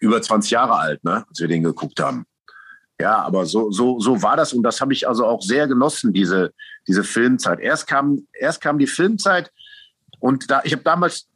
über 0.00 0.20
20 0.20 0.50
Jahre 0.50 0.76
alt, 0.76 1.04
ne? 1.04 1.24
als 1.28 1.40
wir 1.40 1.48
den 1.48 1.62
geguckt 1.62 2.00
haben. 2.00 2.26
Ja, 3.00 3.22
aber 3.22 3.46
so, 3.46 3.70
so, 3.70 3.98
so 3.98 4.22
war 4.22 4.36
das 4.36 4.52
und 4.52 4.62
das 4.62 4.82
habe 4.82 4.92
ich 4.92 5.08
also 5.08 5.24
auch 5.24 5.40
sehr 5.40 5.66
genossen, 5.66 6.12
diese, 6.12 6.52
diese 6.86 7.02
Filmzeit. 7.02 7.58
Erst 7.58 7.86
kam, 7.86 8.26
erst 8.32 8.60
kam 8.60 8.78
die 8.78 8.86
Filmzeit 8.86 9.50
und 10.18 10.50
da, 10.50 10.60
ich 10.64 10.72
habe 10.72 10.82
damals, 10.82 11.29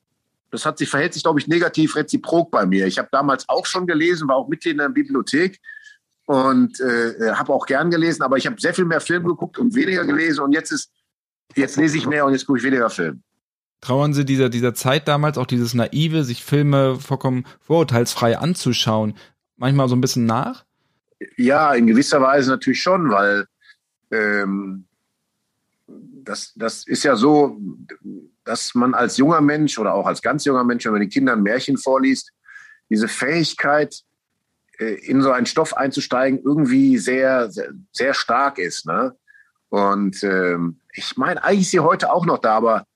das 0.55 0.65
hat 0.65 0.79
sich, 0.79 0.89
verhält 0.89 1.13
sich, 1.13 1.25
glaube 1.25 1.41
ich, 1.41 1.49
negativ 1.49 1.97
reziprok 1.97 2.53
bei 2.53 2.65
mir. 2.65 2.87
Ich 2.87 2.99
habe 2.99 3.09
damals 3.11 3.49
auch 3.49 3.67
schon 3.67 3.89
gelesen, 3.89 4.29
war 4.29 4.37
auch 4.37 4.49
Mitglied 4.49 4.73
in 4.73 4.79
der 4.79 4.89
Bibliothek 4.89 5.61
und 6.27 6.81
äh, 6.81 7.33
habe 7.33 7.53
auch 7.53 7.67
gern 7.67 7.91
gelesen, 7.91 8.23
aber 8.23 8.37
ich 8.37 8.47
habe 8.47 8.61
sehr 8.61 8.73
viel 8.73 8.85
mehr 8.85 9.01
Film 9.01 9.25
geguckt 9.25 9.59
und 9.59 9.75
weniger 9.75 10.05
gelesen 10.05 10.45
und 10.45 10.53
jetzt 10.53 10.71
ist, 10.71 10.93
jetzt 11.57 11.77
lese 11.77 11.99
ich 11.99 12.07
mehr 12.07 12.25
und 12.25 12.33
jetzt 12.33 12.47
gucke 12.47 12.61
ich 12.61 12.65
weniger 12.65 12.89
Film. 12.89 13.23
Trauern 13.81 14.15
Sie 14.15 14.25
dieser, 14.25 14.49
dieser 14.49 14.75
Zeit 14.75 15.09
damals 15.09 15.39
auch 15.39 15.47
dieses 15.47 15.75
naive, 15.75 16.23
sich 16.23 16.45
Filme 16.45 17.01
vollkommen 17.01 17.47
vorurteilsfrei 17.61 18.39
anzuschauen, 18.39 19.15
manchmal 19.57 19.89
so 19.89 19.97
ein 19.97 20.01
bisschen 20.01 20.25
nach? 20.25 20.65
Ja, 21.37 21.75
in 21.75 21.89
gewisser 21.89 22.23
Weise 22.23 22.51
natürlich 22.51 22.81
schon, 22.81 23.11
weil 23.11 23.47
ähm, 24.13 24.87
das, 25.89 26.53
das 26.55 26.87
ist 26.87 27.03
ja 27.03 27.17
so, 27.17 27.59
dass 28.45 28.75
man 28.75 28.95
als 28.95 29.17
junger 29.17 29.41
Mensch 29.41 29.79
oder 29.79 29.95
auch 29.95 30.07
als 30.07 30.23
ganz 30.23 30.45
junger 30.45 30.65
Mensch, 30.65 30.85
wenn 30.85 30.93
man 30.93 31.01
den 31.01 31.11
Kindern 31.11 31.43
Märchen 31.43 31.79
vorliest, 31.79 32.33
diese 32.91 33.09
Fähigkeit, 33.09 34.03
äh, 34.79 34.95
in 35.07 35.23
so 35.23 35.31
einen 35.31 35.47
Stoff 35.47 35.77
einzusteigen, 35.77 36.41
irgendwie 36.43 36.99
sehr, 36.99 37.51
sehr, 37.51 37.73
sehr 37.93 38.15
stark 38.15 38.59
ist. 38.59 38.87
Ne? 38.87 39.17
Und 39.69 40.23
ähm, 40.23 40.81
ich 40.93 41.17
meine, 41.17 41.43
eigentlich 41.43 41.63
ist 41.63 41.71
sie 41.71 41.81
heute 41.81 42.13
auch 42.13 42.27
noch 42.27 42.39
da, 42.39 42.57
aber 42.57 42.87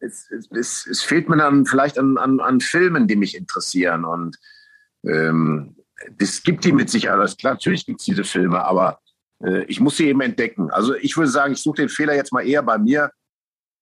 es, 0.00 0.30
es, 0.30 0.86
es, 0.86 1.02
fehlt 1.02 1.28
mir 1.28 1.36
dann 1.36 1.66
vielleicht 1.66 1.98
an, 1.98 2.18
an, 2.18 2.40
an 2.40 2.60
Filmen, 2.60 3.08
die 3.08 3.16
mich 3.16 3.36
interessieren. 3.36 4.04
Und 4.04 4.38
ähm, 5.04 5.76
gibt 6.44 6.64
die 6.64 6.72
mit 6.72 6.90
Sicherheit. 6.90 7.38
Klar, 7.38 7.54
natürlich 7.54 7.86
gibt 7.86 8.00
es 8.00 8.06
diese 8.06 8.24
Filme, 8.24 8.64
aber 8.64 9.00
äh, 9.42 9.64
ich 9.64 9.80
muss 9.80 9.96
sie 9.96 10.08
eben 10.08 10.20
entdecken. 10.20 10.70
Also 10.70 10.94
ich 10.94 11.16
würde 11.16 11.30
sagen, 11.30 11.52
ich 11.52 11.62
suche 11.62 11.82
den 11.82 11.88
Fehler 11.88 12.14
jetzt 12.14 12.32
mal 12.32 12.46
eher 12.46 12.62
bei 12.62 12.78
mir. 12.78 13.10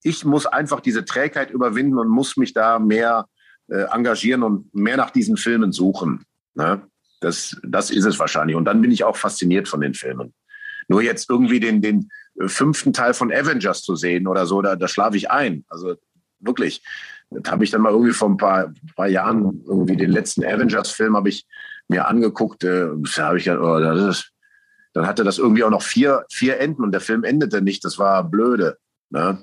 Ich 0.02 0.24
muss 0.24 0.46
einfach 0.46 0.80
diese 0.80 1.04
Trägheit 1.04 1.50
überwinden 1.50 1.98
und 1.98 2.08
muss 2.08 2.36
mich 2.36 2.52
da 2.52 2.78
mehr 2.78 3.26
äh, 3.68 3.84
engagieren 3.90 4.42
und 4.42 4.74
mehr 4.74 4.96
nach 4.96 5.10
diesen 5.10 5.36
Filmen 5.36 5.72
suchen. 5.72 6.24
Ne? 6.54 6.82
Das, 7.20 7.56
das 7.62 7.90
ist 7.90 8.04
es 8.04 8.18
wahrscheinlich. 8.18 8.56
Und 8.56 8.64
dann 8.64 8.80
bin 8.80 8.90
ich 8.90 9.04
auch 9.04 9.16
fasziniert 9.16 9.68
von 9.68 9.80
den 9.80 9.94
Filmen. 9.94 10.34
Nur 10.88 11.02
jetzt 11.02 11.28
irgendwie 11.28 11.60
den, 11.60 11.82
den 11.82 12.08
fünften 12.46 12.92
Teil 12.92 13.14
von 13.14 13.32
Avengers 13.32 13.82
zu 13.82 13.96
sehen 13.96 14.26
oder 14.26 14.46
so, 14.46 14.62
da, 14.62 14.76
da 14.76 14.88
schlafe 14.88 15.16
ich 15.16 15.30
ein. 15.30 15.64
Also 15.68 15.96
wirklich. 16.40 16.82
Das 17.30 17.50
habe 17.50 17.64
ich 17.64 17.70
dann 17.70 17.80
mal 17.80 17.92
irgendwie 17.92 18.12
vor 18.12 18.28
ein 18.28 18.36
paar, 18.36 18.72
paar 18.94 19.08
Jahren, 19.08 19.64
irgendwie 19.66 19.96
den 19.96 20.10
letzten 20.10 20.44
Avengers-Film 20.44 21.16
habe 21.16 21.28
ich 21.28 21.44
mir 21.88 22.06
angeguckt. 22.06 22.62
Äh, 22.62 22.90
habe 23.18 23.38
ich 23.38 23.46
ja, 23.46 23.58
oh, 23.58 23.80
das 23.80 24.18
ist, 24.18 24.32
dann 24.92 25.06
hatte 25.06 25.24
das 25.24 25.38
irgendwie 25.38 25.64
auch 25.64 25.70
noch 25.70 25.82
vier, 25.82 26.24
vier 26.30 26.60
Enden 26.60 26.84
und 26.84 26.92
der 26.92 27.00
Film 27.00 27.24
endete 27.24 27.62
nicht. 27.62 27.84
Das 27.84 27.98
war 27.98 28.22
blöde. 28.22 28.78
Ne? 29.10 29.42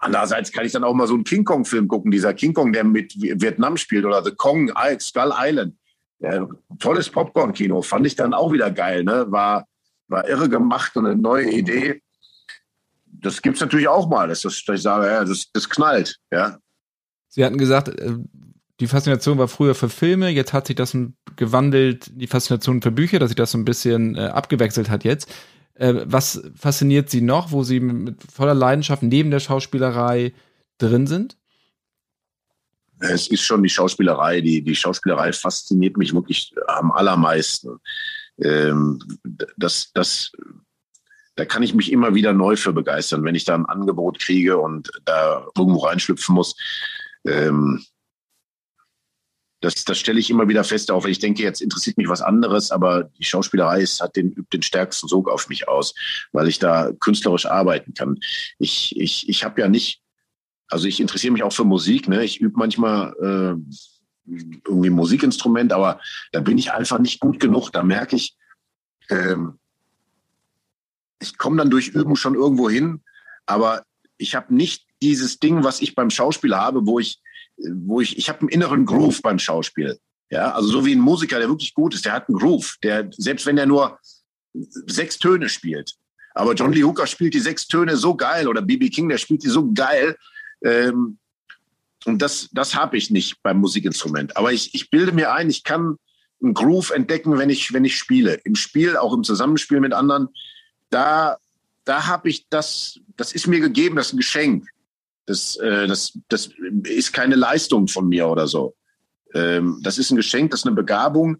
Andererseits 0.00 0.52
kann 0.52 0.66
ich 0.66 0.72
dann 0.72 0.84
auch 0.84 0.94
mal 0.94 1.06
so 1.06 1.14
einen 1.14 1.24
King 1.24 1.44
Kong-Film 1.44 1.88
gucken, 1.88 2.10
dieser 2.10 2.34
King 2.34 2.54
Kong, 2.54 2.72
der 2.72 2.84
mit 2.84 3.14
Vietnam 3.16 3.76
spielt 3.76 4.04
oder 4.04 4.24
The 4.24 4.32
Kong, 4.32 4.70
Skull 5.00 5.32
Island. 5.36 5.74
Ja, 6.18 6.46
tolles 6.78 7.10
Popcorn-Kino, 7.10 7.82
fand 7.82 8.06
ich 8.06 8.16
dann 8.16 8.32
auch 8.32 8.52
wieder 8.52 8.70
geil. 8.70 9.04
Ne? 9.04 9.26
War, 9.28 9.66
war 10.08 10.26
irre 10.28 10.48
gemacht 10.48 10.96
und 10.96 11.06
eine 11.06 11.16
neue 11.16 11.50
Idee 11.50 12.00
das 13.20 13.42
gibt 13.42 13.56
es 13.56 13.60
natürlich 13.60 13.88
auch 13.88 14.08
mal, 14.08 14.28
dass, 14.28 14.42
dass 14.42 14.62
ich 14.68 14.82
sage, 14.82 15.06
ja, 15.06 15.24
das, 15.24 15.50
das 15.52 15.68
knallt, 15.68 16.16
ja. 16.30 16.58
Sie 17.28 17.44
hatten 17.44 17.58
gesagt, 17.58 17.88
äh, 17.88 18.16
die 18.80 18.86
Faszination 18.86 19.38
war 19.38 19.48
früher 19.48 19.74
für 19.74 19.88
Filme, 19.88 20.28
jetzt 20.28 20.52
hat 20.52 20.66
sich 20.66 20.76
das 20.76 20.96
gewandelt, 21.36 22.10
die 22.14 22.26
Faszination 22.26 22.82
für 22.82 22.90
Bücher, 22.90 23.18
dass 23.18 23.30
sich 23.30 23.36
das 23.36 23.50
so 23.50 23.58
ein 23.58 23.64
bisschen 23.64 24.16
äh, 24.16 24.26
abgewechselt 24.26 24.90
hat 24.90 25.04
jetzt. 25.04 25.32
Äh, 25.78 26.04
was 26.06 26.42
fasziniert 26.54 27.10
Sie 27.10 27.20
noch, 27.20 27.52
wo 27.52 27.62
Sie 27.62 27.80
mit 27.80 28.22
voller 28.22 28.54
Leidenschaft 28.54 29.02
neben 29.02 29.30
der 29.30 29.40
Schauspielerei 29.40 30.32
drin 30.78 31.06
sind? 31.06 31.36
Es 32.98 33.28
ist 33.28 33.42
schon 33.42 33.62
die 33.62 33.68
Schauspielerei. 33.68 34.40
Die, 34.40 34.62
die 34.62 34.74
Schauspielerei 34.74 35.32
fasziniert 35.32 35.96
mich 35.96 36.14
wirklich 36.14 36.54
am 36.66 36.92
allermeisten. 36.92 37.78
Ähm, 38.38 38.98
das, 39.56 39.92
das 39.92 40.32
da 41.36 41.44
kann 41.44 41.62
ich 41.62 41.74
mich 41.74 41.92
immer 41.92 42.14
wieder 42.14 42.32
neu 42.32 42.56
für 42.56 42.72
begeistern, 42.72 43.22
wenn 43.22 43.34
ich 43.34 43.44
da 43.44 43.54
ein 43.54 43.66
Angebot 43.66 44.18
kriege 44.18 44.56
und 44.56 44.90
da 45.04 45.46
irgendwo 45.56 45.80
reinschlüpfen 45.80 46.34
muss. 46.34 46.56
Ähm, 47.26 47.84
das, 49.66 49.84
das 49.84 49.98
stelle 49.98 50.20
ich 50.20 50.30
immer 50.30 50.48
wieder 50.48 50.62
fest, 50.62 50.90
wenn 50.90 51.10
ich 51.10 51.18
denke, 51.18 51.42
jetzt 51.42 51.60
interessiert 51.60 51.96
mich 51.96 52.08
was 52.08 52.22
anderes, 52.22 52.70
aber 52.70 53.10
die 53.18 53.24
Schauspielerei 53.24 53.80
ist, 53.80 54.00
hat 54.00 54.14
den, 54.14 54.30
übt 54.30 54.56
den 54.56 54.62
stärksten 54.62 55.08
Sog 55.08 55.28
auf 55.28 55.48
mich 55.48 55.66
aus, 55.68 55.92
weil 56.30 56.46
ich 56.46 56.60
da 56.60 56.92
künstlerisch 57.00 57.46
arbeiten 57.46 57.92
kann. 57.92 58.20
Ich, 58.58 58.96
ich, 58.96 59.28
ich 59.28 59.44
habe 59.44 59.60
ja 59.60 59.68
nicht, 59.68 60.02
also 60.68 60.86
ich 60.86 61.00
interessiere 61.00 61.32
mich 61.32 61.42
auch 61.42 61.52
für 61.52 61.64
Musik, 61.64 62.08
ne? 62.08 62.24
ich 62.24 62.40
übe 62.40 62.56
manchmal 62.56 63.12
äh, 63.20 64.30
irgendwie 64.66 64.90
Musikinstrument, 64.90 65.72
aber 65.72 66.00
da 66.30 66.40
bin 66.40 66.58
ich 66.58 66.70
einfach 66.70 67.00
nicht 67.00 67.18
gut 67.18 67.40
genug. 67.40 67.70
Da 67.70 67.82
merke 67.82 68.14
ich, 68.14 68.36
ähm, 69.10 69.58
ich 71.20 71.38
komme 71.38 71.56
dann 71.56 71.70
durch 71.70 71.88
Üben 71.88 72.14
schon 72.14 72.34
irgendwo 72.34 72.70
hin, 72.70 73.02
aber 73.46 73.82
ich 74.16 74.36
habe 74.36 74.54
nicht 74.54 74.86
dieses 75.02 75.40
Ding, 75.40 75.64
was 75.64 75.80
ich 75.80 75.96
beim 75.96 76.10
Schauspiel 76.10 76.54
habe, 76.54 76.86
wo 76.86 77.00
ich, 77.00 77.20
wo 77.58 78.00
ich, 78.00 78.18
ich 78.18 78.28
habe 78.28 78.40
einen 78.40 78.48
inneren 78.48 78.84
Groove 78.84 79.22
beim 79.22 79.38
Schauspiel. 79.38 79.98
Ja, 80.30 80.52
also 80.52 80.68
so 80.68 80.84
wie 80.84 80.94
ein 80.94 81.00
Musiker, 81.00 81.38
der 81.38 81.48
wirklich 81.48 81.74
gut 81.74 81.94
ist, 81.94 82.04
der 82.04 82.12
hat 82.12 82.28
einen 82.28 82.38
Groove, 82.38 82.76
der, 82.82 83.08
selbst 83.12 83.46
wenn 83.46 83.58
er 83.58 83.66
nur 83.66 83.98
sechs 84.52 85.18
Töne 85.18 85.48
spielt. 85.48 85.94
Aber 86.34 86.54
John 86.54 86.72
Lee 86.72 86.82
Hooker 86.82 87.06
spielt 87.06 87.34
die 87.34 87.40
sechs 87.40 87.66
Töne 87.66 87.96
so 87.96 88.14
geil 88.14 88.48
oder 88.48 88.60
B.B. 88.60 88.90
King, 88.90 89.08
der 89.08 89.18
spielt 89.18 89.44
die 89.44 89.48
so 89.48 89.72
geil. 89.72 90.16
Ähm, 90.62 91.18
und 92.04 92.20
das, 92.20 92.48
das 92.52 92.74
habe 92.74 92.96
ich 92.96 93.10
nicht 93.10 93.42
beim 93.42 93.58
Musikinstrument. 93.58 94.36
Aber 94.36 94.52
ich, 94.52 94.74
ich 94.74 94.90
bilde 94.90 95.12
mir 95.12 95.32
ein, 95.32 95.48
ich 95.48 95.64
kann 95.64 95.96
einen 96.42 96.54
Groove 96.54 96.90
entdecken, 96.90 97.38
wenn 97.38 97.50
ich, 97.50 97.72
wenn 97.72 97.84
ich 97.84 97.96
spiele. 97.96 98.34
Im 98.44 98.54
Spiel, 98.54 98.96
auch 98.96 99.14
im 99.14 99.24
Zusammenspiel 99.24 99.80
mit 99.80 99.92
anderen, 99.92 100.28
da, 100.90 101.38
da 101.84 102.06
habe 102.06 102.28
ich 102.28 102.48
das, 102.48 103.00
das 103.16 103.32
ist 103.32 103.46
mir 103.46 103.60
gegeben, 103.60 103.96
das 103.96 104.08
ist 104.08 104.12
ein 104.12 104.18
Geschenk. 104.18 104.68
Das, 105.26 105.56
äh, 105.56 105.86
das, 105.86 106.18
das 106.28 106.50
ist 106.84 107.12
keine 107.12 107.34
Leistung 107.34 107.88
von 107.88 108.08
mir 108.08 108.28
oder 108.28 108.46
so. 108.46 108.74
Ähm, 109.34 109.80
das 109.82 109.98
ist 109.98 110.10
ein 110.10 110.16
Geschenk, 110.16 110.50
das 110.50 110.60
ist 110.60 110.66
eine 110.66 110.76
Begabung. 110.76 111.38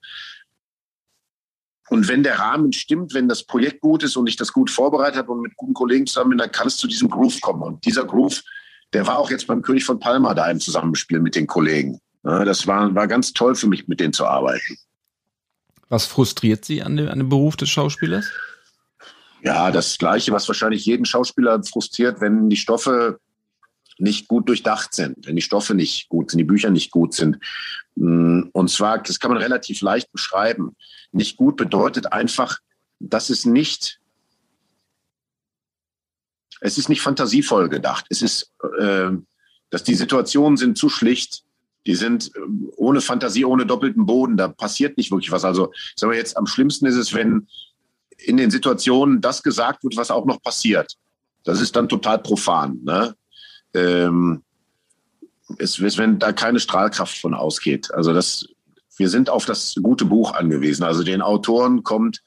Und 1.88 2.08
wenn 2.08 2.22
der 2.22 2.38
Rahmen 2.38 2.72
stimmt, 2.72 3.14
wenn 3.14 3.28
das 3.28 3.44
Projekt 3.44 3.80
gut 3.80 4.02
ist 4.02 4.16
und 4.16 4.28
ich 4.28 4.36
das 4.36 4.52
gut 4.52 4.70
vorbereitet 4.70 5.18
habe 5.18 5.32
und 5.32 5.40
mit 5.40 5.56
guten 5.56 5.74
Kollegen 5.74 6.06
zusammen 6.06 6.30
bin, 6.30 6.38
dann 6.38 6.50
kann 6.50 6.66
es 6.66 6.76
zu 6.76 6.88
diesem 6.88 7.08
Groove 7.08 7.40
kommen. 7.40 7.62
Und 7.62 7.84
dieser 7.84 8.04
Groove, 8.04 8.42
der 8.92 9.06
war 9.06 9.18
auch 9.18 9.30
jetzt 9.30 9.46
beim 9.46 9.62
König 9.62 9.84
von 9.84 10.00
Palma 10.00 10.34
da 10.34 10.50
im 10.50 10.58
Zusammenspiel 10.58 11.20
mit 11.20 11.36
den 11.36 11.46
Kollegen. 11.46 12.00
Ja, 12.24 12.44
das 12.44 12.66
war, 12.66 12.92
war 12.94 13.06
ganz 13.06 13.32
toll 13.32 13.54
für 13.54 13.68
mich, 13.68 13.86
mit 13.86 14.00
denen 14.00 14.12
zu 14.12 14.26
arbeiten. 14.26 14.76
Was 15.88 16.06
frustriert 16.06 16.64
Sie 16.64 16.82
an 16.82 16.96
dem, 16.96 17.08
an 17.08 17.18
dem 17.18 17.28
Beruf 17.28 17.56
des 17.56 17.68
Schauspielers? 17.68 18.26
Ja, 19.42 19.70
das 19.70 19.96
Gleiche, 19.98 20.32
was 20.32 20.48
wahrscheinlich 20.48 20.84
jeden 20.86 21.04
Schauspieler 21.04 21.62
frustriert, 21.62 22.20
wenn 22.20 22.50
die 22.50 22.56
Stoffe 22.56 23.20
nicht 23.98 24.28
gut 24.28 24.48
durchdacht 24.48 24.94
sind, 24.94 25.26
wenn 25.26 25.36
die 25.36 25.42
Stoffe 25.42 25.74
nicht 25.74 26.08
gut 26.08 26.30
sind, 26.30 26.38
die 26.38 26.44
Bücher 26.44 26.70
nicht 26.70 26.90
gut 26.90 27.14
sind. 27.14 27.38
Mm, 27.94 28.42
und 28.52 28.70
zwar, 28.70 28.98
das 29.02 29.20
kann 29.20 29.30
man 29.30 29.40
relativ 29.40 29.80
leicht 29.80 30.12
beschreiben. 30.12 30.76
Nicht 31.12 31.36
gut 31.36 31.56
bedeutet 31.56 32.12
einfach, 32.12 32.58
dass 32.98 33.30
es 33.30 33.44
nicht, 33.44 34.00
es 36.60 36.78
ist 36.78 36.88
nicht 36.88 37.00
fantasievoll 37.00 37.68
gedacht. 37.68 38.06
Es 38.10 38.22
ist, 38.22 38.52
äh, 38.78 39.10
dass 39.70 39.84
die 39.84 39.94
Situationen 39.94 40.56
sind 40.56 40.76
zu 40.76 40.88
schlicht. 40.88 41.42
Die 41.86 41.94
sind 41.94 42.32
äh, 42.34 42.40
ohne 42.76 43.00
Fantasie, 43.00 43.44
ohne 43.44 43.66
doppelten 43.66 44.06
Boden. 44.06 44.36
Da 44.36 44.48
passiert 44.48 44.96
nicht 44.98 45.10
wirklich 45.10 45.30
was. 45.30 45.44
Also, 45.44 45.72
sagen 45.94 46.12
wir 46.12 46.18
jetzt, 46.18 46.36
am 46.36 46.46
schlimmsten 46.46 46.86
ist 46.86 46.96
es, 46.96 47.14
wenn 47.14 47.46
in 48.18 48.36
den 48.36 48.50
Situationen 48.50 49.20
das 49.20 49.42
gesagt 49.42 49.84
wird, 49.84 49.96
was 49.96 50.10
auch 50.10 50.26
noch 50.26 50.42
passiert. 50.42 50.96
Das 51.44 51.60
ist 51.60 51.76
dann 51.76 51.88
total 51.88 52.18
profan. 52.18 52.80
Ne? 52.82 53.14
Ähm, 53.76 54.42
ist, 55.58 55.80
wenn 55.98 56.18
da 56.18 56.32
keine 56.32 56.60
Strahlkraft 56.60 57.18
von 57.18 57.34
ausgeht. 57.34 57.92
Also 57.94 58.12
das, 58.12 58.48
wir 58.96 59.08
sind 59.08 59.30
auf 59.30 59.44
das 59.44 59.76
gute 59.80 60.04
Buch 60.04 60.34
angewiesen. 60.34 60.82
Also 60.82 61.04
den 61.04 61.22
Autoren 61.22 61.82
kommt 61.82 62.22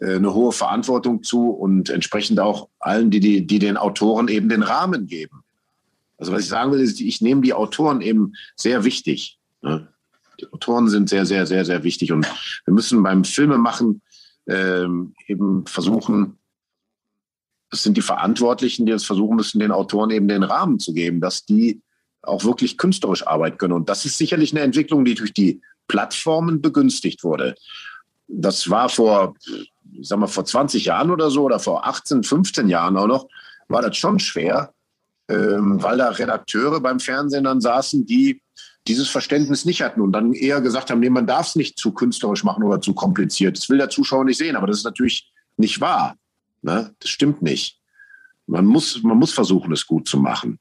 äh, 0.00 0.16
eine 0.16 0.32
hohe 0.32 0.52
Verantwortung 0.52 1.22
zu 1.22 1.50
und 1.50 1.90
entsprechend 1.90 2.40
auch 2.40 2.68
allen, 2.78 3.10
die, 3.10 3.20
die, 3.20 3.46
die 3.46 3.58
den 3.58 3.76
Autoren 3.76 4.28
eben 4.28 4.48
den 4.48 4.62
Rahmen 4.62 5.06
geben. 5.06 5.42
Also 6.16 6.32
was 6.32 6.42
ich 6.42 6.48
sagen 6.48 6.72
will, 6.72 6.80
ist, 6.80 7.00
ich 7.00 7.20
nehme 7.20 7.42
die 7.42 7.52
Autoren 7.52 8.00
eben 8.00 8.32
sehr 8.56 8.84
wichtig. 8.84 9.38
Ne? 9.62 9.88
Die 10.40 10.50
Autoren 10.52 10.88
sind 10.88 11.08
sehr, 11.08 11.26
sehr, 11.26 11.46
sehr, 11.46 11.64
sehr 11.64 11.84
wichtig. 11.84 12.12
Und 12.12 12.26
wir 12.64 12.74
müssen 12.74 13.02
beim 13.02 13.24
Filmemachen 13.24 14.00
ähm, 14.46 15.14
eben 15.26 15.66
versuchen, 15.66 16.38
es 17.74 17.82
sind 17.82 17.96
die 17.96 18.02
Verantwortlichen, 18.02 18.86
die 18.86 18.92
es 18.92 19.04
versuchen 19.04 19.36
müssen, 19.36 19.58
den 19.58 19.72
Autoren 19.72 20.10
eben 20.10 20.28
den 20.28 20.42
Rahmen 20.42 20.78
zu 20.78 20.94
geben, 20.94 21.20
dass 21.20 21.44
die 21.44 21.80
auch 22.22 22.44
wirklich 22.44 22.78
künstlerisch 22.78 23.26
arbeiten 23.26 23.58
können. 23.58 23.74
Und 23.74 23.88
das 23.88 24.04
ist 24.04 24.16
sicherlich 24.16 24.52
eine 24.52 24.62
Entwicklung, 24.62 25.04
die 25.04 25.14
durch 25.14 25.34
die 25.34 25.60
Plattformen 25.88 26.62
begünstigt 26.62 27.22
wurde. 27.22 27.54
Das 28.26 28.70
war 28.70 28.88
vor, 28.88 29.34
ich 29.92 30.08
sag 30.08 30.18
mal, 30.18 30.26
vor 30.26 30.44
20 30.44 30.86
Jahren 30.86 31.10
oder 31.10 31.30
so 31.30 31.42
oder 31.42 31.58
vor 31.58 31.86
18, 31.86 32.22
15 32.22 32.68
Jahren 32.68 32.96
auch 32.96 33.06
noch, 33.06 33.28
war 33.68 33.82
das 33.82 33.96
schon 33.96 34.18
schwer, 34.18 34.72
ähm, 35.28 35.82
weil 35.82 35.98
da 35.98 36.08
Redakteure 36.08 36.80
beim 36.80 37.00
Fernsehen 37.00 37.44
dann 37.44 37.60
saßen, 37.60 38.06
die 38.06 38.40
dieses 38.86 39.08
Verständnis 39.08 39.64
nicht 39.64 39.82
hatten 39.82 40.00
und 40.00 40.12
dann 40.12 40.32
eher 40.32 40.60
gesagt 40.60 40.90
haben, 40.90 41.00
nee, 41.00 41.10
man 41.10 41.26
darf 41.26 41.48
es 41.48 41.56
nicht 41.56 41.78
zu 41.78 41.92
künstlerisch 41.92 42.44
machen 42.44 42.62
oder 42.62 42.80
zu 42.80 42.94
kompliziert. 42.94 43.56
Das 43.56 43.68
will 43.68 43.78
der 43.78 43.88
Zuschauer 43.88 44.24
nicht 44.24 44.38
sehen, 44.38 44.56
aber 44.56 44.66
das 44.66 44.78
ist 44.78 44.84
natürlich 44.84 45.32
nicht 45.56 45.80
wahr. 45.80 46.16
Ne? 46.64 46.94
Das 46.98 47.10
stimmt 47.10 47.42
nicht. 47.42 47.78
Man 48.46 48.66
muss, 48.66 49.02
man 49.02 49.18
muss 49.18 49.32
versuchen, 49.32 49.72
es 49.72 49.86
gut 49.86 50.08
zu 50.08 50.18
machen. 50.18 50.58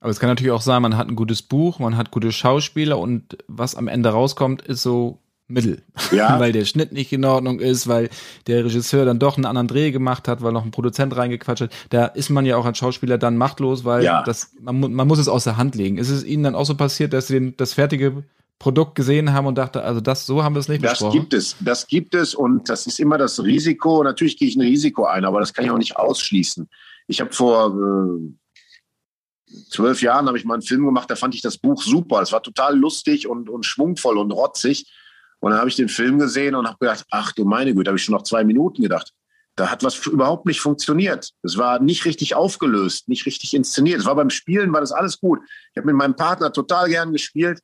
Aber 0.00 0.10
es 0.10 0.20
kann 0.20 0.28
natürlich 0.28 0.52
auch 0.52 0.62
sein, 0.62 0.82
man 0.82 0.96
hat 0.96 1.08
ein 1.08 1.16
gutes 1.16 1.42
Buch, 1.42 1.78
man 1.78 1.96
hat 1.96 2.10
gute 2.10 2.30
Schauspieler 2.30 2.98
und 2.98 3.36
was 3.48 3.74
am 3.74 3.88
Ende 3.88 4.10
rauskommt, 4.10 4.62
ist 4.62 4.82
so 4.82 5.18
Mittel. 5.48 5.82
Ja. 6.12 6.38
weil 6.40 6.52
der 6.52 6.66
Schnitt 6.66 6.92
nicht 6.92 7.12
in 7.12 7.24
Ordnung 7.24 7.58
ist, 7.58 7.88
weil 7.88 8.10
der 8.46 8.64
Regisseur 8.64 9.06
dann 9.06 9.18
doch 9.18 9.36
einen 9.36 9.46
anderen 9.46 9.66
Dreh 9.66 9.90
gemacht 9.90 10.28
hat, 10.28 10.42
weil 10.42 10.52
noch 10.52 10.64
ein 10.64 10.70
Produzent 10.70 11.16
reingequatscht 11.16 11.62
hat. 11.62 11.72
Da 11.88 12.04
ist 12.06 12.28
man 12.28 12.46
ja 12.46 12.56
auch 12.56 12.66
als 12.66 12.78
Schauspieler 12.78 13.18
dann 13.18 13.36
machtlos, 13.36 13.84
weil 13.84 14.04
ja. 14.04 14.22
das, 14.22 14.52
man, 14.60 14.92
man 14.92 15.08
muss 15.08 15.18
es 15.18 15.28
aus 15.28 15.44
der 15.44 15.56
Hand 15.56 15.74
legen. 15.74 15.96
Ist 15.96 16.10
es 16.10 16.24
Ihnen 16.24 16.44
dann 16.44 16.54
auch 16.54 16.66
so 16.66 16.76
passiert, 16.76 17.12
dass 17.12 17.26
Sie 17.26 17.34
den, 17.34 17.56
das 17.56 17.72
fertige 17.72 18.22
Produkt 18.58 18.96
gesehen 18.96 19.32
haben 19.32 19.46
und 19.46 19.56
dachte, 19.56 19.82
also 19.84 20.00
das, 20.00 20.26
so 20.26 20.42
haben 20.42 20.54
wir 20.54 20.60
es 20.60 20.68
nicht 20.68 20.82
das 20.82 20.92
besprochen. 20.92 21.12
Das 21.12 21.20
gibt 21.20 21.34
es, 21.34 21.56
das 21.60 21.86
gibt 21.86 22.14
es 22.14 22.34
und 22.34 22.68
das 22.68 22.86
ist 22.86 22.98
immer 22.98 23.16
das 23.16 23.42
Risiko. 23.42 24.02
Natürlich 24.02 24.36
gehe 24.36 24.48
ich 24.48 24.56
ein 24.56 24.62
Risiko 24.62 25.04
ein, 25.04 25.24
aber 25.24 25.40
das 25.40 25.54
kann 25.54 25.64
ich 25.64 25.70
auch 25.70 25.78
nicht 25.78 25.96
ausschließen. 25.96 26.68
Ich 27.06 27.20
habe 27.20 27.32
vor 27.32 27.68
äh, 27.72 29.54
zwölf 29.70 30.02
Jahren 30.02 30.26
habe 30.26 30.38
ich 30.38 30.44
mal 30.44 30.54
einen 30.54 30.62
Film 30.62 30.84
gemacht, 30.84 31.08
da 31.08 31.14
fand 31.14 31.36
ich 31.36 31.40
das 31.40 31.56
Buch 31.56 31.82
super. 31.82 32.20
Es 32.20 32.32
war 32.32 32.42
total 32.42 32.76
lustig 32.76 33.28
und, 33.28 33.48
und 33.48 33.64
schwungvoll 33.64 34.18
und 34.18 34.32
rotzig. 34.32 34.92
Und 35.38 35.52
dann 35.52 35.60
habe 35.60 35.68
ich 35.68 35.76
den 35.76 35.88
Film 35.88 36.18
gesehen 36.18 36.56
und 36.56 36.66
habe 36.66 36.78
gedacht, 36.80 37.04
ach 37.10 37.32
du 37.32 37.44
meine 37.44 37.72
Güte, 37.74 37.90
habe 37.90 37.98
ich 37.98 38.04
schon 38.04 38.14
noch 38.14 38.24
zwei 38.24 38.42
Minuten 38.42 38.82
gedacht. 38.82 39.12
Da 39.54 39.70
hat 39.70 39.84
was 39.84 40.04
überhaupt 40.06 40.46
nicht 40.46 40.60
funktioniert. 40.60 41.30
Es 41.42 41.56
war 41.56 41.80
nicht 41.80 42.04
richtig 42.04 42.34
aufgelöst, 42.34 43.08
nicht 43.08 43.24
richtig 43.24 43.54
inszeniert. 43.54 44.00
Es 44.00 44.06
war 44.06 44.16
beim 44.16 44.30
Spielen, 44.30 44.72
war 44.72 44.80
das 44.80 44.90
alles 44.90 45.20
gut. 45.20 45.38
Ich 45.70 45.76
habe 45.76 45.86
mit 45.86 45.96
meinem 45.96 46.16
Partner 46.16 46.52
total 46.52 46.88
gern 46.88 47.12
gespielt 47.12 47.60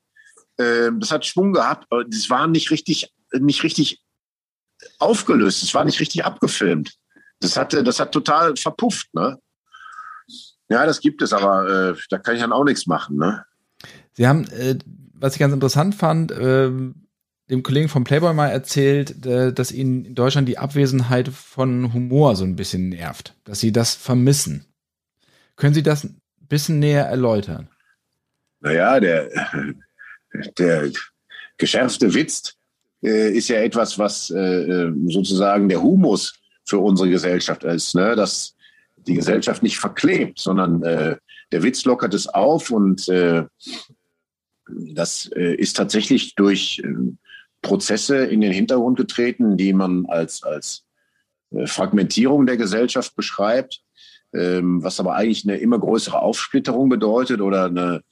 das 0.56 1.10
hat 1.10 1.26
Schwung 1.26 1.52
gehabt, 1.52 1.86
aber 1.90 2.04
das 2.04 2.30
war 2.30 2.46
nicht 2.46 2.70
richtig, 2.70 3.12
nicht 3.32 3.62
richtig 3.62 4.00
aufgelöst. 4.98 5.62
Es 5.62 5.74
war 5.74 5.84
nicht 5.84 6.00
richtig 6.00 6.24
abgefilmt. 6.24 6.94
Das 7.40 7.56
hatte, 7.56 7.82
das 7.82 8.00
hat 8.00 8.12
total 8.12 8.56
verpufft, 8.56 9.12
ne? 9.14 9.38
Ja, 10.68 10.86
das 10.86 11.00
gibt 11.00 11.22
es, 11.22 11.32
aber 11.32 11.92
äh, 11.92 12.00
da 12.08 12.18
kann 12.18 12.34
ich 12.34 12.40
dann 12.40 12.52
auch 12.52 12.64
nichts 12.64 12.86
machen, 12.86 13.16
ne? 13.16 13.44
Sie 14.12 14.26
haben, 14.26 14.44
äh, 14.48 14.78
was 15.12 15.34
ich 15.34 15.40
ganz 15.40 15.52
interessant 15.52 15.94
fand, 15.94 16.32
äh, 16.32 16.70
dem 17.50 17.62
Kollegen 17.62 17.88
vom 17.88 18.04
Playboy 18.04 18.32
mal 18.32 18.48
erzählt, 18.48 19.26
äh, 19.26 19.52
dass 19.52 19.72
ihn 19.72 20.04
in 20.04 20.14
Deutschland 20.14 20.48
die 20.48 20.58
Abwesenheit 20.58 21.28
von 21.28 21.92
Humor 21.92 22.36
so 22.36 22.44
ein 22.44 22.56
bisschen 22.56 22.88
nervt, 22.88 23.34
dass 23.44 23.60
sie 23.60 23.72
das 23.72 23.94
vermissen. 23.94 24.66
Können 25.56 25.74
Sie 25.74 25.82
das 25.82 26.04
ein 26.04 26.20
bisschen 26.40 26.78
näher 26.78 27.04
erläutern? 27.04 27.68
Naja, 28.60 28.98
der, 28.98 29.30
der 30.58 30.90
geschärfte 31.56 32.14
Witz 32.14 32.56
äh, 33.02 33.30
ist 33.32 33.48
ja 33.48 33.58
etwas, 33.58 33.98
was 33.98 34.30
äh, 34.30 34.38
äh, 34.38 34.92
sozusagen 35.06 35.68
der 35.68 35.82
Humus 35.82 36.34
für 36.64 36.78
unsere 36.78 37.10
Gesellschaft 37.10 37.64
ist, 37.64 37.94
ne? 37.94 38.16
dass 38.16 38.56
die 38.96 39.14
Gesellschaft 39.14 39.62
nicht 39.62 39.78
verklebt, 39.78 40.38
sondern 40.38 40.82
äh, 40.82 41.16
der 41.52 41.62
Witz 41.62 41.84
lockert 41.84 42.14
es 42.14 42.26
auf 42.26 42.70
und 42.70 43.08
äh, 43.08 43.44
das 44.66 45.30
äh, 45.36 45.54
ist 45.54 45.76
tatsächlich 45.76 46.34
durch 46.34 46.82
Prozesse 47.60 48.24
in 48.24 48.40
den 48.40 48.52
Hintergrund 48.52 48.96
getreten, 48.96 49.56
die 49.56 49.72
man 49.72 50.06
als, 50.06 50.42
als 50.42 50.84
Fragmentierung 51.66 52.46
der 52.46 52.56
Gesellschaft 52.56 53.14
beschreibt, 53.14 53.82
ähm, 54.32 54.82
was 54.82 55.00
aber 55.00 55.14
eigentlich 55.14 55.44
eine 55.44 55.58
immer 55.58 55.78
größere 55.78 56.20
Aufsplitterung 56.20 56.88
bedeutet 56.88 57.40
oder 57.40 57.66
eine 57.66 58.02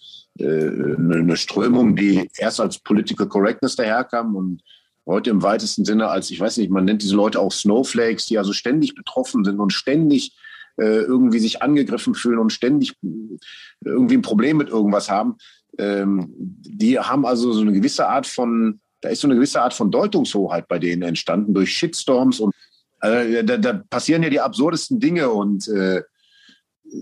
eine 0.41 1.37
Strömung, 1.37 1.95
die 1.95 2.31
erst 2.39 2.61
als 2.61 2.79
Political 2.79 3.29
Correctness 3.29 3.77
daherkam 3.77 4.35
und 4.35 4.63
heute 5.07 5.31
im 5.31 5.43
weitesten 5.43 5.85
Sinne 5.85 6.09
als, 6.09 6.31
ich 6.31 6.41
weiß 6.41 6.57
nicht, 6.59 6.71
man 6.71 6.85
nennt 6.85 7.03
diese 7.03 7.17
Leute 7.17 7.41
auch 7.41 7.53
Snowflakes, 7.53 8.27
die 8.27 8.39
also 8.39 8.53
ständig 8.53 8.95
betroffen 8.95 9.45
sind 9.45 9.59
und 9.61 9.73
ständig 9.73 10.37
äh, 10.79 11.03
irgendwie 11.03 11.39
sich 11.39 11.63
angegriffen 11.63 12.15
fühlen 12.15 12.39
und 12.39 12.53
ständig 12.53 12.95
äh, 13.03 13.39
irgendwie 13.85 14.17
ein 14.17 14.23
Problem 14.23 14.57
mit 14.57 14.69
irgendwas 14.69 15.11
haben. 15.11 15.37
Ähm, 15.79 16.33
die 16.37 16.99
haben 16.99 17.27
also 17.27 17.53
so 17.53 17.61
eine 17.61 17.73
gewisse 17.73 18.09
Art 18.09 18.27
von, 18.27 18.81
da 19.01 19.09
ist 19.09 19.21
so 19.21 19.29
eine 19.29 19.35
gewisse 19.35 19.61
Art 19.61 19.75
von 19.75 19.91
Deutungshoheit 19.91 20.69
bei 20.69 20.79
denen 20.79 21.03
entstanden 21.03 21.55
durch 21.55 21.75
Shitstorms 21.75 22.41
und 22.41 22.55
äh, 23.01 23.45
da, 23.45 23.57
da, 23.57 23.73
passieren 23.91 24.23
ja 24.23 24.31
die 24.31 24.41
absurdesten 24.41 25.01
Dinge 25.01 25.31
und 25.31 25.69
äh, 25.69 26.03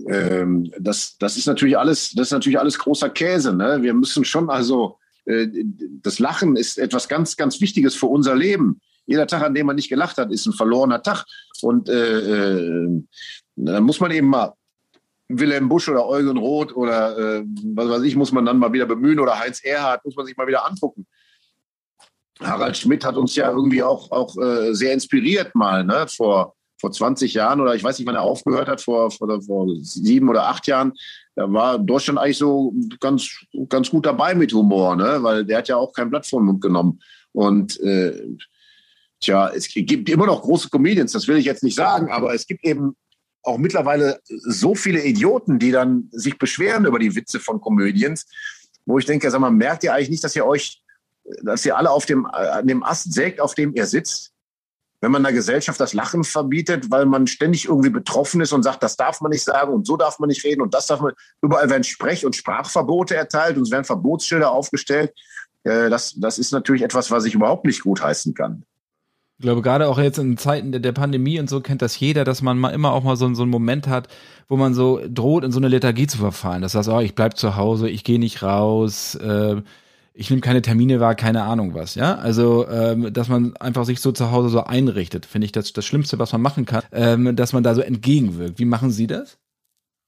ähm, 0.07 0.71
das, 0.79 1.17
das 1.17 1.37
ist 1.37 1.47
natürlich 1.47 1.77
alles, 1.77 2.11
das 2.11 2.27
ist 2.27 2.31
natürlich 2.31 2.59
alles 2.59 2.79
großer 2.79 3.09
Käse. 3.09 3.53
Ne? 3.53 3.81
Wir 3.81 3.93
müssen 3.93 4.25
schon 4.25 4.49
also, 4.49 4.97
äh, 5.25 5.47
das 6.01 6.19
Lachen 6.19 6.55
ist 6.55 6.77
etwas 6.77 7.07
ganz, 7.07 7.37
ganz 7.37 7.61
Wichtiges 7.61 7.95
für 7.95 8.07
unser 8.07 8.35
Leben. 8.35 8.81
jeder 9.05 9.27
Tag, 9.27 9.43
an 9.43 9.53
dem 9.53 9.65
man 9.65 9.75
nicht 9.75 9.89
gelacht 9.89 10.17
hat, 10.17 10.31
ist 10.31 10.45
ein 10.45 10.53
verlorener 10.53 11.01
Tag. 11.01 11.25
Und 11.61 11.89
äh, 11.89 12.19
äh, 12.19 13.03
dann 13.55 13.83
muss 13.83 13.99
man 13.99 14.11
eben 14.11 14.27
mal 14.27 14.53
Wilhelm 15.27 15.69
Busch 15.69 15.87
oder 15.89 16.07
Eugen 16.07 16.37
Roth 16.37 16.75
oder 16.75 17.17
äh, 17.17 17.43
was 17.75 17.89
weiß 17.89 18.03
ich, 18.03 18.15
muss 18.15 18.31
man 18.31 18.45
dann 18.45 18.59
mal 18.59 18.73
wieder 18.73 18.85
bemühen 18.85 19.19
oder 19.19 19.39
Heinz 19.39 19.63
Erhardt, 19.63 20.03
muss 20.05 20.15
man 20.15 20.25
sich 20.25 20.35
mal 20.37 20.47
wieder 20.47 20.67
angucken. 20.67 21.05
Harald 22.39 22.75
Schmidt 22.75 23.05
hat 23.05 23.15
uns 23.15 23.35
ja 23.35 23.51
irgendwie 23.51 23.83
auch, 23.83 24.11
auch 24.11 24.35
äh, 24.37 24.73
sehr 24.73 24.93
inspiriert 24.93 25.53
mal, 25.55 25.83
ne, 25.83 26.07
vor, 26.07 26.55
vor 26.81 26.91
20 26.91 27.33
Jahren 27.35 27.61
oder 27.61 27.75
ich 27.75 27.83
weiß 27.83 27.97
nicht, 27.97 28.07
wann 28.07 28.15
er 28.15 28.23
aufgehört 28.23 28.67
hat, 28.67 28.81
vor, 28.81 29.11
vor, 29.11 29.41
vor 29.41 29.67
sieben 29.79 30.27
oder 30.27 30.47
acht 30.47 30.67
Jahren. 30.67 30.93
Da 31.35 31.51
war 31.53 31.79
Deutschland 31.79 32.19
eigentlich 32.19 32.39
so 32.39 32.73
ganz, 32.99 33.29
ganz 33.69 33.91
gut 33.91 34.05
dabei 34.05 34.35
mit 34.35 34.51
Humor, 34.51 34.95
ne, 34.95 35.19
weil 35.21 35.45
der 35.45 35.59
hat 35.59 35.69
ja 35.69 35.77
auch 35.77 35.93
kein 35.93 36.09
Blatt 36.09 36.25
vor 36.25 36.41
den 36.41 36.47
Mund 36.47 36.61
genommen. 36.61 36.99
Und 37.31 37.79
äh, 37.79 38.27
tja, 39.21 39.49
es 39.49 39.69
gibt 39.69 40.09
immer 40.09 40.25
noch 40.25 40.41
große 40.41 40.69
Comedians, 40.69 41.13
das 41.13 41.27
will 41.27 41.37
ich 41.37 41.45
jetzt 41.45 41.63
nicht 41.63 41.75
sagen, 41.75 42.11
aber 42.11 42.33
es 42.33 42.45
gibt 42.47 42.65
eben 42.65 42.95
auch 43.43 43.57
mittlerweile 43.57 44.19
so 44.25 44.75
viele 44.75 45.03
Idioten, 45.03 45.59
die 45.59 45.71
dann 45.71 46.09
sich 46.11 46.37
beschweren 46.37 46.85
über 46.85 46.99
die 46.99 47.15
Witze 47.15 47.39
von 47.39 47.61
Comedians, 47.61 48.25
wo 48.85 48.97
ich 48.97 49.05
denke, 49.05 49.29
sag 49.29 49.39
mal, 49.39 49.51
merkt 49.51 49.83
ihr 49.83 49.93
eigentlich 49.93 50.09
nicht, 50.09 50.23
dass 50.23 50.35
ihr 50.35 50.45
euch, 50.45 50.83
dass 51.43 51.65
ihr 51.65 51.77
alle 51.77 51.91
auf 51.91 52.05
dem, 52.05 52.25
an 52.25 52.67
dem 52.67 52.83
Ast 52.83 53.13
sägt, 53.13 53.39
auf 53.39 53.55
dem 53.55 53.73
ihr 53.75 53.85
sitzt? 53.85 54.30
Wenn 55.01 55.11
man 55.11 55.23
der 55.23 55.33
Gesellschaft 55.33 55.79
das 55.79 55.93
Lachen 55.93 56.23
verbietet, 56.23 56.91
weil 56.91 57.05
man 57.05 57.25
ständig 57.25 57.65
irgendwie 57.65 57.89
betroffen 57.89 58.39
ist 58.39 58.53
und 58.53 58.63
sagt, 58.63 58.83
das 58.83 58.95
darf 58.95 59.19
man 59.19 59.31
nicht 59.31 59.43
sagen 59.43 59.73
und 59.73 59.87
so 59.87 59.97
darf 59.97 60.19
man 60.19 60.27
nicht 60.29 60.43
reden 60.43 60.61
und 60.61 60.73
das 60.73 60.87
darf 60.87 61.01
man, 61.01 61.13
überall 61.41 61.69
werden 61.69 61.83
Sprech- 61.83 62.25
und 62.25 62.35
Sprachverbote 62.35 63.15
erteilt 63.15 63.57
und 63.57 63.63
es 63.63 63.71
werden 63.71 63.83
Verbotsschilder 63.83 64.51
aufgestellt. 64.51 65.11
Äh, 65.63 65.89
das, 65.89 66.13
das 66.17 66.37
ist 66.37 66.51
natürlich 66.51 66.83
etwas, 66.83 67.09
was 67.09 67.25
ich 67.25 67.33
überhaupt 67.33 67.65
nicht 67.65 67.81
gutheißen 67.81 68.33
kann. 68.35 68.63
Ich 69.41 69.43
glaube, 69.43 69.63
gerade 69.63 69.87
auch 69.87 69.97
jetzt 69.97 70.19
in 70.19 70.37
Zeiten 70.37 70.71
der, 70.71 70.91
Pandemie 70.91 71.39
und 71.39 71.49
so 71.49 71.61
kennt 71.61 71.81
das 71.81 71.99
jeder, 71.99 72.23
dass 72.23 72.43
man 72.43 72.59
mal 72.59 72.69
immer 72.69 72.93
auch 72.93 73.03
mal 73.03 73.15
so, 73.15 73.33
so 73.33 73.41
einen 73.41 73.49
Moment 73.49 73.87
hat, 73.87 74.07
wo 74.47 74.55
man 74.55 74.75
so 74.75 75.01
droht, 75.09 75.43
in 75.43 75.51
so 75.51 75.59
eine 75.59 75.67
Lethargie 75.67 76.05
zu 76.05 76.19
verfallen. 76.19 76.61
Das 76.61 76.75
heißt, 76.75 76.89
oh, 76.89 76.99
ich 76.99 77.15
bleib 77.15 77.37
zu 77.37 77.55
Hause, 77.55 77.89
ich 77.89 78.03
gehe 78.03 78.19
nicht 78.19 78.43
raus, 78.43 79.15
äh, 79.15 79.63
ich 80.13 80.29
nehme 80.29 80.41
keine 80.41 80.61
Termine 80.61 80.99
wahr, 80.99 81.15
keine 81.15 81.43
Ahnung 81.43 81.73
was, 81.73 81.95
ja. 81.95 82.15
Also, 82.15 82.67
ähm, 82.67 83.13
dass 83.13 83.29
man 83.29 83.55
einfach 83.57 83.85
sich 83.85 83.99
so 84.01 84.11
zu 84.11 84.31
Hause 84.31 84.49
so 84.49 84.63
einrichtet, 84.63 85.25
finde 85.25 85.45
ich 85.45 85.51
das 85.51 85.73
das 85.73 85.85
Schlimmste, 85.85 86.19
was 86.19 86.31
man 86.33 86.41
machen 86.41 86.65
kann, 86.65 86.83
ähm, 86.91 87.35
dass 87.35 87.53
man 87.53 87.63
da 87.63 87.73
so 87.75 87.81
entgegenwirkt. 87.81 88.59
Wie 88.59 88.65
machen 88.65 88.91
Sie 88.91 89.07
das? 89.07 89.37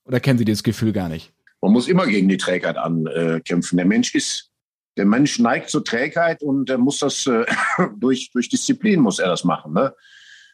Oder 0.06 0.20
kennen 0.20 0.38
Sie 0.38 0.46
dieses 0.46 0.64
Gefühl 0.64 0.92
gar 0.92 1.08
nicht? 1.08 1.34
Man 1.62 1.72
muss 1.72 1.88
immer 1.88 2.06
gegen 2.06 2.28
die 2.28 2.38
Trägheit 2.38 2.76
ankämpfen. 2.78 3.78
Der 3.78 3.86
Mensch 3.86 4.14
ist 4.14 4.50
der 4.98 5.06
Mensch 5.06 5.40
neigt 5.40 5.70
zur 5.70 5.84
Trägheit 5.84 6.44
und 6.44 6.70
er 6.70 6.78
muss 6.78 7.00
das 7.00 7.26
äh, 7.26 7.46
durch, 7.98 8.32
durch 8.32 8.50
Disziplin 8.50 9.00
muss 9.00 9.20
er 9.20 9.28
das 9.28 9.44
machen. 9.44 9.74
Ne? 9.74 9.94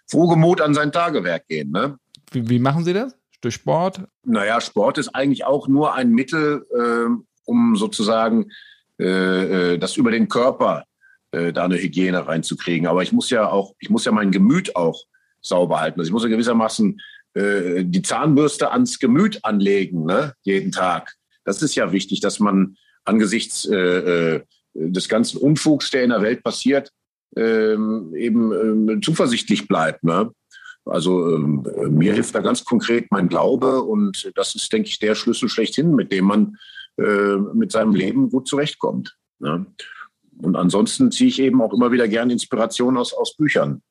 Frohgemut 0.07 0.61
an 0.61 0.73
sein 0.73 0.91
Tagewerk 0.91 1.47
gehen. 1.47 1.71
Ne? 1.71 1.97
Wie, 2.31 2.47
wie 2.47 2.59
machen 2.59 2.85
Sie 2.85 2.93
das? 2.93 3.17
Durch 3.41 3.55
Sport? 3.55 4.01
Naja, 4.23 4.61
Sport 4.61 4.97
ist 4.97 5.09
eigentlich 5.09 5.45
auch 5.45 5.67
nur 5.67 5.93
ein 5.93 6.11
Mittel, 6.11 6.65
äh, 6.73 7.23
um 7.45 7.75
sozusagen 7.75 8.43
äh, 8.43 8.45
äh, 8.45 8.51
das 8.99 9.95
über 9.95 10.11
den 10.11 10.27
Körper 10.27 10.83
äh, 11.31 11.53
da 11.53 11.65
eine 11.65 11.77
Hygiene 11.77 12.27
reinzukriegen. 12.27 12.87
Aber 12.87 13.03
ich 13.03 13.11
muss 13.11 13.29
ja 13.29 13.49
auch, 13.49 13.75
ich 13.79 13.89
muss 13.89 14.05
ja 14.05 14.11
mein 14.11 14.31
Gemüt 14.31 14.75
auch 14.75 15.03
sauber 15.41 15.79
halten. 15.79 15.99
Also 15.99 16.09
ich 16.09 16.13
muss 16.13 16.23
ja 16.23 16.29
gewissermaßen 16.29 16.99
äh, 17.35 17.83
die 17.85 18.01
Zahnbürste 18.01 18.71
ans 18.71 18.99
Gemüt 18.99 19.39
anlegen, 19.43 20.05
ne? 20.05 20.33
jeden 20.41 20.71
Tag. 20.71 21.13
Das 21.45 21.61
ist 21.61 21.75
ja 21.75 21.91
wichtig, 21.91 22.19
dass 22.19 22.39
man 22.39 22.77
angesichts 23.05 23.65
äh, 23.65 23.75
äh, 23.75 24.41
des 24.73 25.07
ganzen 25.07 25.37
Unfugs, 25.37 25.91
der 25.91 26.03
in 26.03 26.09
der 26.09 26.21
Welt 26.21 26.43
passiert, 26.43 26.91
ähm, 27.35 28.13
eben 28.15 28.51
ähm, 28.51 29.01
zuversichtlich 29.03 29.67
bleibt. 29.67 30.03
Ne? 30.03 30.31
Also 30.85 31.35
ähm, 31.35 31.63
mir 31.89 32.13
hilft 32.13 32.33
da 32.33 32.39
ganz 32.39 32.65
konkret 32.65 33.05
mein 33.11 33.29
Glaube 33.29 33.83
und 33.83 34.31
das 34.35 34.55
ist, 34.55 34.73
denke 34.73 34.89
ich, 34.89 34.97
der 34.97 35.13
Schlüssel 35.13 35.47
schlechthin, 35.47 35.95
mit 35.95 36.11
dem 36.11 36.25
man 36.25 36.57
äh, 36.99 37.37
mit 37.53 37.71
seinem 37.71 37.93
Leben 37.93 38.29
gut 38.29 38.47
zurechtkommt. 38.47 39.17
Ne? 39.39 39.65
Und 40.41 40.55
ansonsten 40.55 41.11
ziehe 41.11 41.29
ich 41.29 41.39
eben 41.39 41.61
auch 41.61 41.73
immer 41.73 41.91
wieder 41.91 42.07
gerne 42.07 42.33
Inspiration 42.33 42.97
aus, 42.97 43.13
aus 43.13 43.35
Büchern. 43.35 43.81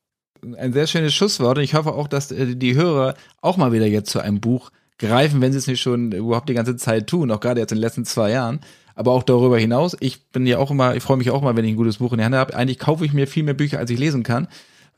Ein 0.57 0.73
sehr 0.73 0.87
schönes 0.87 1.15
Schusswort 1.15 1.59
und 1.59 1.65
ich 1.65 1.75
hoffe 1.75 1.93
auch, 1.93 2.09
dass 2.09 2.31
äh, 2.31 2.55
die 2.55 2.75
Hörer 2.75 3.15
auch 3.41 3.57
mal 3.57 3.73
wieder 3.73 3.87
jetzt 3.87 4.11
zu 4.11 4.21
einem 4.21 4.41
Buch 4.41 4.71
greifen, 4.99 5.41
wenn 5.41 5.53
sie 5.53 5.59
es 5.59 5.67
nicht 5.67 5.81
schon 5.81 6.13
überhaupt 6.13 6.49
die 6.49 6.55
ganze 6.55 6.77
Zeit 6.77 7.09
tun, 7.09 7.31
auch 7.31 7.41
gerade 7.41 7.61
jetzt 7.61 7.73
in 7.73 7.79
den 7.79 7.83
letzten 7.83 8.05
zwei 8.05 8.31
Jahren 8.31 8.61
aber 8.99 9.13
auch 9.13 9.23
darüber 9.23 9.57
hinaus. 9.57 9.97
Ich 10.01 10.27
bin 10.33 10.45
ja 10.45 10.59
auch 10.59 10.73
immer, 10.73 10.97
ich 10.97 11.05
freue 11.05 11.19
mich 11.19 11.31
auch 11.31 11.41
immer, 11.41 11.55
wenn 11.55 11.65
ich 11.65 11.71
ein 11.71 11.77
gutes 11.77 11.99
Buch 11.99 12.11
in 12.11 12.19
der 12.19 12.27
Hand 12.27 12.35
habe. 12.35 12.57
Eigentlich 12.57 12.81
kaufe 12.81 13.05
ich 13.05 13.13
mir 13.13 13.29
viel 13.29 13.45
mehr 13.45 13.55
Bücher, 13.55 13.79
als 13.79 13.93
ich 13.93 13.99
lesen 13.99 14.25
kann. 14.25 14.49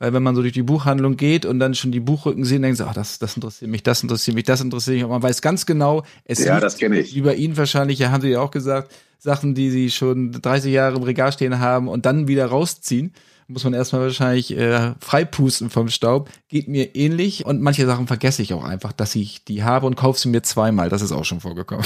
Weil 0.01 0.13
wenn 0.13 0.23
man 0.23 0.35
so 0.35 0.41
durch 0.41 0.53
die 0.53 0.63
Buchhandlung 0.63 1.15
geht 1.15 1.45
und 1.45 1.59
dann 1.59 1.75
schon 1.75 1.91
die 1.91 1.99
Buchrücken 1.99 2.43
sieht, 2.43 2.63
denkt 2.63 2.79
man, 2.79 2.87
ach, 2.89 2.95
das, 2.95 3.19
das 3.19 3.35
interessiert 3.35 3.69
mich, 3.69 3.83
das 3.83 4.01
interessiert 4.01 4.33
mich, 4.33 4.45
das 4.45 4.59
interessiert 4.59 4.95
mich. 4.95 5.03
Und 5.03 5.11
man 5.11 5.21
weiß 5.21 5.43
ganz 5.43 5.67
genau, 5.67 6.03
es 6.25 6.43
ja, 6.43 6.59
das 6.59 6.77
kenne 6.77 7.01
ich. 7.01 7.13
wie 7.13 7.21
bei 7.21 7.35
Ihnen 7.35 7.55
wahrscheinlich, 7.55 7.99
ja, 7.99 8.09
haben 8.09 8.21
Sie 8.21 8.29
ja 8.29 8.41
auch 8.41 8.49
gesagt, 8.49 8.91
Sachen, 9.19 9.53
die 9.53 9.69
Sie 9.69 9.91
schon 9.91 10.31
30 10.31 10.73
Jahre 10.73 10.95
im 10.95 11.03
Regal 11.03 11.31
stehen 11.31 11.59
haben 11.59 11.87
und 11.87 12.07
dann 12.07 12.27
wieder 12.27 12.47
rausziehen 12.47 13.13
muss 13.47 13.65
man 13.65 13.73
erstmal 13.73 14.03
wahrscheinlich 14.03 14.57
äh, 14.57 14.93
freipusten 15.01 15.69
vom 15.69 15.89
Staub. 15.89 16.29
Geht 16.47 16.69
mir 16.69 16.95
ähnlich 16.95 17.45
und 17.45 17.61
manche 17.61 17.85
Sachen 17.85 18.07
vergesse 18.07 18.41
ich 18.41 18.53
auch 18.53 18.63
einfach, 18.63 18.93
dass 18.93 19.13
ich 19.13 19.43
die 19.43 19.63
habe 19.63 19.87
und 19.87 19.95
kaufe 19.95 20.17
sie 20.17 20.29
mir 20.29 20.41
zweimal. 20.41 20.87
Das 20.87 21.01
ist 21.01 21.11
auch 21.11 21.25
schon 21.25 21.41
vorgekommen. 21.41 21.85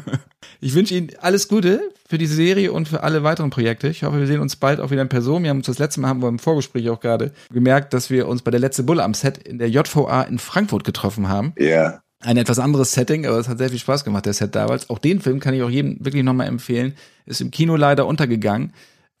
ich 0.60 0.74
wünsche 0.74 0.94
Ihnen 0.94 1.10
alles 1.20 1.46
Gute 1.46 1.80
für 2.08 2.18
diese 2.18 2.34
Serie 2.34 2.72
und 2.72 2.88
für 2.88 3.02
alle 3.02 3.22
weiteren 3.22 3.50
Projekte. 3.50 3.88
Ich 3.88 4.02
hoffe, 4.02 4.18
wir 4.18 4.26
sehen 4.26 4.40
uns 4.40 4.56
bald 4.56 4.80
auch 4.80 4.90
wieder 4.90 5.02
in 5.02 5.08
Person. 5.08 5.42
Wir 5.42 5.50
haben 5.50 5.58
uns 5.58 5.66
das 5.66 5.78
letzte 5.78 6.00
Mal 6.00 6.08
haben 6.08 6.22
wir 6.22 6.28
im 6.28 6.38
Vorgespräch 6.38 6.88
auch 6.90 7.00
gerade 7.00 7.32
gemerkt, 7.52 7.92
dass 7.92 8.10
wir 8.10 8.28
uns 8.28 8.42
bei 8.42 8.50
der 8.50 8.60
letzte 8.60 8.82
Bulle 8.82 9.02
am 9.02 9.14
Set 9.14 9.38
in 9.38 9.58
der 9.58 9.70
JVA 9.70 10.22
in 10.22 10.38
Frankfurt 10.38 10.84
getroffen 10.84 11.28
haben. 11.28 11.52
Ja. 11.58 11.66
Yeah 11.66 12.02
ein 12.22 12.38
etwas 12.38 12.58
anderes 12.58 12.92
Setting, 12.92 13.26
aber 13.26 13.38
es 13.38 13.46
hat 13.46 13.58
sehr 13.58 13.68
viel 13.68 13.78
Spaß 13.78 14.02
gemacht, 14.02 14.24
der 14.24 14.32
Set 14.32 14.54
damals. 14.54 14.88
Auch 14.90 14.98
den 14.98 15.20
Film 15.20 15.38
kann 15.38 15.54
ich 15.54 15.62
auch 15.62 15.70
jedem 15.70 16.02
wirklich 16.04 16.24
nochmal 16.24 16.48
empfehlen. 16.48 16.94
Ist 17.26 17.42
im 17.42 17.50
Kino 17.50 17.76
leider 17.76 18.06
untergegangen 18.06 18.72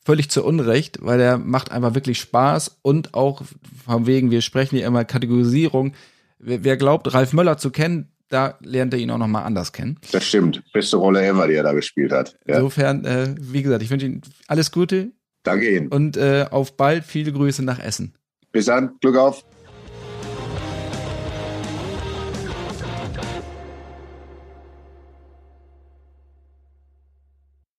völlig 0.06 0.30
zu 0.30 0.44
Unrecht, 0.44 0.98
weil 1.02 1.18
der 1.18 1.36
macht 1.36 1.72
einfach 1.72 1.94
wirklich 1.94 2.20
Spaß 2.20 2.78
und 2.82 3.14
auch 3.14 3.42
von 3.84 4.06
wegen, 4.06 4.30
wir 4.30 4.40
sprechen 4.40 4.76
hier 4.76 4.86
immer 4.86 5.04
Kategorisierung. 5.04 5.94
Wer, 6.38 6.62
wer 6.62 6.76
glaubt, 6.76 7.12
Ralf 7.12 7.32
Möller 7.32 7.58
zu 7.58 7.70
kennen, 7.70 8.08
da 8.28 8.58
lernt 8.60 8.92
er 8.92 9.00
ihn 9.00 9.10
auch 9.10 9.18
nochmal 9.18 9.44
anders 9.44 9.72
kennen. 9.72 9.98
Das 10.12 10.24
stimmt. 10.24 10.62
Beste 10.72 10.96
Rolle 10.96 11.24
ever, 11.24 11.46
die 11.46 11.54
er 11.54 11.62
da 11.62 11.72
gespielt 11.72 12.12
hat. 12.12 12.36
Ja. 12.46 12.56
Insofern, 12.56 13.04
äh, 13.04 13.34
wie 13.38 13.62
gesagt, 13.62 13.82
ich 13.82 13.90
wünsche 13.90 14.06
Ihnen 14.06 14.22
alles 14.46 14.72
Gute. 14.72 15.12
Danke 15.42 15.70
Ihnen. 15.76 15.88
Und 15.88 16.16
äh, 16.16 16.46
auf 16.50 16.76
bald. 16.76 17.04
Viele 17.04 17.32
Grüße 17.32 17.64
nach 17.64 17.78
Essen. 17.78 18.14
Bis 18.52 18.66
dann. 18.66 18.96
Glück 19.00 19.16
auf. 19.16 19.44